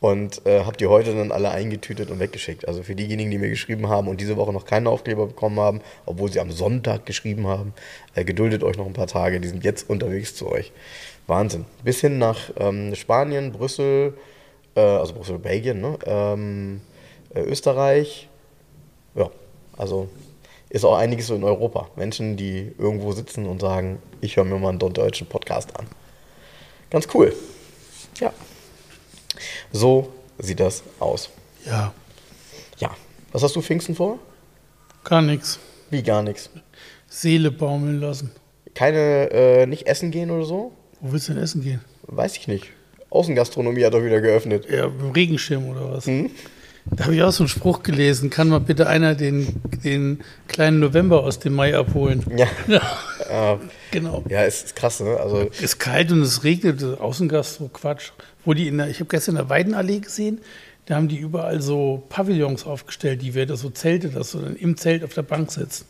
und 0.00 0.44
äh, 0.46 0.64
habe 0.64 0.76
die 0.76 0.86
heute 0.86 1.14
dann 1.14 1.30
alle 1.30 1.50
eingetütet 1.50 2.10
und 2.10 2.20
weggeschickt. 2.20 2.66
Also 2.66 2.82
für 2.82 2.94
diejenigen, 2.94 3.30
die 3.30 3.38
mir 3.38 3.50
geschrieben 3.50 3.88
haben 3.88 4.08
und 4.08 4.20
diese 4.20 4.36
Woche 4.36 4.52
noch 4.52 4.64
keine 4.64 4.88
Aufkleber 4.88 5.26
bekommen 5.26 5.60
haben, 5.60 5.80
obwohl 6.06 6.32
sie 6.32 6.40
am 6.40 6.50
Sonntag 6.50 7.06
geschrieben 7.06 7.46
haben, 7.46 7.74
äh, 8.14 8.24
geduldet 8.24 8.62
euch 8.62 8.76
noch 8.76 8.86
ein 8.86 8.94
paar 8.94 9.06
Tage, 9.06 9.40
die 9.40 9.48
sind 9.48 9.62
jetzt 9.62 9.88
unterwegs 9.88 10.34
zu 10.34 10.50
euch. 10.50 10.72
Wahnsinn. 11.30 11.64
Bis 11.82 12.00
hin 12.00 12.18
nach 12.18 12.50
ähm, 12.56 12.94
Spanien, 12.94 13.52
Brüssel, 13.52 14.18
äh, 14.74 14.80
also 14.80 15.14
Brüssel, 15.14 15.38
Belgien, 15.38 15.80
ne? 15.80 15.98
ähm, 16.04 16.80
äh, 17.32 17.40
Österreich. 17.40 18.28
Ja, 19.14 19.30
also 19.78 20.08
ist 20.68 20.84
auch 20.84 20.96
einiges 20.96 21.28
so 21.28 21.34
in 21.34 21.44
Europa. 21.44 21.88
Menschen, 21.96 22.36
die 22.36 22.72
irgendwo 22.76 23.12
sitzen 23.12 23.46
und 23.46 23.60
sagen, 23.60 24.02
ich 24.20 24.36
höre 24.36 24.44
mir 24.44 24.58
mal 24.58 24.68
einen 24.68 24.78
deutschen 24.78 25.26
Podcast 25.26 25.76
an. 25.78 25.86
Ganz 26.90 27.08
cool. 27.14 27.34
Ja. 28.18 28.32
So 29.72 30.12
sieht 30.38 30.60
das 30.60 30.82
aus. 30.98 31.30
Ja, 31.64 31.94
Ja. 32.78 32.90
Was 33.32 33.42
hast 33.44 33.54
du 33.54 33.62
Pfingsten 33.62 33.94
vor? 33.94 34.18
gar 35.04 35.22
nichts. 35.22 35.58
Wie 35.90 36.02
gar 36.02 36.22
nichts. 36.22 36.50
Seele 37.08 37.50
baumeln 37.50 38.00
lassen. 38.00 38.32
Keine, 38.74 39.30
äh, 39.30 39.66
nicht 39.66 39.86
essen 39.86 40.10
gehen 40.10 40.30
oder 40.30 40.44
so? 40.44 40.72
Wo 41.00 41.12
willst 41.12 41.28
du 41.28 41.34
denn 41.34 41.42
essen 41.42 41.62
gehen? 41.62 41.80
Weiß 42.02 42.36
ich 42.36 42.48
nicht. 42.48 42.66
Außengastronomie 43.10 43.84
hat 43.84 43.94
doch 43.94 44.04
wieder 44.04 44.20
geöffnet. 44.20 44.66
Ja, 44.70 44.88
mit 44.88 45.00
dem 45.00 45.10
Regenschirm 45.10 45.68
oder 45.68 45.92
was? 45.92 46.06
Hm? 46.06 46.30
Da 46.86 47.04
habe 47.04 47.14
ich 47.14 47.22
auch 47.22 47.32
so 47.32 47.44
einen 47.44 47.48
Spruch 47.48 47.82
gelesen. 47.82 48.30
Kann 48.30 48.48
mal 48.48 48.60
bitte 48.60 48.88
einer 48.88 49.14
den, 49.14 49.60
den 49.84 50.20
kleinen 50.48 50.80
November 50.80 51.22
aus 51.22 51.38
dem 51.38 51.54
Mai 51.54 51.76
abholen? 51.76 52.24
Ja. 52.36 52.46
Ja, 53.30 53.60
genau. 53.92 54.24
ja, 54.28 54.42
es 54.42 54.64
ist 54.64 54.74
krass, 54.74 54.98
ne? 54.98 55.16
Also, 55.16 55.48
Es 55.52 55.60
ist 55.60 55.78
kalt 55.78 56.10
und 56.10 56.20
es 56.22 56.42
regnet. 56.42 56.82
Außengastro, 56.82 57.68
Quatsch. 57.68 58.10
Wo 58.44 58.54
die 58.54 58.66
in 58.66 58.78
der, 58.78 58.88
ich 58.88 58.98
habe 58.98 59.08
gestern 59.08 59.36
in 59.36 59.42
der 59.42 59.48
Weidenallee 59.48 60.00
gesehen, 60.00 60.40
da 60.86 60.96
haben 60.96 61.06
die 61.06 61.18
überall 61.18 61.62
so 61.62 62.02
Pavillons 62.08 62.66
aufgestellt, 62.66 63.22
die 63.22 63.34
werden 63.34 63.56
so 63.56 63.70
Zelte, 63.70 64.08
dass 64.08 64.32
du 64.32 64.38
dann 64.38 64.56
im 64.56 64.76
Zelt 64.76 65.04
auf 65.04 65.14
der 65.14 65.22
Bank 65.22 65.52
sitzt. 65.52 65.84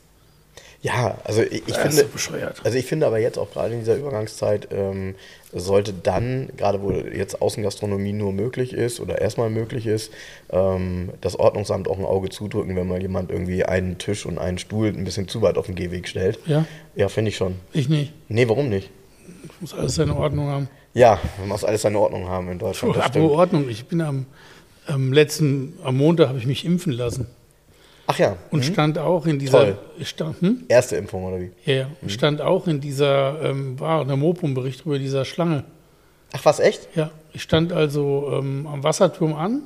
Ja, 0.82 1.18
also 1.24 1.42
ich, 1.42 1.62
ich 1.66 1.76
finde. 1.76 1.96
so 1.96 2.06
bescheuert. 2.06 2.60
Also 2.64 2.78
ich 2.78 2.86
finde 2.86 3.06
aber 3.06 3.18
jetzt 3.18 3.38
auch 3.38 3.50
gerade 3.50 3.74
in 3.74 3.80
dieser 3.80 3.96
Übergangszeit 3.96 4.68
ähm, 4.72 5.14
sollte 5.52 5.92
dann, 5.92 6.48
gerade 6.56 6.80
wo 6.80 6.90
jetzt 6.92 7.42
Außengastronomie 7.42 8.14
nur 8.14 8.32
möglich 8.32 8.72
ist 8.72 8.98
oder 8.98 9.20
erstmal 9.20 9.50
möglich 9.50 9.86
ist, 9.86 10.10
ähm, 10.50 11.10
das 11.20 11.38
Ordnungsamt 11.38 11.86
auch 11.86 11.98
ein 11.98 12.06
Auge 12.06 12.30
zudrücken, 12.30 12.76
wenn 12.76 12.88
mal 12.88 13.02
jemand 13.02 13.30
irgendwie 13.30 13.64
einen 13.64 13.98
Tisch 13.98 14.24
und 14.24 14.38
einen 14.38 14.56
Stuhl 14.56 14.88
ein 14.88 15.04
bisschen 15.04 15.28
zu 15.28 15.42
weit 15.42 15.58
auf 15.58 15.66
den 15.66 15.74
Gehweg 15.74 16.08
stellt. 16.08 16.38
Ja, 16.46 16.64
Ja, 16.96 17.08
finde 17.08 17.28
ich 17.28 17.36
schon. 17.36 17.56
ich 17.74 17.90
nicht. 17.90 18.14
Nee, 18.28 18.48
warum 18.48 18.70
nicht? 18.70 18.90
Muss 19.60 19.74
alles 19.74 19.96
seine 19.96 20.16
Ordnung 20.16 20.46
haben. 20.48 20.68
Ja, 20.94 21.20
man 21.38 21.48
muss 21.48 21.62
alles 21.62 21.82
seine 21.82 21.98
Ordnung 21.98 22.26
haben 22.28 22.50
in 22.50 22.58
Deutschland. 22.58 22.96
Apropos. 22.96 23.30
Ordnung, 23.32 23.68
ich 23.68 23.84
bin 23.84 24.00
am, 24.00 24.24
am 24.86 25.12
letzten, 25.12 25.74
am 25.84 25.98
Montag 25.98 26.28
habe 26.28 26.38
ich 26.38 26.46
mich 26.46 26.64
impfen 26.64 26.92
lassen 26.92 27.26
Ach 28.12 28.18
ja, 28.18 28.36
und 28.50 28.64
stand 28.64 28.98
auch 28.98 29.24
in 29.26 29.38
dieser, 29.38 29.58
Toll. 29.60 29.78
stand, 30.02 30.40
hm? 30.40 30.64
erste 30.66 30.96
Impfung 30.96 31.24
oder 31.24 31.40
wie? 31.40 31.50
Ja, 31.64 31.74
ja, 31.74 31.86
und 32.02 32.10
stand 32.10 32.40
auch 32.40 32.66
in 32.66 32.80
dieser, 32.80 33.40
ähm, 33.40 33.78
war 33.78 34.04
der 34.04 34.16
Mopum-Bericht 34.16 34.84
über 34.84 34.98
dieser 34.98 35.24
Schlange. 35.24 35.62
Ach 36.32 36.44
was, 36.44 36.58
echt? 36.58 36.88
Ja, 36.96 37.12
ich 37.32 37.42
stand 37.42 37.72
also 37.72 38.30
ähm, 38.32 38.66
am 38.66 38.82
Wasserturm 38.82 39.34
an, 39.34 39.62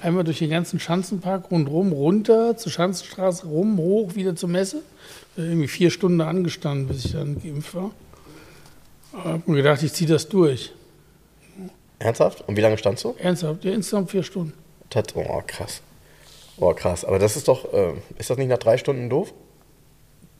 einmal 0.00 0.24
durch 0.24 0.38
den 0.38 0.48
ganzen 0.50 0.80
Schanzenpark 0.80 1.50
rundherum, 1.50 1.92
runter 1.92 2.56
zur 2.56 2.72
Schanzenstraße, 2.72 3.46
rum, 3.46 3.76
hoch, 3.76 4.14
wieder 4.14 4.34
zur 4.36 4.48
Messe. 4.48 4.82
Irgendwie 5.36 5.68
vier 5.68 5.90
Stunden 5.90 6.20
angestanden, 6.22 6.88
bis 6.88 7.04
ich 7.06 7.12
dann 7.12 7.40
geimpft 7.42 7.74
war. 7.74 7.90
Hab 9.12 9.46
mir 9.48 9.56
gedacht, 9.56 9.82
ich 9.82 9.92
ziehe 9.92 10.08
das 10.08 10.28
durch. 10.28 10.72
Ernsthaft? 11.98 12.42
Und 12.46 12.56
wie 12.56 12.60
lange 12.62 12.78
standst 12.78 13.04
du? 13.04 13.14
Ernsthaft, 13.18 13.64
ja, 13.64 13.72
insgesamt 13.72 14.10
vier 14.10 14.22
Stunden. 14.22 14.52
Tat- 14.90 15.14
Oh, 15.16 15.42
krass. 15.46 15.80
Oh, 16.62 16.72
krass. 16.74 17.04
Aber 17.04 17.18
das 17.18 17.36
ist 17.36 17.48
doch, 17.48 17.72
äh, 17.72 17.92
ist 18.18 18.30
das 18.30 18.38
nicht 18.38 18.46
nach 18.46 18.58
drei 18.58 18.78
Stunden 18.78 19.10
doof? 19.10 19.34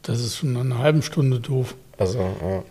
Das 0.02 0.20
ist 0.20 0.36
schon 0.36 0.52
nach 0.52 0.60
einer 0.60 0.78
halben 0.78 1.02
Stunde 1.02 1.40
doof. 1.40 1.74
Also, 1.98 2.20
ja. 2.20 2.62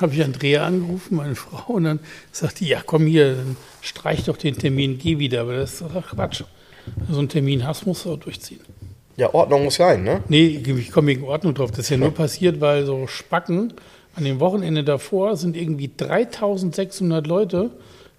habe 0.00 0.14
ich 0.14 0.24
Andrea 0.24 0.64
angerufen, 0.64 1.16
meine 1.16 1.34
Frau, 1.34 1.74
und 1.74 1.84
dann 1.84 2.00
sagt 2.32 2.60
die, 2.60 2.68
ja 2.68 2.80
komm 2.84 3.06
hier, 3.06 3.34
dann 3.34 3.56
streich 3.82 4.24
doch 4.24 4.38
den 4.38 4.56
Termin, 4.56 4.96
geh 4.96 5.18
wieder. 5.18 5.42
Aber 5.42 5.56
das 5.56 5.74
ist 5.74 5.82
doch 5.82 6.08
Quatsch. 6.08 6.42
So 7.10 7.18
einen 7.18 7.28
Termin 7.28 7.66
hast, 7.66 7.84
musst 7.84 8.06
du 8.06 8.14
auch 8.14 8.18
durchziehen. 8.18 8.60
ja, 9.16 9.34
Ordnung 9.34 9.64
muss 9.64 9.74
sein, 9.74 10.02
ne? 10.02 10.22
Nee, 10.28 10.62
ich 10.64 10.90
komme 10.90 11.08
wegen 11.08 11.24
Ordnung 11.24 11.52
drauf. 11.52 11.70
Das 11.72 11.80
ist 11.80 11.90
ja 11.90 11.98
nur 11.98 12.14
passiert, 12.14 12.62
weil 12.62 12.86
so 12.86 13.06
Spacken 13.06 13.74
an 14.14 14.24
dem 14.24 14.40
Wochenende 14.40 14.84
davor 14.84 15.36
sind 15.36 15.54
irgendwie 15.54 15.90
3600 15.94 17.26
Leute 17.26 17.72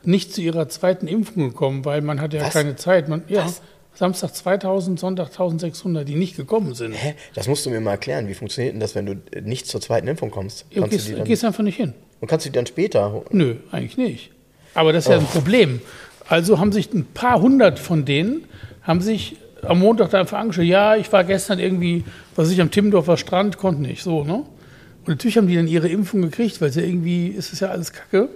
nicht 0.04 0.34
zu 0.36 0.42
ihrer 0.42 0.70
zweiten 0.70 1.08
Impfung 1.08 1.50
gekommen, 1.50 1.84
weil 1.84 2.02
man 2.02 2.22
hatte 2.22 2.38
ja 2.38 2.46
Was? 2.46 2.54
keine 2.54 2.76
Zeit. 2.76 3.10
Man, 3.10 3.24
ja, 3.28 3.46
Was? 3.46 3.62
Samstag 3.98 4.36
2000, 4.36 5.00
Sonntag 5.00 5.28
1600, 5.30 6.08
die 6.08 6.16
nicht 6.16 6.38
gekommen 6.38 6.76
sind. 6.76 6.94
Hä? 6.94 7.16
Das 7.34 7.48
musst 7.48 7.66
du 7.66 7.72
mir 7.72 7.80
mal 7.80 7.92
erklären. 7.92 8.28
Wie 8.28 8.36
funktioniert 8.36 8.74
denn 8.74 8.80
das, 8.80 8.94
wenn 8.94 9.06
du 9.08 9.16
nicht 9.42 9.66
zur 9.68 9.82
zweiten 9.82 10.08
Impfung 10.08 10.30
kommst? 10.30 10.66
Ja, 10.70 10.82
Kannst 10.82 10.94
du 10.94 10.98
gehst, 10.98 11.08
die 11.10 11.16
dann, 11.16 11.24
gehst 11.26 11.44
einfach 11.46 11.64
nicht 11.64 11.78
hin. 11.78 11.94
und 12.22 12.28
kannst 12.28 12.46
du 12.46 12.50
die 12.50 12.54
dann 12.56 12.68
später 12.68 13.12
holen? 13.12 13.26
Nö, 13.32 13.56
eigentlich 13.72 13.98
nicht. 13.98 14.32
Aber 14.76 14.94
das 14.94 15.06
ist 15.06 15.10
ja 15.10 15.18
ein 15.18 15.26
Problem. 15.26 15.82
Also 16.30 16.60
haben 16.60 16.72
sich 16.72 16.94
ein 16.94 17.06
paar 17.06 17.42
hundert 17.42 17.80
von 17.80 18.06
denen 18.06 18.44
haben 18.84 19.02
sich 19.02 19.38
am 19.64 19.80
Montag 19.80 20.12
da 20.12 20.20
einfach 20.20 20.38
angeschaut. 20.38 20.66
Ja, 20.66 20.96
ich 20.96 21.12
war 21.12 21.24
gestern 21.24 21.58
irgendwie, 21.58 22.04
was 22.36 22.52
ich 22.52 22.62
am 22.62 22.70
Timmendorfer 22.70 23.18
Strand, 23.18 23.58
konnte 23.58 23.82
nicht. 23.82 24.04
So, 24.04 24.24
ne? 24.24 24.36
Und 24.36 25.08
natürlich 25.08 25.38
haben 25.38 25.48
die 25.48 25.56
dann 25.56 25.68
ihre 25.68 25.88
Impfung 25.88 26.22
gekriegt, 26.22 26.62
weil 26.62 26.70
es 26.70 26.76
ja 26.76 26.84
irgendwie 26.84 27.28
ist 27.30 27.52
es 27.52 27.62
ja 27.62 27.70
alles 27.70 27.92
Kacke. 27.94 28.30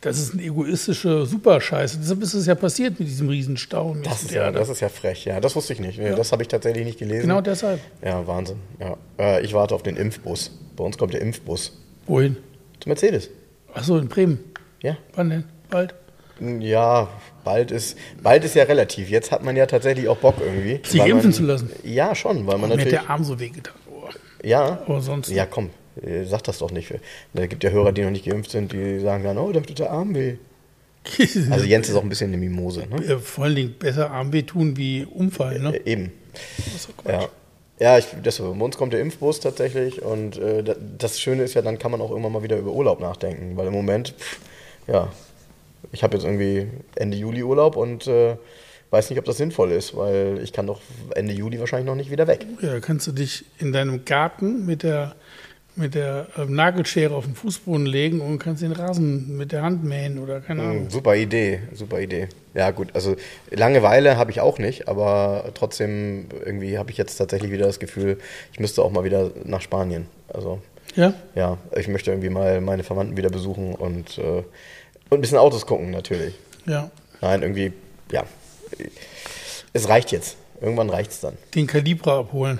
Das 0.00 0.18
ist 0.18 0.32
eine 0.32 0.42
egoistische 0.42 1.26
Superscheiße. 1.26 1.98
Deshalb 1.98 2.22
ist 2.22 2.34
es 2.34 2.46
ja 2.46 2.54
passiert 2.54 3.00
mit 3.00 3.08
diesem 3.08 3.28
Riesenstau. 3.28 3.96
Das 4.04 4.22
ist, 4.22 4.30
ja, 4.30 4.50
da. 4.52 4.60
das 4.60 4.68
ist 4.68 4.80
ja 4.80 4.88
frech, 4.88 5.24
ja. 5.24 5.40
Das 5.40 5.56
wusste 5.56 5.72
ich 5.72 5.80
nicht. 5.80 5.98
Nee, 5.98 6.10
Das 6.14 6.30
habe 6.30 6.42
ich 6.42 6.48
tatsächlich 6.48 6.84
nicht 6.84 6.98
gelesen. 7.00 7.22
Genau 7.22 7.40
deshalb. 7.40 7.80
Ja, 8.04 8.24
Wahnsinn. 8.26 8.58
Ja. 8.78 8.96
Äh, 9.18 9.44
ich 9.44 9.54
warte 9.54 9.74
auf 9.74 9.82
den 9.82 9.96
Impfbus. 9.96 10.52
Bei 10.76 10.84
uns 10.84 10.96
kommt 10.96 11.14
der 11.14 11.20
Impfbus. 11.20 11.72
Wohin? 12.06 12.36
Zu 12.78 12.88
Mercedes. 12.88 13.28
Achso, 13.74 13.98
in 13.98 14.06
Bremen. 14.08 14.38
Ja. 14.82 14.96
Wann 15.14 15.30
denn? 15.30 15.44
Bald? 15.68 15.94
Ja, 16.60 17.08
bald 17.42 17.72
ist, 17.72 17.98
bald 18.22 18.44
ist 18.44 18.54
ja 18.54 18.62
relativ. 18.62 19.10
Jetzt 19.10 19.32
hat 19.32 19.42
man 19.42 19.56
ja 19.56 19.66
tatsächlich 19.66 20.06
auch 20.08 20.18
Bock 20.18 20.36
irgendwie. 20.40 20.80
Sich 20.88 21.00
impfen 21.00 21.30
man, 21.30 21.32
zu 21.32 21.42
lassen. 21.42 21.70
Ja, 21.82 22.14
schon, 22.14 22.46
weil 22.46 22.58
man 22.58 22.68
Mir 22.68 22.74
hat 22.74 22.78
natürlich. 22.84 23.00
der 23.00 23.10
Arm 23.10 23.24
so 23.24 23.40
wehgetan. 23.40 23.74
Oh. 23.90 24.08
Ja, 24.44 24.80
Aber 24.86 25.00
sonst. 25.00 25.30
ja, 25.30 25.46
komm, 25.46 25.70
äh, 26.02 26.24
sag 26.24 26.42
das 26.44 26.58
doch 26.58 26.70
nicht. 26.70 26.92
Da 27.34 27.46
gibt 27.46 27.64
ja 27.64 27.70
Hörer, 27.70 27.92
die 27.92 28.02
noch 28.02 28.10
nicht 28.10 28.24
geimpft 28.26 28.50
sind, 28.50 28.72
die 28.72 28.98
sagen 29.00 29.24
dann, 29.24 29.38
oh, 29.38 29.50
da 29.52 29.60
tut 29.60 29.78
der 29.78 29.90
Arm 29.90 30.14
weh. 30.14 30.34
Also 31.50 31.64
Jens 31.64 31.88
ist 31.88 31.94
auch 31.94 32.02
ein 32.02 32.08
bisschen 32.08 32.28
eine 32.28 32.36
Mimose, 32.36 32.86
ne? 32.86 33.18
Vor 33.20 33.44
allen 33.44 33.54
Dingen 33.54 33.74
besser 33.78 34.10
Arm 34.10 34.32
wehtun 34.32 34.76
wie 34.76 35.04
umfallen. 35.04 35.62
Ne? 35.62 35.76
Äh, 35.76 35.92
Eben. 35.92 36.12
Ja. 37.06 37.28
Ja, 37.80 37.96
ich, 37.96 38.06
das, 38.24 38.38
bei 38.38 38.44
uns 38.46 38.76
kommt 38.76 38.92
der 38.92 39.00
Impfbus 39.00 39.38
tatsächlich 39.38 40.02
und 40.02 40.36
äh, 40.36 40.64
da- 40.64 40.74
das 40.98 41.20
Schöne 41.20 41.44
ist 41.44 41.54
ja, 41.54 41.62
dann 41.62 41.78
kann 41.78 41.92
man 41.92 42.00
auch 42.00 42.10
irgendwann 42.10 42.32
mal 42.32 42.42
wieder 42.42 42.56
über 42.58 42.72
Urlaub 42.72 42.98
nachdenken, 43.00 43.56
weil 43.56 43.68
im 43.68 43.72
Moment, 43.72 44.14
pff, 44.18 44.40
ja, 44.88 45.12
ich 45.92 46.02
habe 46.02 46.16
jetzt 46.16 46.24
irgendwie 46.24 46.66
Ende 46.96 47.16
Juli 47.16 47.44
Urlaub 47.44 47.76
und 47.76 48.08
äh, 48.08 48.36
weiß 48.90 49.10
nicht, 49.10 49.18
ob 49.20 49.26
das 49.26 49.36
sinnvoll 49.36 49.70
ist, 49.70 49.96
weil 49.96 50.40
ich 50.42 50.52
kann 50.52 50.66
doch 50.66 50.80
Ende 51.14 51.32
Juli 51.32 51.60
wahrscheinlich 51.60 51.86
noch 51.86 51.94
nicht 51.94 52.10
wieder 52.10 52.26
weg. 52.26 52.44
Ja, 52.60 52.80
kannst 52.80 53.06
du 53.06 53.12
dich 53.12 53.44
in 53.60 53.72
deinem 53.72 54.04
Garten 54.04 54.66
mit 54.66 54.82
der, 54.82 55.14
mit 55.78 55.94
der 55.94 56.26
ähm, 56.36 56.54
Nagelschere 56.54 57.14
auf 57.14 57.24
den 57.24 57.34
Fußboden 57.34 57.86
legen 57.86 58.20
und 58.20 58.38
kannst 58.38 58.62
den 58.62 58.72
Rasen 58.72 59.36
mit 59.36 59.52
der 59.52 59.62
Hand 59.62 59.84
mähen 59.84 60.18
oder 60.18 60.40
keine 60.40 60.62
Ahnung. 60.62 60.84
Mhm, 60.84 60.90
super 60.90 61.14
Idee, 61.16 61.60
super 61.72 62.00
Idee. 62.00 62.28
Ja 62.54 62.70
gut, 62.72 62.88
also 62.94 63.16
Langeweile 63.50 64.16
habe 64.16 64.30
ich 64.30 64.40
auch 64.40 64.58
nicht, 64.58 64.88
aber 64.88 65.50
trotzdem 65.54 66.26
irgendwie 66.44 66.78
habe 66.78 66.90
ich 66.90 66.96
jetzt 66.96 67.16
tatsächlich 67.16 67.50
wieder 67.52 67.66
das 67.66 67.78
Gefühl, 67.78 68.18
ich 68.52 68.60
müsste 68.60 68.82
auch 68.82 68.90
mal 68.90 69.04
wieder 69.04 69.30
nach 69.44 69.60
Spanien. 69.60 70.06
Also 70.32 70.60
Ja? 70.96 71.14
ja, 71.34 71.58
ich 71.76 71.88
möchte 71.88 72.10
irgendwie 72.10 72.30
mal 72.30 72.60
meine 72.60 72.82
Verwandten 72.82 73.16
wieder 73.16 73.30
besuchen 73.30 73.74
und, 73.74 74.18
äh, 74.18 74.22
und 74.22 75.18
ein 75.18 75.20
bisschen 75.20 75.38
Autos 75.38 75.64
gucken 75.66 75.90
natürlich. 75.90 76.34
Ja. 76.66 76.90
Nein, 77.20 77.42
irgendwie, 77.42 77.72
ja. 78.12 78.24
Es 79.72 79.88
reicht 79.88 80.12
jetzt. 80.12 80.36
Irgendwann 80.60 80.90
reicht 80.90 81.12
es 81.12 81.20
dann. 81.20 81.34
Den 81.54 81.66
Kalibra 81.66 82.18
abholen. 82.18 82.58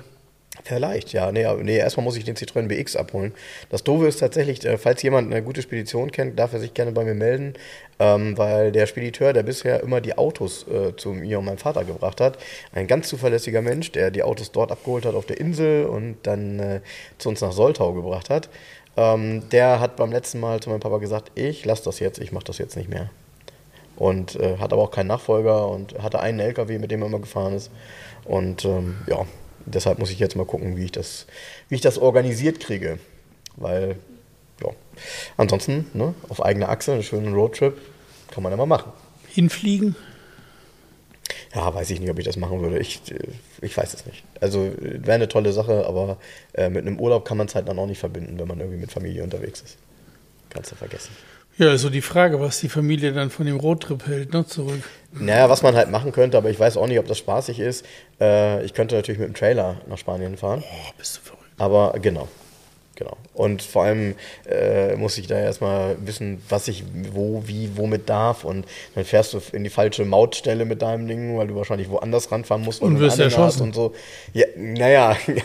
Vielleicht, 0.69 1.15
ja. 1.15 1.33
Nee, 1.33 1.47
nee, 1.63 1.79
erstmal 1.79 2.05
muss 2.05 2.19
ich 2.19 2.25
den 2.25 2.37
Citroën 2.37 2.69
BX 2.69 2.95
abholen. 2.97 3.33
Das 3.71 3.85
Doofe 3.85 4.07
ist 4.07 4.19
tatsächlich, 4.19 4.63
äh, 4.67 4.77
falls 4.77 5.03
jemand 5.03 5.33
eine 5.33 5.43
gute 5.43 5.63
Spedition 5.63 6.13
kennt, 6.13 6.39
darf 6.39 6.53
er 6.53 6.61
sich 6.61 6.75
gerne 6.75 6.93
bei 6.93 7.05
mir 7.05 7.15
melden, 7.15 7.55
ähm, 7.99 8.37
weil 8.37 8.71
der 8.71 8.87
Spediteur, 8.87 9.33
der 9.33 9.45
bisher 9.45 9.83
immer 9.83 10.03
die 10.03 10.19
Autos 10.19 10.67
äh, 10.69 10.95
zu 10.95 11.15
mir 11.15 11.39
und 11.39 11.47
meinem 11.47 11.57
Vater 11.57 11.85
gebracht 11.85 12.21
hat, 12.21 12.37
ein 12.73 12.87
ganz 12.87 13.09
zuverlässiger 13.09 13.63
Mensch, 13.63 13.93
der 13.93 14.11
die 14.11 14.23
Autos 14.23 14.53
dort 14.53 14.71
abgeholt 14.71 15.07
hat 15.07 15.15
auf 15.15 15.25
der 15.25 15.41
Insel 15.41 15.87
und 15.87 16.19
dann 16.25 16.59
äh, 16.61 16.81
zu 17.17 17.31
uns 17.31 17.41
nach 17.41 17.53
Soltau 17.53 17.95
gebracht 17.95 18.29
hat, 18.29 18.51
ähm, 18.99 19.49
der 19.49 19.81
hat 19.81 19.97
beim 19.97 20.13
letzten 20.13 20.39
Mal 20.39 20.61
zu 20.61 20.69
meinem 20.69 20.81
Papa 20.81 20.99
gesagt, 20.99 21.33
ich 21.35 21.65
lasse 21.65 21.85
das 21.85 21.99
jetzt, 21.99 22.19
ich 22.19 22.31
mache 22.31 22.45
das 22.45 22.59
jetzt 22.59 22.77
nicht 22.77 22.91
mehr. 22.91 23.09
Und 23.97 24.37
äh, 24.37 24.59
hat 24.59 24.75
aber 24.75 24.83
auch 24.83 24.91
keinen 24.91 25.07
Nachfolger 25.07 25.67
und 25.67 25.99
hatte 26.03 26.21
einen 26.21 26.41
LKW, 26.41 26.79
mit 26.79 26.91
dem 26.91 27.01
er 27.01 27.07
immer 27.07 27.21
gefahren 27.21 27.55
ist. 27.55 27.71
Und 28.27 28.67
ähm, 28.67 28.99
ja, 29.07 29.25
deshalb 29.75 29.99
muss 29.99 30.11
ich 30.11 30.19
jetzt 30.19 30.37
mal 30.37 30.47
gucken, 30.47 30.77
wie 30.77 30.85
ich 30.85 30.93
das, 30.93 31.27
wie 31.69 31.77
ich 31.77 31.81
das 31.81 31.99
organisiert 31.99 32.61
kriege. 32.61 32.99
Weil, 33.57 33.97
ja, 34.63 34.71
ansonsten, 35.37 35.87
ne, 35.95 36.15
auf 36.29 36.45
eigene 36.45 36.69
Achse, 36.69 36.93
einen 36.93 37.03
schönen 37.03 37.35
Roadtrip, 37.35 37.79
kann 38.31 38.43
man 38.43 38.53
ja 38.53 38.57
mal 38.57 38.67
machen. 38.67 38.93
Hinfliegen. 39.29 39.97
Ja, 41.55 41.75
weiß 41.75 41.91
ich 41.91 42.01
nicht, 42.01 42.11
ob 42.11 42.19
ich 42.19 42.25
das 42.25 42.37
machen 42.37 42.61
würde. 42.61 42.79
Ich, 42.79 43.01
ich 43.63 43.77
weiß 43.77 43.95
es 43.95 44.07
nicht. 44.07 44.23
Also 44.41 44.71
wäre 44.79 45.15
eine 45.15 45.29
tolle 45.29 45.53
Sache, 45.53 45.87
aber 45.87 46.19
äh, 46.55 46.69
mit 46.69 46.87
einem 46.87 47.01
Urlaub 47.01 47.25
kann 47.25 47.39
man 47.39 47.47
es 47.47 47.55
halt 47.55 47.69
dann 47.69 47.79
auch 47.79 47.87
nicht 47.87 47.99
verbinden, 47.99 48.39
wenn 48.39 48.49
man 48.49 48.61
irgendwie 48.61 48.79
mit 48.79 48.93
Familie 48.93 49.23
unterwegs 49.23 49.63
ist. 49.63 49.79
Kannst 50.51 50.73
du 50.73 50.77
vergessen. 50.77 51.11
Ja, 51.59 51.71
also 51.71 51.91
die 51.91 52.03
Frage, 52.03 52.41
was 52.41 52.61
die 52.61 52.69
Familie 52.69 53.13
dann 53.13 53.31
von 53.31 53.45
dem 53.45 53.57
Roadtrip 53.57 54.07
hält, 54.07 54.33
ne, 54.33 54.47
zurück. 54.47 54.81
Naja, 55.13 55.51
was 55.51 55.63
man 55.63 55.75
halt 55.75 55.91
machen 55.91 56.13
könnte, 56.13 56.37
aber 56.37 56.51
ich 56.51 56.59
weiß 56.59 56.77
auch 56.77 56.87
nicht, 56.87 57.01
ob 57.01 57.09
das 57.09 57.19
spaßig 57.19 57.59
ist. 57.59 57.85
Äh, 58.21 58.65
ich 58.65 58.75
könnte 58.75 58.95
natürlich 58.95 59.19
mit 59.19 59.29
dem 59.29 59.35
Trailer 59.35 59.81
nach 59.89 59.99
Spanien 59.99 60.37
fahren. 60.37 60.63
Oh, 60.65 60.91
bist 60.97 61.17
du 61.17 61.21
verrückt. 61.23 61.45
Aber 61.59 61.99
genau. 62.01 62.29
Genau. 62.95 63.17
Und 63.33 63.63
vor 63.63 63.85
allem 63.85 64.17
äh, 64.49 64.97
muss 64.97 65.19
ich 65.19 65.29
da 65.29 65.39
erstmal 65.39 65.97
wissen, 66.05 66.43
was 66.49 66.67
ich 66.67 66.83
wo, 67.13 67.45
wie, 67.47 67.77
womit 67.77 68.09
darf. 68.09 68.45
Und 68.45 68.67
dann 68.97 69.05
fährst 69.05 69.35
du 69.35 69.41
in 69.53 69.63
die 69.63 69.71
falsche 69.71 70.05
Mautstelle 70.05 70.65
mit 70.65 70.83
deinem 70.83 71.07
Ding, 71.07 71.39
weil 71.39 71.47
du 71.47 71.55
wahrscheinlich 71.55 71.89
woanders 71.91 72.33
ranfahren 72.33 72.63
musst. 72.63 72.83
Und 72.83 72.95
du 72.95 72.97
einen 72.97 73.05
wirst 73.07 73.21
erschossen. 73.21 73.63
Und 73.63 73.75
so. 73.75 73.95
Ja, 74.33 74.47
naja, 74.57 75.17
ja. 75.29 75.43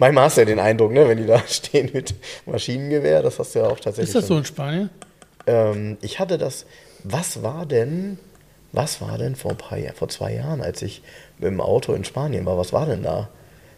manchmal 0.00 0.24
hast 0.24 0.38
du 0.38 0.40
ja 0.40 0.44
den 0.46 0.58
Eindruck, 0.58 0.92
ne, 0.92 1.08
wenn 1.08 1.18
die 1.18 1.26
da 1.26 1.40
stehen 1.48 1.90
mit 1.92 2.14
Maschinengewehr, 2.46 3.22
das 3.22 3.38
hast 3.38 3.54
du 3.54 3.60
ja 3.60 3.66
auch 3.66 3.78
tatsächlich. 3.78 4.08
Ist 4.08 4.16
das 4.16 4.26
so 4.26 4.36
in 4.36 4.44
Spanien? 4.44 4.90
Ähm, 5.48 5.96
ich 6.02 6.20
hatte 6.20 6.38
das, 6.38 6.66
was 7.02 7.42
war 7.42 7.66
denn, 7.66 8.18
was 8.72 9.00
war 9.00 9.18
denn 9.18 9.34
vor 9.34 9.52
ein 9.52 9.56
paar 9.56 9.78
Jahren, 9.78 9.96
vor 9.96 10.08
zwei 10.08 10.34
Jahren, 10.34 10.60
als 10.60 10.82
ich 10.82 11.02
dem 11.38 11.60
Auto 11.60 11.94
in 11.94 12.04
Spanien 12.04 12.44
war, 12.46 12.58
was 12.58 12.72
war 12.72 12.86
denn 12.86 13.02
da? 13.02 13.28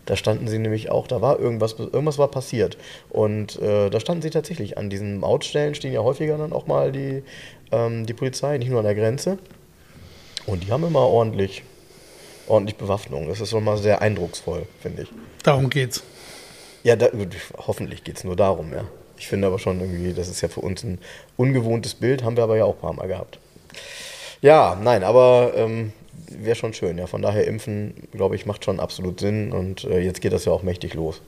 Da 0.07 0.17
standen 0.17 0.49
sie 0.49 0.59
nämlich 0.59 0.91
auch, 0.91 1.07
da 1.07 1.23
war 1.23 1.39
irgendwas, 1.39 1.75
irgendwas 1.79 2.19
war 2.19 2.29
passiert. 2.29 2.77
Und 3.11 3.61
äh, 3.61 3.91
da 3.91 4.01
standen 4.01 4.23
sie 4.23 4.31
tatsächlich 4.31 4.77
an 4.77 4.91
diesen 4.91 5.19
Mautstellen, 5.19 5.75
stehen 5.75 5.93
ja 5.93 6.01
häufiger 6.01 6.37
dann 6.37 6.53
auch 6.53 6.67
mal 6.67 6.91
die, 6.91 7.23
ähm, 7.71 8.07
die 8.07 8.15
Polizei, 8.15 8.59
nicht 8.59 8.71
nur 8.71 8.81
an 8.81 8.87
der 8.87 8.97
Grenze. 8.97 9.39
Und 10.47 10.65
die 10.65 10.73
haben 10.73 10.85
immer 10.85 11.01
ordentlich, 11.01 11.63
ordentlich 12.49 12.77
Bewaffnung. 12.77 13.29
Das 13.29 13.41
ist 13.41 13.51
schon 13.51 13.63
mal 13.63 13.77
sehr 13.77 14.03
eindrucksvoll, 14.03 14.67
finde 14.81 15.03
ich. 15.03 15.09
Darum 15.45 15.71
geht's. 15.71 16.03
Ja, 16.83 16.97
da, 16.97 17.11
hoffentlich 17.59 18.03
geht 18.03 18.17
es 18.17 18.25
nur 18.25 18.35
darum, 18.35 18.73
ja. 18.73 18.85
Ich 19.21 19.29
finde 19.29 19.49
aber 19.49 19.59
schon 19.59 19.81
irgendwie, 19.81 20.15
das 20.15 20.31
ist 20.31 20.41
ja 20.41 20.49
für 20.49 20.61
uns 20.61 20.83
ein 20.83 20.99
ungewohntes 21.37 21.95
Bild, 21.95 22.25
haben 22.25 22.39
wir 22.39 22.43
aber 22.43 22.57
ja 22.57 22.65
auch 22.65 22.77
ein 22.77 22.81
paar 22.81 22.95
Mal 22.95 23.07
gehabt. 23.07 23.39
Ja, 24.41 24.79
nein, 24.83 25.05
aber 25.05 25.53
ähm, 25.55 25.93
wäre 26.31 26.57
schon 26.57 26.73
schön, 26.73 26.97
ja. 26.97 27.07
Von 27.07 27.21
daher 27.21 27.47
impfen, 27.47 27.93
glaube 28.13 28.35
ich, 28.35 28.47
macht 28.47 28.65
schon 28.65 28.81
absolut 28.81 29.21
Sinn 29.21 29.53
und 29.53 29.85
äh, 29.85 30.01
jetzt 30.01 30.23
geht 30.23 30.33
das 30.33 30.47
ja 30.47 30.53
auch 30.53 30.63
mächtig 30.63 30.95
los. 30.95 31.21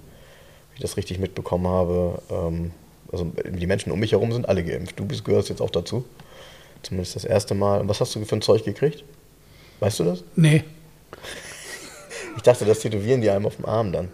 Wenn 0.71 0.77
ich 0.77 0.81
das 0.81 0.97
richtig 0.97 1.19
mitbekommen 1.19 1.67
habe, 1.69 2.23
ähm, 2.31 2.71
also 3.13 3.31
die 3.45 3.67
Menschen 3.67 3.93
um 3.93 4.01
mich 4.01 4.13
herum 4.13 4.33
sind 4.33 4.49
alle 4.49 4.65
geimpft. 4.65 4.99
Du 4.99 5.05
bist, 5.05 5.23
gehörst 5.27 5.51
jetzt 5.51 5.61
auch 5.61 5.69
dazu. 5.69 6.07
Zumindest 6.83 7.15
das 7.15 7.27
erste 7.27 7.55
Mal. 7.55 7.83
Und 7.83 7.91
was 7.91 8.01
hast 8.01 8.15
du 8.15 8.25
für 8.25 8.37
ein 8.37 8.41
Zeug 8.41 8.65
gekriegt? 8.65 9.05
Weißt 9.81 10.01
du 10.01 10.05
das? 10.05 10.25
Nee. 10.35 10.65
Ich 12.37 12.43
dachte, 12.43 12.65
das 12.65 12.79
tätowieren 12.79 13.21
die 13.21 13.29
einem 13.29 13.45
auf 13.45 13.57
dem 13.57 13.67
Arm 13.67 13.93
dann. 13.93 14.09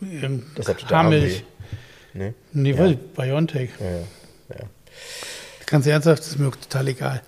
Ähm, 0.00 0.44
tut 0.56 0.66
der 0.66 0.76
Arm 0.76 1.04
Haarmilch. 1.04 1.44
Nee? 2.14 2.34
Nee, 2.52 2.70
Ja. 2.72 2.78
weil 2.78 2.96
Biontech. 2.96 3.70
Ja, 3.80 4.56
ja. 4.56 4.64
Ganz 5.66 5.86
ernsthaft, 5.86 6.20
das 6.20 6.28
ist 6.28 6.38
mir 6.38 6.50
total 6.50 6.88
egal. 6.88 7.22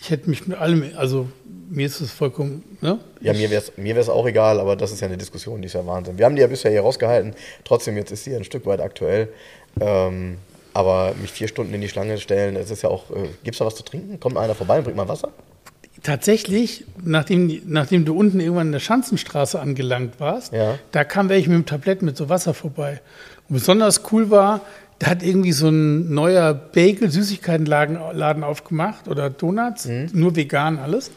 Ich 0.00 0.10
hätte 0.10 0.28
mich 0.30 0.46
mit 0.46 0.58
allem, 0.58 0.84
also 0.96 1.28
mir 1.70 1.86
ist 1.86 2.00
es 2.00 2.10
vollkommen, 2.12 2.62
ne? 2.80 2.98
Ja, 3.20 3.32
mir 3.32 3.50
wäre 3.50 3.62
es 3.62 3.72
mir 3.76 3.96
wär's 3.96 4.08
auch 4.08 4.26
egal, 4.26 4.60
aber 4.60 4.76
das 4.76 4.92
ist 4.92 5.00
ja 5.00 5.06
eine 5.08 5.16
Diskussion, 5.16 5.60
die 5.60 5.66
ist 5.66 5.72
ja 5.74 5.84
Wahnsinn. 5.86 6.18
Wir 6.18 6.24
haben 6.24 6.36
die 6.36 6.42
ja 6.42 6.46
bisher 6.46 6.70
hier 6.70 6.82
rausgehalten, 6.82 7.34
trotzdem 7.64 7.96
jetzt 7.96 8.10
ist 8.12 8.24
sie 8.24 8.34
ein 8.36 8.44
Stück 8.44 8.66
weit 8.66 8.80
aktuell. 8.80 9.28
Ähm, 9.80 10.38
aber 10.74 11.14
mich 11.20 11.30
vier 11.32 11.48
Stunden 11.48 11.74
in 11.74 11.80
die 11.80 11.88
Schlange 11.88 12.18
stellen, 12.18 12.54
es 12.56 12.70
ist 12.70 12.82
ja 12.82 12.90
auch, 12.90 13.10
äh, 13.10 13.28
gibt's 13.42 13.58
da 13.58 13.66
was 13.66 13.74
zu 13.74 13.82
trinken? 13.82 14.20
Kommt 14.20 14.36
einer 14.36 14.54
vorbei 14.54 14.78
und 14.78 14.84
bringt 14.84 14.96
mal 14.96 15.08
Wasser? 15.08 15.32
Tatsächlich, 16.02 16.84
nachdem, 17.02 17.60
nachdem 17.66 18.04
du 18.04 18.16
unten 18.16 18.40
irgendwann 18.40 18.68
in 18.68 18.72
der 18.72 18.78
Schanzenstraße 18.80 19.58
angelangt 19.60 20.14
warst, 20.20 20.52
Ja. 20.52 20.78
da 20.92 21.04
kam 21.04 21.28
welche 21.28 21.48
mit 21.50 21.58
dem 21.58 21.66
Tablett 21.66 22.02
mit 22.02 22.16
so 22.16 22.28
Wasser 22.28 22.54
vorbei. 22.54 23.00
Und 23.48 23.54
besonders 23.54 24.02
cool 24.12 24.30
war, 24.30 24.60
Da 25.00 25.10
hat 25.10 25.22
irgendwie 25.22 25.52
so 25.52 25.68
ein 25.68 26.12
neuer 26.12 26.52
Bagel-Süßigkeitenladen 26.54 27.98
Laden 28.14 28.42
aufgemacht 28.42 29.06
oder 29.06 29.30
Donuts, 29.30 29.86
Mhm. 29.86 30.08
nur 30.12 30.34
vegan 30.34 30.78
alles. 30.80 31.12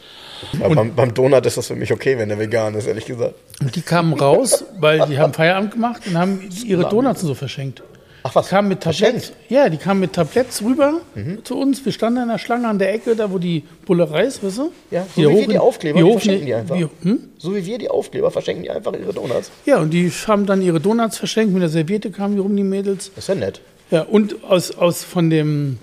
Aber 0.63 0.75
beim, 0.75 0.93
beim 0.93 1.13
Donut 1.15 1.43
ist 1.47 1.57
das 1.57 1.65
für 1.65 1.75
mich 1.75 1.91
okay, 1.91 2.15
wenn 2.19 2.29
der 2.29 2.37
vegan 2.37 2.75
ist, 2.75 2.85
ehrlich 2.85 3.05
gesagt. 3.05 3.33
Und 3.59 3.75
die 3.75 3.81
kamen 3.81 4.13
raus, 4.13 4.63
weil 4.79 5.07
die 5.07 5.17
haben 5.17 5.33
Feierabend 5.33 5.71
gemacht 5.71 6.03
und 6.05 6.15
haben 6.15 6.47
ihre 6.63 6.87
Donuts 6.89 7.21
so 7.21 7.33
verschenkt. 7.33 7.81
Ach 8.23 8.35
was, 8.35 8.45
Die 8.45 8.49
kamen 8.51 8.67
mit 8.69 8.81
Tabletts. 8.81 9.29
Mhm. 9.31 9.55
Ja, 9.55 9.69
die 9.69 9.77
kamen 9.77 9.99
mit 9.99 10.13
Tabletts 10.13 10.61
rüber 10.61 11.01
zu 11.43 11.57
uns. 11.57 11.83
Wir 11.83 11.91
standen 11.91 12.21
in 12.23 12.27
der 12.29 12.37
Schlange 12.37 12.67
an 12.67 12.77
der 12.77 12.93
Ecke, 12.93 13.15
da 13.15 13.31
wo 13.31 13.37
die 13.39 13.63
Bullerei 13.85 14.25
ist, 14.25 14.43
weißt 14.43 14.59
du? 14.59 14.71
Ja, 14.91 15.05
so 15.15 15.21
Die 15.21 15.27
wie 15.27 15.31
wir 15.31 15.41
hoch- 15.43 15.47
die 15.49 15.57
Aufkleber, 15.59 15.99
die 15.99 16.05
die 16.05 16.11
verschenken 16.11 16.45
die 16.45 16.53
einfach. 16.53 16.75
wie- 16.77 16.87
hm? 17.01 17.19
So 17.37 17.55
wie 17.55 17.65
wir 17.65 17.77
die 17.79 17.89
Aufkleber 17.89 18.29
verschenken 18.29 18.63
die 18.63 18.69
einfach 18.69 18.93
ihre 18.93 19.13
Donuts. 19.13 19.49
Ja, 19.65 19.79
und 19.79 19.89
die 19.91 20.09
haben 20.27 20.45
dann 20.45 20.61
ihre 20.61 20.79
Donuts 20.79 21.17
verschenkt. 21.17 21.51
Mit 21.53 21.63
der 21.63 21.69
Serviette 21.69 22.11
kamen 22.11 22.35
die 22.35 22.41
rum, 22.41 22.55
die 22.55 22.63
Mädels. 22.63 23.09
Das 23.15 23.23
ist 23.23 23.27
ja 23.29 23.35
nett. 23.35 23.61
Ja, 23.89 24.01
und 24.03 24.43
aus, 24.43 24.71
aus 24.77 25.03
von 25.03 25.29
dem 25.29 25.79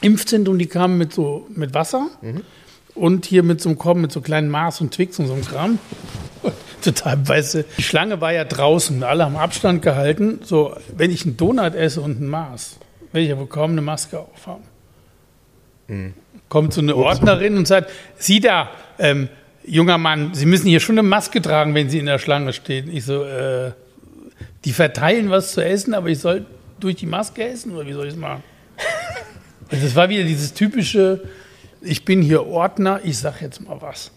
Impfzentrum, 0.00 0.58
die 0.58 0.66
kamen 0.66 0.98
mit 0.98 1.12
so 1.12 1.46
mit 1.54 1.74
Wasser 1.74 2.06
und 2.94 3.26
hier 3.26 3.42
mit 3.42 3.60
so 3.60 3.68
einem 3.68 3.78
Korb 3.78 3.96
mit 3.98 4.12
so 4.12 4.20
kleinen 4.20 4.48
Maß 4.50 4.80
und 4.80 4.92
Twix 4.94 5.18
und 5.18 5.26
so 5.26 5.32
einem 5.32 5.44
Kram. 5.44 5.78
Total 6.82 7.28
weiße. 7.28 7.64
Die 7.78 7.82
Schlange 7.82 8.20
war 8.20 8.32
ja 8.32 8.44
draußen, 8.44 9.02
alle 9.02 9.24
haben 9.24 9.36
Abstand 9.36 9.82
gehalten. 9.82 10.40
So, 10.42 10.76
wenn 10.96 11.10
ich 11.10 11.24
einen 11.24 11.36
Donut 11.36 11.74
esse 11.74 12.00
und 12.00 12.20
ein 12.20 12.26
Maß, 12.26 12.78
werde 13.12 13.22
ich 13.22 13.30
ja 13.30 13.38
wohl 13.38 13.46
kaum 13.46 13.72
eine 13.72 13.82
Maske 13.82 14.18
aufhaben. 14.18 14.64
Kommt 16.48 16.72
so 16.72 16.80
eine 16.80 16.96
Ordnerin 16.96 17.56
und 17.56 17.66
sagt, 17.66 17.90
Sie 18.16 18.40
da, 18.40 18.70
ähm, 18.98 19.28
junger 19.64 19.98
Mann, 19.98 20.34
Sie 20.34 20.46
müssen 20.46 20.68
hier 20.68 20.80
schon 20.80 20.98
eine 20.98 21.06
Maske 21.06 21.40
tragen, 21.40 21.74
wenn 21.74 21.90
Sie 21.90 21.98
in 21.98 22.06
der 22.06 22.18
Schlange 22.18 22.52
stehen. 22.52 22.94
Ich 22.94 23.04
so, 23.04 23.24
äh, 23.24 23.72
die 24.64 24.72
verteilen 24.72 25.30
was 25.30 25.52
zu 25.52 25.64
essen, 25.64 25.94
aber 25.94 26.08
ich 26.08 26.18
soll 26.18 26.46
durch 26.80 26.96
die 26.96 27.06
Maske 27.06 27.44
essen 27.44 27.74
oder 27.74 27.86
wie 27.86 27.92
soll 27.92 28.06
ich 28.06 28.14
es 28.14 28.18
machen? 28.18 28.42
Also 29.70 29.86
das 29.86 29.96
war 29.96 30.10
wieder 30.10 30.24
dieses 30.24 30.52
typische, 30.52 31.22
ich 31.80 32.04
bin 32.04 32.20
hier 32.20 32.46
Ordner, 32.46 33.00
ich 33.04 33.16
sag 33.16 33.40
jetzt 33.40 33.62
mal 33.62 33.80
was. 33.80 34.10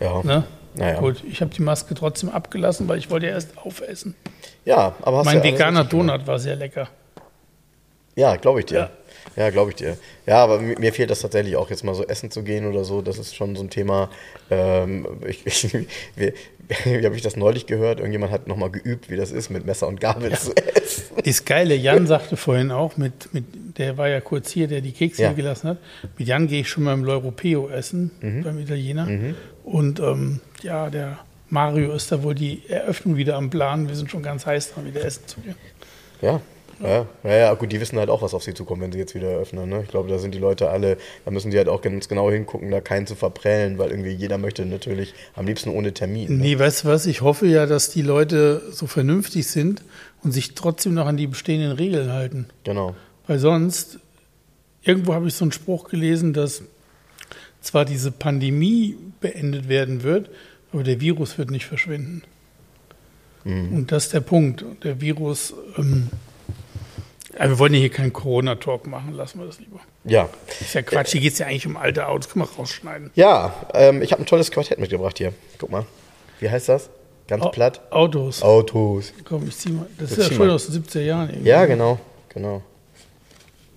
Ja. 0.00 0.20
Ne? 0.24 0.42
Naja. 0.76 0.98
Gut, 1.00 1.22
ich 1.28 1.40
habe 1.40 1.54
die 1.54 1.62
Maske 1.62 1.94
trotzdem 1.94 2.30
abgelassen, 2.30 2.88
weil 2.88 2.98
ich 2.98 3.10
wollte 3.10 3.26
ja 3.26 3.32
erst 3.32 3.56
aufessen. 3.58 4.14
Ja, 4.64 4.94
aber 5.02 5.18
hast 5.18 5.26
mein 5.26 5.38
ja 5.38 5.44
veganer. 5.44 5.84
Donut 5.84 6.26
war 6.26 6.38
sehr 6.38 6.56
lecker. 6.56 6.88
Ja, 8.16 8.36
glaube 8.36 8.60
ich 8.60 8.66
dir. 8.66 8.78
Ja. 8.78 8.90
Ja, 9.36 9.50
glaube 9.50 9.70
ich 9.70 9.76
dir. 9.76 9.96
Ja, 10.26 10.36
aber 10.44 10.60
mir, 10.60 10.92
fehlt 10.92 11.10
das 11.10 11.20
tatsächlich 11.20 11.56
auch, 11.56 11.70
jetzt 11.70 11.82
mal 11.82 11.94
so 11.94 12.04
essen 12.06 12.30
zu 12.30 12.42
gehen 12.44 12.66
oder 12.66 12.84
so. 12.84 13.02
Das 13.02 13.18
ist 13.18 13.34
schon 13.34 13.56
so 13.56 13.62
ein 13.62 13.70
Thema. 13.70 14.10
Ähm, 14.50 15.06
ich, 15.26 15.44
ich, 15.46 15.72
wie, 16.16 16.32
wie 16.84 17.04
habe 17.04 17.16
ich 17.16 17.22
das 17.22 17.36
neulich 17.36 17.66
gehört? 17.66 17.98
Irgendjemand 17.98 18.32
hat 18.32 18.46
nochmal 18.46 18.70
geübt, 18.70 19.10
wie 19.10 19.16
das 19.16 19.32
ist, 19.32 19.50
mit 19.50 19.66
Messer 19.66 19.88
und 19.88 20.00
Gabel 20.00 20.32
zu 20.38 20.52
essen. 20.56 21.04
Das 21.24 21.44
Geile, 21.46 21.74
Jan 21.74 22.06
sagte 22.06 22.36
vorhin 22.36 22.70
auch, 22.70 22.96
mit, 22.98 23.32
mit, 23.32 23.44
der 23.78 23.96
war 23.96 24.08
ja 24.08 24.20
kurz 24.20 24.50
hier, 24.50 24.68
der 24.68 24.80
die 24.82 24.92
Kekse 24.92 25.22
Ja. 25.22 25.28
hier 25.28 25.36
gelassen 25.36 25.68
hat. 25.70 25.78
Mit 26.18 26.28
Jan 26.28 26.46
gehe 26.46 26.60
ich 26.60 26.68
schon 26.68 26.84
mal 26.84 26.92
im 26.94 27.02
L'Europeo 27.04 27.70
essen, 27.70 28.10
Mhm. 28.20 28.42
beim 28.42 28.58
Italiener. 28.58 29.08
Und 29.64 29.98
ähm, 29.98 30.40
ja, 30.62 30.90
der 30.90 31.18
Mario 31.48 31.92
ist 31.92 32.12
da 32.12 32.22
wohl 32.22 32.34
die 32.34 32.62
Eröffnung 32.68 33.16
wieder 33.16 33.36
am 33.36 33.50
Plan. 33.50 33.88
Wir 33.88 33.96
sind 33.96 34.10
schon 34.10 34.22
ganz 34.22 34.46
heiß 34.46 34.72
dran, 34.72 34.86
wieder 34.86 35.04
essen 35.04 35.26
zu 35.26 35.40
gehen. 35.40 35.56
Ja. 36.22 36.40
Ja, 36.82 37.06
ja, 37.24 37.54
gut, 37.54 37.72
die 37.72 37.80
wissen 37.80 37.98
halt 37.98 38.10
auch, 38.10 38.22
was 38.22 38.34
auf 38.34 38.42
sie 38.42 38.52
zukommt, 38.52 38.82
wenn 38.82 38.92
sie 38.92 38.98
jetzt 38.98 39.14
wieder 39.14 39.30
eröffnen. 39.30 39.68
Ne? 39.68 39.82
Ich 39.82 39.88
glaube, 39.88 40.08
da 40.08 40.18
sind 40.18 40.34
die 40.34 40.38
Leute 40.38 40.70
alle, 40.70 40.96
da 41.24 41.30
müssen 41.30 41.50
die 41.50 41.56
halt 41.56 41.68
auch 41.68 41.80
ganz 41.82 42.08
genau 42.08 42.30
hingucken, 42.30 42.70
da 42.70 42.80
keinen 42.80 43.06
zu 43.06 43.14
verprellen, 43.14 43.78
weil 43.78 43.90
irgendwie 43.90 44.10
jeder 44.10 44.38
möchte 44.38 44.66
natürlich 44.66 45.14
am 45.34 45.46
liebsten 45.46 45.70
ohne 45.70 45.94
Termin. 45.94 46.36
Ne? 46.36 46.42
Nee, 46.42 46.58
weißt 46.58 46.84
du 46.84 46.88
was? 46.88 47.06
Ich 47.06 47.20
hoffe 47.20 47.46
ja, 47.46 47.66
dass 47.66 47.90
die 47.90 48.02
Leute 48.02 48.60
so 48.70 48.86
vernünftig 48.86 49.46
sind 49.46 49.82
und 50.22 50.32
sich 50.32 50.54
trotzdem 50.54 50.94
noch 50.94 51.06
an 51.06 51.16
die 51.16 51.26
bestehenden 51.26 51.72
Regeln 51.72 52.12
halten. 52.12 52.46
Genau. 52.64 52.94
Weil 53.26 53.38
sonst, 53.38 54.00
irgendwo 54.82 55.14
habe 55.14 55.28
ich 55.28 55.34
so 55.34 55.44
einen 55.44 55.52
Spruch 55.52 55.88
gelesen, 55.88 56.32
dass 56.32 56.62
zwar 57.64 57.84
diese 57.84 58.10
Pandemie 58.12 58.96
beendet 59.20 59.68
werden 59.68 60.02
wird, 60.02 60.30
aber 60.72 60.82
der 60.82 61.00
Virus 61.00 61.38
wird 61.38 61.50
nicht 61.50 61.66
verschwinden. 61.66 62.22
Und 63.44 63.92
das 63.92 64.04
ist 64.04 64.14
der 64.14 64.20
Punkt. 64.20 64.64
Der 64.84 65.02
Virus, 65.02 65.52
ähm, 65.76 66.08
aber 67.38 67.50
wir 67.50 67.58
wollen 67.58 67.74
hier 67.74 67.90
keinen 67.90 68.12
Corona-Talk 68.12 68.86
machen, 68.86 69.12
lassen 69.12 69.38
wir 69.38 69.46
das 69.46 69.58
lieber. 69.58 69.80
Ja. 70.04 70.30
Ist 70.60 70.74
ja 70.74 70.80
Quatsch, 70.80 71.12
hier 71.12 71.20
geht 71.20 71.34
es 71.34 71.38
ja 71.40 71.46
eigentlich 71.46 71.66
um 71.66 71.76
alte 71.76 72.06
Autos, 72.08 72.30
kann 72.30 72.38
man 72.38 72.48
rausschneiden. 72.48 73.10
Ja, 73.14 73.52
ähm, 73.74 74.00
ich 74.00 74.12
habe 74.12 74.22
ein 74.22 74.26
tolles 74.26 74.50
Quartett 74.50 74.78
mitgebracht 74.78 75.18
hier. 75.18 75.34
Guck 75.58 75.70
mal. 75.70 75.84
Wie 76.40 76.48
heißt 76.48 76.70
das? 76.70 76.88
Ganz 77.26 77.42
Au- 77.44 77.50
platt. 77.50 77.80
Autos. 77.90 78.42
Autos. 78.42 79.12
Komm, 79.24 79.46
ich 79.48 79.56
zieh 79.56 79.70
mal. 79.72 79.86
Das 79.98 80.12
ist 80.12 80.16
Jetzt 80.18 80.30
ja 80.30 80.36
schon 80.36 80.50
aus 80.50 80.66
den 80.66 80.82
70er 80.82 81.00
Jahren 81.00 81.28
irgendwie. 81.30 81.48
Ja, 81.48 81.66
genau. 81.66 81.98
Genau. 82.30 82.62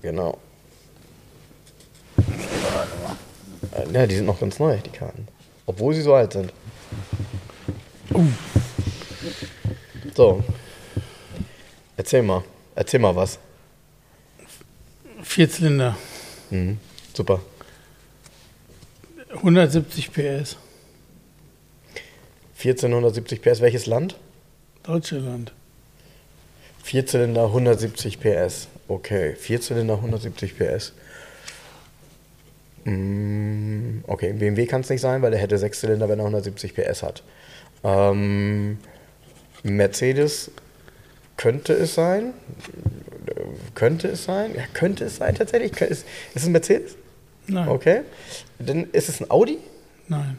Genau. 0.02 0.38
Äh, 3.72 3.92
Ja, 3.94 4.08
die 4.08 4.16
sind 4.16 4.26
noch 4.26 4.40
ganz 4.40 4.60
neu, 4.60 4.78
die 4.78 4.90
Karten. 4.90 5.28
Obwohl 5.66 5.94
sie 5.94 6.02
so 6.02 6.14
alt 6.14 6.34
sind. 6.34 6.54
So. 10.16 10.44
Erzähl 11.96 12.24
mal. 12.24 12.44
Erzähl 12.76 13.00
mal 13.00 13.16
was. 13.16 13.40
Vierzylinder, 15.24 15.98
Mhm. 16.50 16.80
Super. 17.14 17.42
170 19.34 20.12
PS, 20.14 20.56
1470 22.58 23.42
PS. 23.42 23.60
Welches 23.62 23.86
Land? 23.88 24.16
Deutschland. 24.84 25.52
Vierzylinder 26.84 27.46
170 27.46 28.20
PS. 28.22 28.68
Okay, 28.88 29.36
Vierzylinder 29.36 29.96
170 29.96 30.58
PS. 30.58 30.94
Mm, 32.92 34.04
Okay, 34.08 34.34
BMW 34.34 34.66
kann 34.66 34.82
es 34.82 34.90
nicht 34.90 35.02
sein, 35.02 35.22
weil 35.22 35.32
der 35.32 35.40
hätte 35.40 35.58
Sechszylinder, 35.58 36.08
wenn 36.10 36.20
er 36.20 36.26
170 36.26 36.74
PS 36.74 37.04
hat. 37.04 37.24
Ähm, 37.84 38.78
Mercedes 39.64 40.52
könnte 41.36 41.74
es 41.74 41.94
sein. 41.96 42.34
Könnte 43.76 44.08
es 44.08 44.24
sein? 44.24 44.56
Ja, 44.56 44.64
könnte 44.74 45.06
es 45.06 45.18
sein 45.18 45.36
tatsächlich. 45.36 45.74
Ist, 45.82 46.06
ist 46.34 46.36
es 46.36 46.46
ein 46.46 46.52
Mercedes? 46.54 46.96
Nein, 47.48 47.68
Okay. 47.68 48.02
Dann 48.60 48.90
ist 48.92 49.10
es 49.10 49.22
ein 49.22 49.30
Audi? 49.30 49.58
nein, 50.08 50.38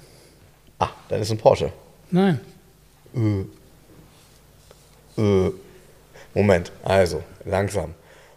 Ah, 0.79 0.91
dann 1.09 1.21
ist 1.21 1.29
es 1.29 1.33
ein 1.33 1.39
Porsche. 1.39 1.73
nein. 2.11 2.41
Äh. 3.15 3.45
Äh. 5.21 5.53
Moment, 6.35 6.73
also 6.85 7.23
langsam. 7.45 7.95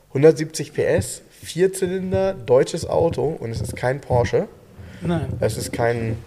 170 0.09 0.74
PS, 0.74 1.22
Vierzylinder, 1.41 2.33
deutsches 2.33 2.85
Auto 2.87 3.23
und 3.39 3.51
es 3.51 3.61
ist 3.61 3.75
kein 3.75 3.99
Porsche. 4.01 4.47
Nein. 5.01 5.27
Es 5.39 5.57
ist 5.57 5.73
kein. 5.73 6.17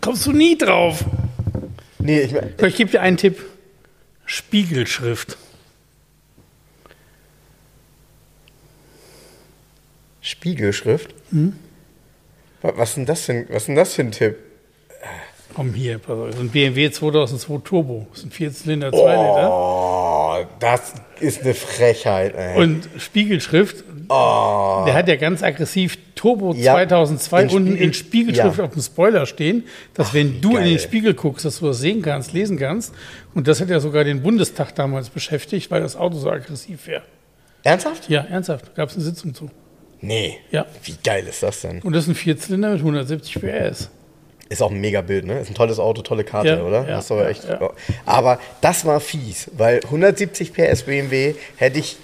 Kommst 0.00 0.26
du 0.26 0.32
nie 0.32 0.56
drauf? 0.58 1.04
Nee, 1.98 2.20
ich 2.20 2.34
So, 2.58 2.66
ich 2.66 2.76
gebe 2.76 2.90
dir 2.90 3.00
einen 3.00 3.16
Tipp. 3.16 3.42
Spiegelschrift. 4.24 5.36
Spiegelschrift. 10.20 11.14
Wa- 11.30 12.72
Was 12.76 12.90
ist 12.90 12.96
denn 12.96 13.06
das 13.06 13.22
für 13.24 13.32
ein, 13.32 13.46
was 13.48 13.56
ist 13.62 13.66
denn 13.68 13.76
das 13.76 13.94
für 13.94 14.02
ein 14.02 14.12
Tipp? 14.12 14.36
Komm 15.54 15.72
hier, 15.72 15.98
pass 15.98 16.18
auf. 16.18 16.34
So 16.34 16.40
ein 16.40 16.50
BMW 16.50 16.90
2002 16.90 17.58
Turbo. 17.64 18.06
Das 18.10 18.18
ist 18.20 18.24
ein 18.26 18.30
Vierzylinder, 18.30 18.90
2 18.90 18.98
Liter. 18.98 19.48
Oh, 20.48 20.56
das 20.60 20.94
ist 21.20 21.42
eine 21.42 21.54
Frechheit, 21.54 22.34
ey. 22.36 22.58
Und 22.62 22.88
Spiegelschrift, 22.98 23.84
der 24.08 24.94
hat 24.94 25.08
ja 25.08 25.16
ganz 25.16 25.42
aggressiv 25.42 25.98
Turbo 26.14 26.52
Ja, 26.54 26.74
2002 26.74 27.42
in 27.42 27.48
unten 27.50 27.66
Spiegel- 27.72 27.84
in 27.86 27.92
Spiegelschrift 27.94 28.58
ja. 28.58 28.64
auf 28.64 28.70
dem 28.72 28.82
Spoiler 28.82 29.26
stehen, 29.26 29.64
dass 29.94 30.14
wenn 30.14 30.40
du 30.40 30.50
in 30.50 30.56
geil. 30.56 30.64
den 30.68 30.78
Spiegel 30.78 31.14
guckst, 31.14 31.44
dass 31.44 31.58
du 31.58 31.66
das 31.66 31.78
sehen 31.78 32.02
kannst, 32.02 32.32
lesen 32.32 32.58
kannst. 32.58 32.94
Und 33.34 33.48
das 33.48 33.60
hat 33.60 33.68
ja 33.68 33.80
sogar 33.80 34.04
den 34.04 34.22
Bundestag 34.22 34.74
damals 34.74 35.08
beschäftigt, 35.10 35.70
weil 35.70 35.80
das 35.82 35.96
Auto 35.96 36.16
so 36.18 36.30
aggressiv 36.30 36.86
wäre. 36.86 37.02
Ernsthaft? 37.64 38.08
Ja, 38.08 38.20
ernsthaft, 38.30 38.74
gab 38.76 38.88
es 38.90 38.94
eine 38.94 39.04
Sitzung 39.04 39.34
zu. 39.34 39.50
Nee. 40.00 40.38
Ja. 40.50 40.66
Wie 40.84 40.94
geil 41.02 41.26
ist 41.28 41.42
das 41.42 41.62
denn? 41.62 41.80
Und 41.82 41.92
das 41.94 42.04
ist 42.04 42.10
ein 42.10 42.14
Vierzylinder 42.14 42.70
mit 42.70 42.78
170 42.80 43.34
PS. 43.40 43.90
Ist 44.48 44.62
auch 44.62 44.70
ein 44.70 44.80
mega 44.80 45.00
Bild, 45.00 45.24
ne? 45.24 45.40
Ist 45.40 45.50
ein 45.50 45.54
tolles 45.54 45.78
Auto, 45.78 46.02
tolle 46.02 46.22
Karte, 46.24 46.48
Ja, 46.50 46.62
oder? 46.62 46.88
ja, 46.88 47.00
du 47.00 47.14
aber 47.14 47.28
echt. 47.28 47.44
ja. 47.44 47.70
Aber 48.04 48.38
das 48.60 48.84
war 48.84 49.00
fies, 49.00 49.50
weil 49.56 49.80
170 49.84 50.52
PS 50.52 50.84
BMW 50.84 51.34
hätte 51.56 51.78
ich 51.80 51.96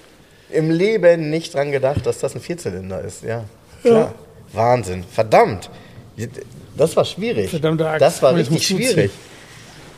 im 0.51 0.71
Leben 0.71 1.31
nicht 1.31 1.55
dran 1.55 1.71
gedacht, 1.73 2.05
dass 2.05 2.19
das 2.19 2.35
ein 2.35 2.41
Vierzylinder 2.41 3.01
ist. 3.01 3.23
Ja, 3.23 3.45
klar. 3.83 4.15
Wahnsinn. 4.53 5.05
Verdammt. 5.05 5.71
Das 6.77 6.97
war 6.97 7.05
schwierig. 7.05 7.51
Verdammte 7.51 7.89
Axt. 7.89 8.03
Das 8.03 8.23
war 8.23 8.35
richtig 8.35 8.67
schwierig. 8.67 9.11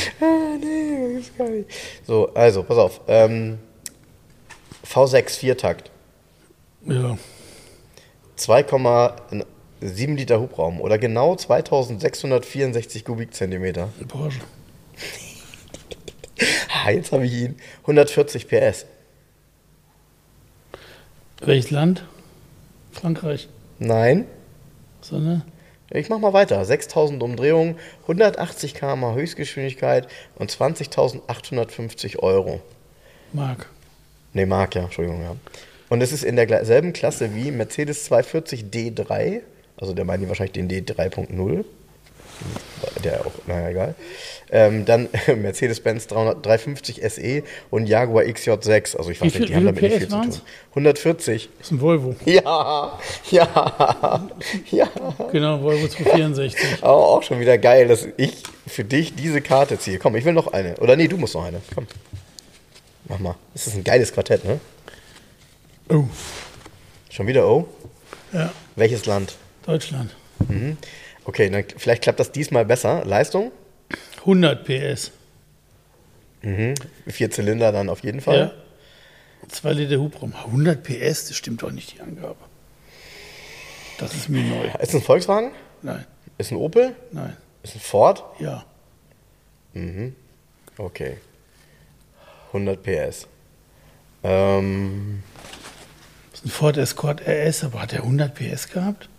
nicht. 0.00 0.09
So, 2.06 2.32
also, 2.34 2.62
pass 2.62 2.78
auf. 2.78 3.00
Ähm, 3.08 3.58
V6 4.86 5.38
Viertakt. 5.38 5.90
Ja. 6.86 7.16
2,7 8.38 10.14
Liter 10.14 10.40
Hubraum 10.40 10.80
oder 10.80 10.98
genau 10.98 11.36
2664 11.36 13.04
Kubikzentimeter. 13.04 13.90
Porsche. 14.08 14.40
Ah, 16.82 16.90
jetzt 16.92 17.12
habe 17.12 17.26
ich 17.26 17.32
ihn. 17.34 17.56
140 17.82 18.48
PS. 18.48 18.86
Welches 21.42 21.70
Land? 21.70 22.04
Frankreich. 22.92 23.48
Nein. 23.78 24.26
Sondern 25.02 25.42
Ich 25.90 26.08
mach 26.08 26.18
mal 26.18 26.32
weiter. 26.32 26.64
6000 26.64 27.22
Umdrehungen, 27.22 27.76
180 28.02 28.74
km 28.74 29.14
Höchstgeschwindigkeit 29.14 30.06
und 30.36 30.50
20.850 30.50 32.20
Euro. 32.20 32.60
Mark. 33.32 33.68
Ne, 34.32 34.46
Mark, 34.46 34.76
ja, 34.76 34.84
Entschuldigung, 34.84 35.22
ja. 35.22 35.36
Und 35.88 36.00
es 36.00 36.12
ist 36.12 36.22
in 36.22 36.36
derselben 36.36 36.92
Klasse 36.92 37.34
wie 37.34 37.50
Mercedes 37.50 38.04
240 38.04 38.66
D3, 38.72 39.40
also 39.76 39.92
der 39.92 40.04
meint 40.04 40.26
wahrscheinlich 40.28 40.52
den 40.52 40.70
D3.0, 40.70 41.64
der 43.04 43.26
auch, 43.26 43.32
naja, 43.46 43.68
egal. 43.68 43.94
Ähm, 44.50 44.84
dann 44.84 45.08
Mercedes-Benz 45.26 46.06
300 46.08 46.44
350 46.44 47.00
SE 47.08 47.42
und 47.70 47.86
Jaguar 47.86 48.24
XJ6, 48.24 48.96
also 48.96 49.10
ich 49.10 49.20
weiß 49.20 49.34
nicht, 49.34 49.48
die 49.48 49.54
haben 49.54 49.66
damit 49.66 49.80
viel 49.80 49.88
nicht 49.90 49.98
viel 49.98 50.06
PS 50.06 50.10
zu 50.10 50.16
tun. 50.16 50.20
waren's? 50.20 50.42
140. 50.70 51.48
Das 51.58 51.66
ist 51.66 51.72
ein 51.72 51.80
Volvo. 51.80 52.16
Ja, 52.24 52.98
ja, 53.30 54.30
ja. 54.70 54.88
Genau, 55.32 55.62
Volvo 55.62 55.86
264. 55.88 56.60
Aber 56.82 57.08
auch 57.08 57.22
schon 57.22 57.40
wieder 57.40 57.58
geil, 57.58 57.88
dass 57.88 58.06
ich 58.16 58.42
für 58.66 58.84
dich 58.84 59.14
diese 59.14 59.40
Karte 59.40 59.78
ziehe. 59.78 59.98
Komm, 59.98 60.16
ich 60.16 60.24
will 60.24 60.32
noch 60.32 60.52
eine. 60.52 60.76
Oder 60.76 60.96
nee, 60.96 61.08
du 61.08 61.16
musst 61.16 61.34
noch 61.34 61.44
eine. 61.44 61.60
Komm. 61.74 61.86
Mach 63.08 63.18
mal. 63.18 63.34
Das 63.54 63.66
ist 63.66 63.74
ein 63.74 63.84
geiles 63.84 64.12
Quartett, 64.12 64.44
ne? 64.44 64.60
Oh. 65.88 66.04
Schon 67.10 67.26
wieder 67.26 67.48
O? 67.48 67.66
Ja, 68.32 68.52
Welches 68.76 69.06
Land? 69.06 69.34
Deutschland. 69.66 70.14
Okay, 71.24 71.50
dann 71.50 71.64
vielleicht 71.76 72.02
klappt 72.02 72.20
das 72.20 72.32
diesmal 72.32 72.64
besser. 72.64 73.04
Leistung? 73.04 73.52
100 74.20 74.64
PS. 74.64 75.12
Vier 77.06 77.30
Zylinder 77.30 77.70
dann 77.72 77.88
auf 77.90 78.02
jeden 78.02 78.20
Fall. 78.22 78.38
Ja. 78.38 78.52
2 79.48 79.72
Liter 79.74 79.96
Hubraum. 79.98 80.34
100 80.34 80.82
PS, 80.82 81.28
das 81.28 81.36
stimmt 81.36 81.62
doch 81.62 81.70
nicht, 81.70 81.94
die 81.94 82.00
Angabe. 82.00 82.36
Das 83.98 84.14
ist 84.14 84.28
mir 84.30 84.42
neu. 84.42 84.68
Ist 84.80 84.94
ein 84.94 85.02
Volkswagen? 85.02 85.50
Nein, 85.82 86.06
Ist 86.38 86.50
ein 86.52 86.56
Opel? 86.56 86.94
nein, 87.12 87.36
Ist 87.62 87.74
ein 87.76 87.80
Ford? 87.80 88.22
ja. 88.38 88.64
Okay. 90.78 91.18
100 92.48 92.82
PS. 92.82 93.26
Ähm, 94.22 95.22
Das 96.32 96.40
ist 96.40 96.46
ein 96.46 96.50
Ford 96.50 96.76
Escort 96.78 97.20
RS, 97.26 97.64
aber 97.64 97.82
hat 97.82 97.92
er 97.92 98.00
100 98.02 98.34
PS 98.34 98.68
gehabt? 98.70 99.09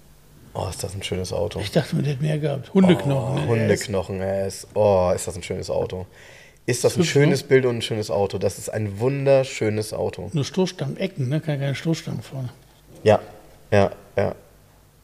Oh, 0.54 0.68
ist 0.70 0.84
das 0.84 0.94
ein 0.96 1.04
schönes 1.04 1.34
Auto. 1.34 1.60
Ich 1.60 1.72
dachte, 1.72 1.96
man 1.96 2.06
hätte 2.06 2.22
mehr 2.22 2.40
gehabt. 2.40 2.74
Hundeknochen. 2.74 3.38
Oh, 3.38 3.40
ne, 3.40 3.48
Hundeknochen, 3.48 4.22
RS. 4.22 4.68
Oh, 4.74 5.12
ist 5.16 5.28
das 5.28 5.36
ein 5.36 5.44
schönes 5.44 5.70
Auto. 5.70 6.06
Ist 6.66 6.84
das 6.84 6.96
ein 6.96 7.00
Hübsch, 7.00 7.12
schönes 7.12 7.44
Bild 7.44 7.66
und 7.66 7.78
ein 7.78 7.82
schönes 7.82 8.12
Auto? 8.12 8.38
Das 8.38 8.58
ist 8.58 8.70
ein 8.70 9.00
wunderschönes 9.00 9.94
Auto. 9.94 10.30
Nur 10.34 10.46
Stoßstangen, 10.46 10.98
Ecken, 10.98 11.28
ne? 11.30 11.42
Keine, 11.42 11.74
Stoßstangen 11.74 12.22
vorne. 12.22 12.50
Ja, 13.04 13.20
ja, 13.72 13.92
ja. 14.16 14.36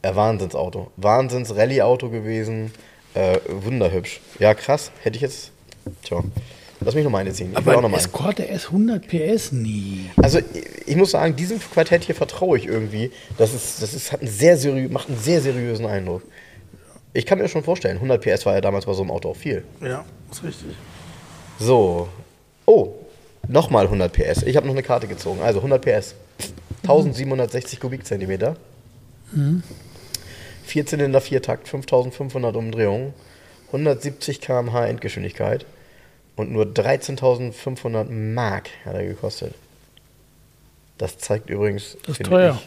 Ein 0.02 0.16
Wahnsinnsauto. 0.16 0.92
Wahnsinns-Rallye-Auto 0.96 2.08
gewesen. 2.10 2.72
Äh, 3.14 3.38
wunderhübsch. 3.48 4.20
Ja, 4.38 4.54
krass. 4.54 4.92
Hätte 5.02 5.16
ich 5.16 5.22
jetzt. 5.22 5.50
Tja. 6.04 6.22
Lass 6.80 6.94
mich 6.94 7.04
noch 7.04 7.10
meine 7.10 7.32
ziehen. 7.32 7.50
Ich 7.50 7.56
will 7.56 7.58
Aber 7.58 7.72
auch 7.72 7.76
ein 7.78 7.82
noch 7.82 7.88
mal. 7.90 7.96
Escort 7.98 8.40
RS 8.40 8.66
100 8.66 9.06
PS? 9.08 9.52
Nie. 9.52 10.10
Also 10.16 10.40
ich, 10.86 10.96
muss 10.96 11.10
sagen, 11.10 11.34
diesem 11.34 11.58
Quartett 11.58 12.04
hier 12.04 12.14
vertraue 12.14 12.56
ich 12.56 12.66
irgendwie. 12.66 13.10
Das 13.36 13.52
ist, 13.52 13.82
das 13.82 13.94
ist, 13.94 14.12
hat 14.12 14.20
einen 14.20 14.30
sehr 14.30 14.56
seriö 14.56 14.88
macht 14.88 15.08
einen 15.08 15.18
sehr 15.18 15.40
seriösen 15.40 15.86
Eindruck. 15.86 16.22
Ich 17.14 17.26
kann 17.26 17.38
mir 17.38 17.48
schon 17.48 17.64
vorstellen, 17.64 17.96
100 17.96 18.22
PS 18.22 18.46
war 18.46 18.54
ja 18.54 18.60
damals 18.60 18.86
bei 18.86 18.92
so 18.92 19.02
einem 19.02 19.10
Auto 19.10 19.30
auch 19.30 19.36
viel. 19.36 19.64
Ja, 19.80 20.04
ist 20.30 20.44
richtig. 20.44 20.76
So. 21.58 22.08
Oh, 22.64 22.94
nochmal 23.48 23.86
100 23.86 24.12
PS. 24.12 24.42
Ich 24.44 24.56
habe 24.56 24.66
noch 24.66 24.74
eine 24.74 24.82
Karte 24.82 25.08
gezogen. 25.08 25.40
Also 25.42 25.58
100 25.58 25.84
PS. 25.84 26.14
1760 26.82 27.80
Kubikzentimeter. 27.80 28.56
Vierzylinder, 30.64 31.20
Viertakt, 31.20 31.66
5500 31.68 32.54
Umdrehungen. 32.54 33.14
170 33.68 34.40
km/h 34.40 34.86
Endgeschwindigkeit. 34.86 35.66
Und 36.38 36.52
nur 36.52 36.64
13.500 36.66 38.04
Mark 38.10 38.70
hat 38.84 38.94
er 38.94 39.04
gekostet. 39.04 39.54
Das 40.96 41.18
zeigt 41.18 41.50
übrigens. 41.50 41.96
Das 42.06 42.18
ist 42.18 42.26
teuer. 42.26 42.60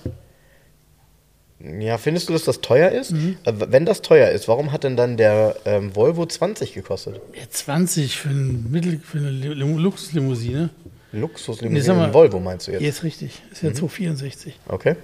Ich, 1.60 1.82
ja, 1.86 1.98
findest 1.98 2.28
du, 2.28 2.34
dass 2.34 2.44
das 2.44 2.60
teuer 2.62 2.90
ist? 2.92 3.12
Mhm. 3.12 3.38
Äh, 3.46 3.54
Wenn 3.56 3.86
das 3.86 4.02
teuer 4.02 4.30
ist, 4.30 4.48
warum 4.48 4.72
hat 4.72 4.84
denn 4.84 4.98
dann 4.98 5.16
der 5.16 5.56
ähm, 5.66 5.96
Volvo 5.96 6.26
20 6.26 6.74
gekostet? 6.74 7.22
Ja, 7.34 7.44
20 7.50 8.18
für, 8.20 8.30
ein 8.30 8.70
Mittel, 8.72 9.00
für 9.00 9.20
eine 9.20 9.30
Lim- 9.30 9.78
Luxuslimousine. 9.78 10.70
Nee, 11.14 11.20
Luxuslimousine, 11.22 11.94
mal- 11.96 12.14
Volvo 12.14 12.40
meinst 12.40 12.68
du 12.68 12.72
jetzt? 12.72 12.82
Ja, 12.82 12.90
ist 12.90 13.04
richtig. 13.04 13.42
Ist 13.52 13.62
ja 13.64 13.74
264. 13.74 14.60
Okay, 14.68 14.96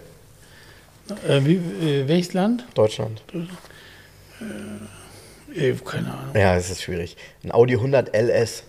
Äh, 1.28 1.41
wie, 1.45 1.55
äh, 1.55 2.07
welches 2.07 2.34
Land? 2.34 2.65
Deutschland. 2.74 3.22
Äh, 3.34 4.43
keine 5.86 6.14
Ahnung. 6.14 6.36
Ja, 6.36 6.56
es 6.56 6.70
ist 6.70 6.84
schwierig. 6.84 7.18
Ein 7.43 7.52
Audi 7.52 7.76
100 7.76 8.16
LS. 8.16 8.64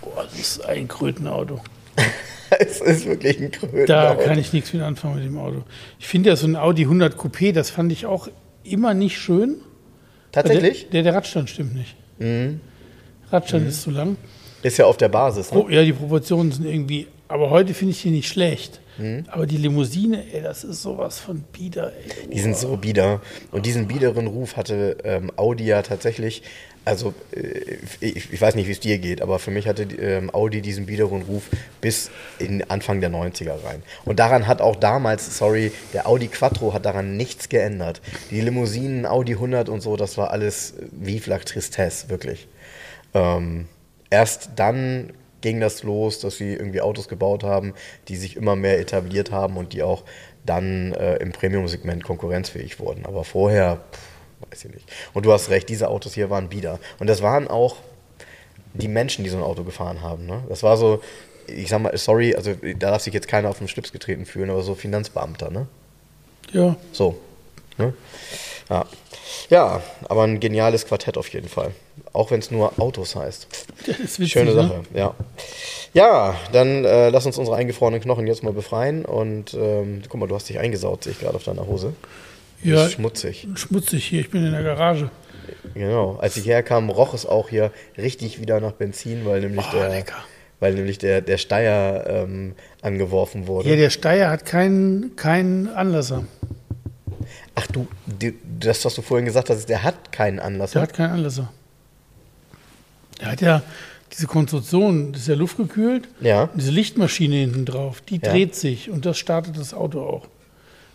Boah, 0.00 0.24
das 0.24 0.38
ist 0.38 0.64
ein 0.64 0.88
Krötenauto. 0.88 1.60
es 2.58 2.80
ist 2.80 3.06
wirklich 3.06 3.40
ein 3.40 3.50
Kröten. 3.50 3.86
Da 3.86 4.14
kann 4.14 4.38
ich 4.38 4.52
nichts 4.52 4.72
mit 4.72 4.82
anfangen 4.82 5.16
mit 5.16 5.24
dem 5.24 5.38
Auto. 5.38 5.62
Ich 5.98 6.06
finde 6.06 6.30
ja 6.30 6.36
so 6.36 6.46
ein 6.46 6.56
Audi 6.56 6.82
100 6.82 7.16
Coupé, 7.16 7.52
das 7.52 7.70
fand 7.70 7.92
ich 7.92 8.06
auch 8.06 8.28
immer 8.64 8.94
nicht 8.94 9.18
schön. 9.18 9.56
Tatsächlich? 10.32 10.88
Der, 10.90 11.02
der, 11.02 11.14
Radstand 11.14 11.50
stimmt 11.50 11.74
nicht. 11.74 11.94
Mhm. 12.18 12.60
Radstand 13.30 13.68
ist 13.68 13.82
zu 13.82 13.90
lang. 13.90 14.16
Ist 14.62 14.78
ja 14.78 14.86
auf 14.86 14.96
der 14.96 15.08
Basis. 15.08 15.52
Ne? 15.52 15.58
Oh, 15.58 15.68
ja, 15.68 15.82
die 15.82 15.92
Proportionen 15.92 16.52
sind 16.52 16.66
irgendwie. 16.66 17.08
Aber 17.28 17.50
heute 17.50 17.74
finde 17.74 17.92
ich 17.92 18.02
die 18.02 18.10
nicht 18.10 18.28
schlecht. 18.28 18.80
Mhm. 18.98 19.24
Aber 19.28 19.46
die 19.46 19.56
Limousine, 19.56 20.24
ey, 20.32 20.42
das 20.42 20.64
ist 20.64 20.82
sowas 20.82 21.18
von 21.18 21.40
bieder. 21.52 21.92
Ey. 21.92 22.28
Die 22.28 22.40
sind 22.40 22.56
so 22.56 22.76
bieder. 22.76 23.20
Und 23.50 23.66
diesen 23.66 23.88
biederen 23.88 24.26
Ruf 24.26 24.56
hatte 24.56 24.96
ähm, 25.04 25.32
Audi 25.36 25.64
ja 25.64 25.82
tatsächlich. 25.82 26.42
Also, 26.84 27.14
äh, 27.32 27.76
ich, 28.00 28.32
ich 28.32 28.40
weiß 28.40 28.54
nicht, 28.56 28.66
wie 28.66 28.72
es 28.72 28.80
dir 28.80 28.98
geht, 28.98 29.22
aber 29.22 29.38
für 29.38 29.50
mich 29.50 29.68
hatte 29.68 29.84
ähm, 29.84 30.34
Audi 30.34 30.60
diesen 30.60 30.86
biederen 30.86 31.22
Ruf 31.22 31.44
bis 31.80 32.10
in 32.38 32.68
Anfang 32.70 33.00
der 33.00 33.10
90er 33.10 33.64
rein. 33.64 33.82
Und 34.04 34.18
daran 34.18 34.46
hat 34.46 34.60
auch 34.60 34.76
damals, 34.76 35.38
sorry, 35.38 35.72
der 35.92 36.08
Audi 36.08 36.28
Quattro 36.28 36.74
hat 36.74 36.84
daran 36.84 37.16
nichts 37.16 37.48
geändert. 37.48 38.00
Die 38.30 38.40
Limousinen, 38.40 39.06
Audi 39.06 39.34
100 39.34 39.68
und 39.68 39.80
so, 39.80 39.96
das 39.96 40.18
war 40.18 40.30
alles 40.30 40.74
Vive 40.90 41.30
la 41.30 41.38
Tristesse, 41.38 42.08
wirklich. 42.08 42.48
Ähm, 43.14 43.68
erst 44.10 44.50
dann 44.56 45.12
ging 45.42 45.60
das 45.60 45.82
los, 45.82 46.20
dass 46.20 46.36
sie 46.36 46.54
irgendwie 46.54 46.80
Autos 46.80 47.08
gebaut 47.08 47.44
haben, 47.44 47.74
die 48.08 48.16
sich 48.16 48.36
immer 48.36 48.56
mehr 48.56 48.80
etabliert 48.80 49.30
haben 49.30 49.56
und 49.56 49.72
die 49.74 49.82
auch 49.82 50.04
dann 50.46 50.92
äh, 50.94 51.16
im 51.16 51.32
Premium-Segment 51.32 52.02
konkurrenzfähig 52.02 52.80
wurden. 52.80 53.04
Aber 53.04 53.24
vorher, 53.24 53.80
pff, 53.92 54.50
weiß 54.50 54.64
ich 54.64 54.74
nicht. 54.74 54.92
Und 55.12 55.26
du 55.26 55.32
hast 55.32 55.50
recht, 55.50 55.68
diese 55.68 55.88
Autos 55.88 56.14
hier 56.14 56.30
waren 56.30 56.48
bieder. 56.48 56.78
Und 56.98 57.08
das 57.08 57.22
waren 57.22 57.48
auch 57.48 57.76
die 58.74 58.88
Menschen, 58.88 59.24
die 59.24 59.30
so 59.30 59.36
ein 59.36 59.42
Auto 59.42 59.64
gefahren 59.64 60.00
haben. 60.00 60.26
Ne? 60.26 60.42
Das 60.48 60.62
war 60.62 60.76
so, 60.76 61.02
ich 61.46 61.68
sag 61.68 61.80
mal, 61.80 61.96
sorry, 61.96 62.34
also 62.34 62.54
da 62.54 62.90
darf 62.90 63.02
sich 63.02 63.14
jetzt 63.14 63.28
keiner 63.28 63.48
auf 63.48 63.58
den 63.58 63.68
Schlips 63.68 63.92
getreten 63.92 64.24
fühlen, 64.26 64.50
aber 64.50 64.62
so 64.62 64.74
Finanzbeamter, 64.74 65.50
ne? 65.50 65.66
Ja, 66.52 66.76
So. 66.92 67.18
Ne? 67.78 67.94
Ja. 68.68 68.84
ja, 69.48 69.82
aber 70.08 70.24
ein 70.24 70.38
geniales 70.38 70.86
Quartett 70.86 71.16
auf 71.16 71.28
jeden 71.28 71.48
Fall. 71.48 71.72
Auch 72.12 72.30
wenn 72.30 72.40
es 72.40 72.50
nur 72.50 72.78
Autos 72.78 73.16
heißt. 73.16 73.46
das 73.86 73.98
ist 73.98 74.18
witzig. 74.20 74.32
Schöne 74.32 74.50
ne? 74.54 74.62
Sache, 74.62 74.82
ja. 74.94 75.14
Ja, 75.94 76.34
dann 76.52 76.84
äh, 76.84 77.08
lass 77.10 77.26
uns 77.26 77.38
unsere 77.38 77.56
eingefrorenen 77.56 78.00
Knochen 78.00 78.26
jetzt 78.26 78.42
mal 78.42 78.52
befreien. 78.52 79.04
Und 79.04 79.54
ähm, 79.54 80.02
guck 80.08 80.20
mal, 80.20 80.26
du 80.26 80.34
hast 80.34 80.48
dich 80.48 80.58
eingesaut, 80.58 81.04
sehe 81.04 81.12
ich 81.12 81.20
gerade 81.20 81.36
auf 81.36 81.44
deiner 81.44 81.66
Hose. 81.66 81.94
Ja, 82.62 82.86
Ist 82.86 82.92
schmutzig. 82.92 83.46
schmutzig 83.56 84.04
hier. 84.04 84.20
Ich 84.20 84.30
bin 84.30 84.44
in 84.46 84.52
der 84.52 84.62
Garage. 84.62 85.10
Genau. 85.74 86.16
Als 86.20 86.36
ich 86.36 86.46
herkam, 86.46 86.90
roch 86.90 87.12
es 87.14 87.26
auch 87.26 87.48
hier 87.48 87.72
richtig 87.98 88.40
wieder 88.40 88.60
nach 88.60 88.72
Benzin, 88.72 89.24
weil 89.26 89.40
nämlich 89.40 89.64
Oh, 89.72 89.76
der, 89.76 89.88
lecker. 89.88 90.14
weil 90.60 90.74
nämlich 90.74 90.98
der, 90.98 91.20
der 91.22 91.38
Steier 91.38 92.06
ähm, 92.06 92.54
angeworfen 92.80 93.46
wurde. 93.48 93.68
Ja, 93.70 93.76
der 93.76 93.90
Steier 93.90 94.30
hat 94.30 94.46
keinen 94.46 95.16
keinen 95.16 95.68
Anlasser. 95.68 96.24
Ach 97.54 97.66
du, 97.66 97.86
das, 98.60 98.84
was 98.84 98.94
du 98.94 99.02
vorhin 99.02 99.26
gesagt 99.26 99.50
hast, 99.50 99.66
der 99.68 99.82
hat 99.82 100.12
keinen 100.12 100.38
Anlass. 100.38 100.72
Der 100.72 100.82
hat 100.82 100.94
keinen 100.94 101.10
Anlasser. 101.10 101.52
Der 103.22 103.32
hat 103.32 103.40
ja 103.40 103.62
diese 104.12 104.26
Konstruktion, 104.26 105.12
das 105.12 105.22
ist 105.22 105.28
ja 105.28 105.34
luftgekühlt. 105.34 106.08
Ja. 106.20 106.42
Und 106.44 106.60
diese 106.60 106.70
Lichtmaschine 106.70 107.36
hinten 107.36 107.64
drauf, 107.64 108.02
die 108.02 108.16
Ja. 108.22 108.30
dreht 108.32 108.54
sich 108.54 108.90
und 108.90 109.06
das 109.06 109.16
startet 109.18 109.56
das 109.56 109.72
Auto 109.72 110.00
auch. 110.00 110.26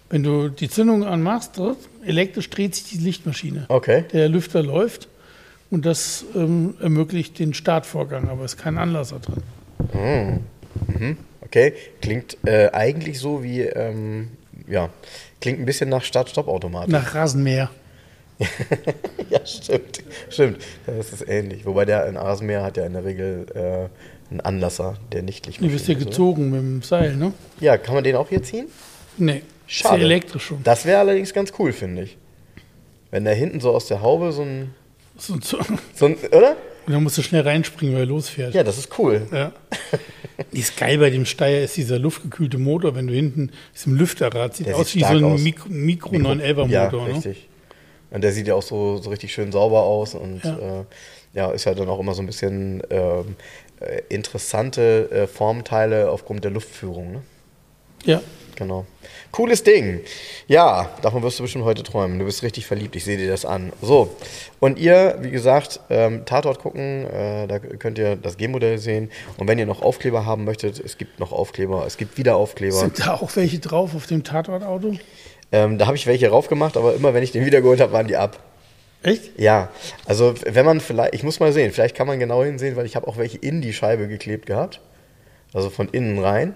Wenn 0.09 0.23
du 0.23 0.49
die 0.49 0.69
Zündung 0.69 1.03
anmachst, 1.03 1.59
elektrisch 2.05 2.49
dreht 2.49 2.75
sich 2.75 2.85
die 2.85 3.03
Lichtmaschine. 3.03 3.65
Okay. 3.69 4.05
Der 4.13 4.29
Lüfter 4.29 4.61
läuft 4.63 5.07
und 5.69 5.85
das 5.85 6.23
ähm, 6.35 6.75
ermöglicht 6.79 7.39
den 7.39 7.53
Startvorgang, 7.53 8.29
aber 8.29 8.45
es 8.45 8.53
ist 8.53 8.59
kein 8.61 8.77
Anlasser 8.77 9.19
drin. 9.19 10.45
Okay, 11.41 11.73
klingt 12.01 12.37
äh, 12.45 12.69
eigentlich 12.71 13.19
so 13.19 13.43
wie 13.43 13.61
ähm, 13.61 14.29
ja, 14.67 14.89
klingt 15.41 15.59
ein 15.59 15.65
bisschen 15.65 15.89
nach 15.89 16.03
Start-Stopp-Automatik. 16.03 16.91
Nach 16.91 17.15
Rasenmäher. 17.15 17.69
ja, 19.29 19.45
stimmt. 19.45 20.03
Stimmt. 20.29 20.57
Das 20.85 21.11
ist 21.13 21.27
ähnlich. 21.27 21.65
Wobei 21.65 21.85
der 21.85 22.05
in 22.07 22.17
Rasenmäher 22.17 22.63
hat 22.63 22.77
ja 22.77 22.85
in 22.85 22.93
der 22.93 23.03
Regel 23.03 23.45
äh, 23.53 24.31
einen 24.31 24.41
Anlasser, 24.41 24.95
der 25.11 25.23
nicht 25.23 25.45
Du 25.45 25.49
Lichtmaschine 25.49 25.73
wirst 25.73 25.87
ja 25.87 25.95
oder? 25.95 26.05
gezogen 26.05 26.49
mit 26.51 26.59
dem 26.59 26.81
Seil, 26.83 27.15
ne? 27.15 27.33
Ja, 27.59 27.77
kann 27.77 27.95
man 27.95 28.03
den 28.03 28.15
auch 28.15 28.29
hier 28.29 28.43
ziehen? 28.43 28.67
Nee. 29.17 29.41
Schade. 29.65 29.95
Ist 29.95 30.01
ja 30.01 30.05
elektrisch 30.05 30.43
schon. 30.45 30.63
Das 30.63 30.85
wäre 30.85 30.99
allerdings 30.99 31.33
ganz 31.33 31.51
cool, 31.59 31.73
finde 31.73 32.03
ich. 32.03 32.17
Wenn 33.11 33.25
da 33.25 33.31
hinten 33.31 33.59
so 33.59 33.71
aus 33.71 33.87
der 33.87 34.01
Haube 34.01 34.31
so 34.31 34.43
ein, 34.43 34.73
So, 35.17 35.37
so. 35.41 35.57
so 35.95 36.05
ein 36.05 36.15
oder? 36.31 36.55
Und 36.85 36.93
dann 36.93 37.03
musst 37.03 37.17
du 37.17 37.21
schnell 37.21 37.41
reinspringen, 37.41 37.93
weil 37.95 38.03
er 38.03 38.07
losfährt. 38.07 38.53
Ja, 38.53 38.63
das 38.63 38.77
ist 38.77 38.97
cool. 38.99 39.27
Ja. 39.31 39.51
ist 40.51 40.77
geil 40.77 40.97
bei 40.99 41.09
dem 41.09 41.25
Steier 41.25 41.63
ist 41.63 41.75
dieser 41.75 41.99
luftgekühlte 41.99 42.57
Motor, 42.57 42.95
wenn 42.95 43.07
du 43.07 43.13
hinten 43.13 43.51
ist 43.73 43.87
im 43.87 43.95
Lüfterrad, 43.95 44.55
sieht 44.55 44.67
Der 44.67 44.77
aus 44.77 44.91
sieht 44.91 45.01
wie 45.01 45.05
so 45.07 45.17
ein 45.17 45.23
aus. 45.33 45.41
Mikro, 45.41 45.67
Mikro 45.69 46.15
911er 46.15 46.67
Ja, 46.69 46.83
Motor. 46.85 47.07
ne? 47.09 47.35
Und 48.11 48.23
der 48.23 48.31
sieht 48.31 48.47
ja 48.47 48.55
auch 48.55 48.61
so, 48.63 48.97
so 48.97 49.09
richtig 49.09 49.33
schön 49.33 49.51
sauber 49.51 49.81
aus 49.83 50.15
und 50.15 50.43
Ja. 50.43 50.57
äh, 50.57 50.83
ja 51.33 51.51
ist 51.51 51.65
ja 51.65 51.73
dann 51.73 51.89
auch 51.89 51.99
immer 51.99 52.13
so 52.13 52.21
ein 52.21 52.25
bisschen 52.27 52.81
ähm, 52.89 53.35
äh, 53.81 54.01
interessante 54.09 55.09
äh, 55.11 55.27
Formteile 55.27 56.09
aufgrund 56.09 56.43
der 56.43 56.51
Luftführung. 56.51 57.11
Ne? 57.11 57.21
Ja. 58.05 58.21
Genau. 58.55 58.87
Cooles 59.31 59.61
Ding. 59.61 59.99
Ja, 60.47 60.89
davon 61.03 61.21
wirst 61.21 61.37
du 61.37 61.43
bestimmt 61.43 61.63
heute 61.65 61.83
träumen. 61.83 62.17
Du 62.17 62.25
bist 62.25 62.41
richtig 62.41 62.65
verliebt, 62.65 62.95
ich 62.95 63.03
sehe 63.03 63.15
dir 63.17 63.29
das 63.29 63.45
an. 63.45 63.71
So, 63.83 64.09
und 64.59 64.79
ihr, 64.79 65.17
wie 65.21 65.29
gesagt, 65.29 65.79
ähm, 65.91 66.25
Tatort 66.25 66.57
gucken, 66.57 67.05
äh, 67.05 67.45
da 67.45 67.59
könnt 67.59 67.99
ihr 67.99 68.15
das 68.15 68.37
G-Modell 68.37 68.79
sehen. 68.79 69.11
Und 69.37 69.47
wenn 69.47 69.59
ihr 69.59 69.67
noch 69.67 69.83
Aufkleber 69.83 70.25
haben 70.25 70.43
möchtet, 70.43 70.79
es 70.79 70.97
gibt 70.97 71.19
noch 71.19 71.31
Aufkleber, 71.33 71.85
es 71.85 71.97
gibt 71.97 72.17
wieder 72.17 72.35
Aufkleber. 72.35 72.77
Sind 72.77 72.99
da 72.99 73.13
auch 73.15 73.35
welche 73.35 73.59
drauf 73.59 73.93
auf 73.93 74.07
dem 74.07 74.23
Tatortauto? 74.23 74.93
Ähm, 75.51 75.77
da 75.77 75.87
habe 75.87 75.95
ich 75.95 76.07
welche 76.07 76.29
raufgemacht, 76.29 76.77
aber 76.77 76.95
immer 76.95 77.13
wenn 77.13 77.23
ich 77.23 77.31
den 77.31 77.45
wiedergeholt 77.45 77.79
habe, 77.79 77.93
waren 77.93 78.07
die 78.07 78.17
ab. 78.17 78.39
Echt? 79.03 79.39
Ja, 79.39 79.69
also 80.05 80.33
wenn 80.45 80.65
man 80.65 80.81
vielleicht, 80.81 81.13
ich 81.13 81.23
muss 81.23 81.39
mal 81.39 81.53
sehen, 81.53 81.71
vielleicht 81.71 81.95
kann 81.95 82.07
man 82.07 82.19
genau 82.19 82.43
hinsehen, 82.43 82.75
weil 82.75 82.85
ich 82.85 82.95
habe 82.95 83.07
auch 83.07 83.17
welche 83.17 83.37
in 83.37 83.61
die 83.61 83.73
Scheibe 83.73 84.07
geklebt 84.07 84.45
gehabt. 84.45 84.81
Also 85.53 85.69
von 85.69 85.87
innen 85.89 86.19
rein. 86.19 86.55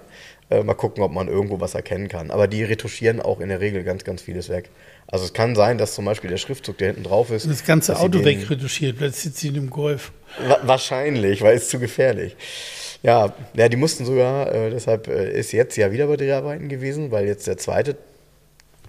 Äh, 0.50 0.64
mal 0.64 0.74
gucken, 0.74 1.02
ob 1.02 1.14
man 1.14 1.30
irgendwo 1.30 1.62
was 1.62 1.76
erkennen 1.76 2.10
kann. 2.10 2.30
Aber 2.30 2.48
die 2.48 2.64
retuschieren 2.64 3.22
auch 3.22 3.40
in 3.40 3.48
der 3.48 3.62
Regel 3.62 3.84
ganz, 3.86 4.04
ganz 4.04 4.22
vieles 4.22 4.50
weg. 4.50 4.70
Also 5.08 5.24
es 5.24 5.32
kann 5.32 5.56
sein, 5.56 5.78
dass 5.78 5.96
zum 5.96 6.04
Beispiel 6.04 6.30
der 6.30 6.38
Schriftzug, 6.38 6.78
der 6.78 6.88
hinten 6.88 7.04
drauf 7.04 7.32
ist. 7.32 7.50
Das 7.50 7.64
ganze 7.64 7.98
Auto 7.98 8.24
wegretuschiert, 8.24 8.98
plötzlich 8.98 9.24
sitzt 9.24 9.38
sie 9.38 9.48
in 9.48 9.54
dem 9.54 9.70
Golf. 9.70 10.12
Wa 10.46 10.60
wahrscheinlich, 10.64 11.42
weil 11.42 11.56
es 11.56 11.70
zu 11.70 11.80
gefährlich. 11.80 12.36
Ja, 13.02 13.34
ja, 13.54 13.70
die 13.70 13.78
mussten 13.78 14.06
sogar, 14.06 14.54
äh, 14.54 14.70
deshalb 14.70 15.08
äh, 15.08 15.32
ist 15.32 15.54
jetzt 15.54 15.78
ja 15.78 15.92
wieder 15.92 16.08
bei 16.08 16.18
Dreharbeiten 16.18 16.68
gewesen, 16.68 17.12
weil 17.12 17.28
jetzt 17.28 17.48
der 17.48 17.58
zweite 17.58 17.96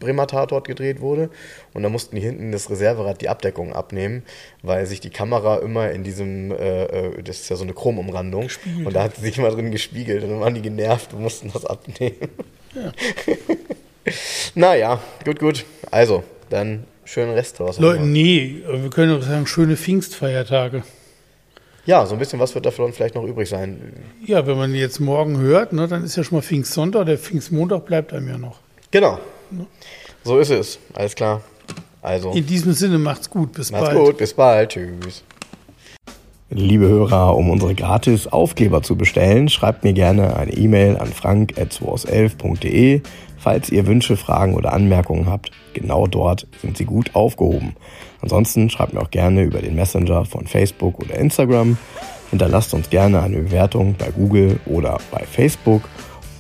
Bremer 0.01 0.27
Tatort 0.27 0.67
gedreht 0.67 1.01
wurde. 1.01 1.31
Und 1.75 1.83
da 1.83 1.89
mussten 1.89 2.17
die 2.17 2.23
hinten 2.23 2.53
das 2.53 2.71
Reserverad 2.71 3.21
die 3.21 3.29
Abdeckung 3.29 3.73
abnehmen, 3.73 4.23
weil 4.63 4.87
sich 4.87 5.01
die 5.01 5.11
Kamera 5.11 5.59
immer 5.59 5.91
in 5.91 6.03
diesem, 6.03 6.51
äh, 6.51 6.85
äh, 6.85 7.23
das 7.23 7.41
ist 7.41 7.49
ja 7.49 7.57
so 7.57 7.65
eine 7.65 7.75
Chromumrandung, 7.75 8.49
und 8.85 8.95
da 8.95 9.05
hat 9.05 9.17
sie 9.17 9.23
sich 9.23 9.39
immer 9.39 9.51
drin 9.51 9.71
gespiegelt 9.71 10.23
und 10.25 10.31
dann 10.31 10.41
waren 10.41 10.55
die 10.55 10.63
genervt 10.63 11.13
und 11.15 11.23
mussten 11.23 11.51
das 11.53 11.65
abnehmen. 11.65 12.29
naja, 14.55 15.01
gut, 15.25 15.39
gut. 15.39 15.65
Also, 15.91 16.25
dann 16.51 16.85
schönen 17.05 17.33
Rest 17.33 17.59
draus. 17.59 17.79
Leute, 17.79 18.03
nee, 18.03 18.63
wir 18.67 18.91
können 18.91 19.17
auch 19.17 19.23
sagen, 19.23 19.47
schöne 19.47 19.77
Pfingstfeiertage. 19.77 20.83
Ja, 21.85 22.07
so 22.07 22.15
ein 22.15 22.19
bisschen 22.19 22.39
was 22.39 22.55
wird 22.55 22.65
davon 22.65 22.93
vielleicht 22.93 23.17
noch 23.17 23.25
übrig 23.25 23.49
sein. 23.49 23.93
Ja, 24.25 24.47
wenn 24.47 24.57
man 24.57 24.73
jetzt 24.75 25.01
morgen 25.01 25.39
hört, 25.39 25.73
ne, 25.73 25.89
dann 25.89 26.05
ist 26.05 26.17
ja 26.17 26.23
schon 26.23 26.39
mal 26.39 26.43
Pfingstsonntag, 26.43 27.07
der 27.07 27.19
Pfingstmontag 27.19 27.87
bleibt 27.87 28.13
einem 28.13 28.29
ja 28.29 28.39
noch. 28.39 28.61
Genau. 28.93 29.19
So 30.25 30.39
ist 30.39 30.51
es. 30.51 30.79
Alles 30.95 31.15
klar. 31.15 31.41
Also, 32.01 32.33
In 32.33 32.47
diesem 32.47 32.73
Sinne, 32.73 32.99
macht's 32.99 33.31
gut, 33.31 33.53
bis 33.53 33.71
macht's 33.71 33.87
bald. 33.91 33.99
gut. 33.99 34.17
Bis 34.19 34.35
bald. 34.35 34.71
Tschüss. 34.71 35.23
Liebe 36.51 36.87
Hörer, 36.87 37.35
um 37.37 37.49
unsere 37.49 37.75
gratis 37.75 38.27
Aufkleber 38.27 38.83
zu 38.83 38.97
bestellen, 38.97 39.49
schreibt 39.49 39.85
mir 39.85 39.95
gerne 39.95 40.37
eine 40.37 40.53
E-Mail 40.53 40.99
an 40.99 41.07
frank.2aus11.de. 41.09 43.01
Falls 43.39 43.71
ihr 43.71 43.87
Wünsche, 43.87 44.17
Fragen 44.17 44.55
oder 44.55 44.73
Anmerkungen 44.73 45.27
habt, 45.27 45.51
genau 45.73 46.07
dort 46.07 46.47
sind 46.61 46.77
sie 46.77 46.85
gut 46.85 47.15
aufgehoben. 47.15 47.75
Ansonsten 48.21 48.69
schreibt 48.71 48.93
mir 48.93 49.01
auch 49.01 49.11
gerne 49.11 49.43
über 49.43 49.61
den 49.63 49.75
Messenger 49.75 50.25
von 50.27 50.47
Facebook 50.47 50.99
oder 51.01 51.15
Instagram. 51.17 51.79
Hinterlasst 52.31 52.73
uns 52.75 52.91
gerne 52.91 53.23
eine 53.23 53.39
Bewertung 53.39 53.95
bei 53.99 54.11
Google 54.11 54.61
oder 54.67 54.99
bei 55.11 55.25
Facebook. 55.25 55.83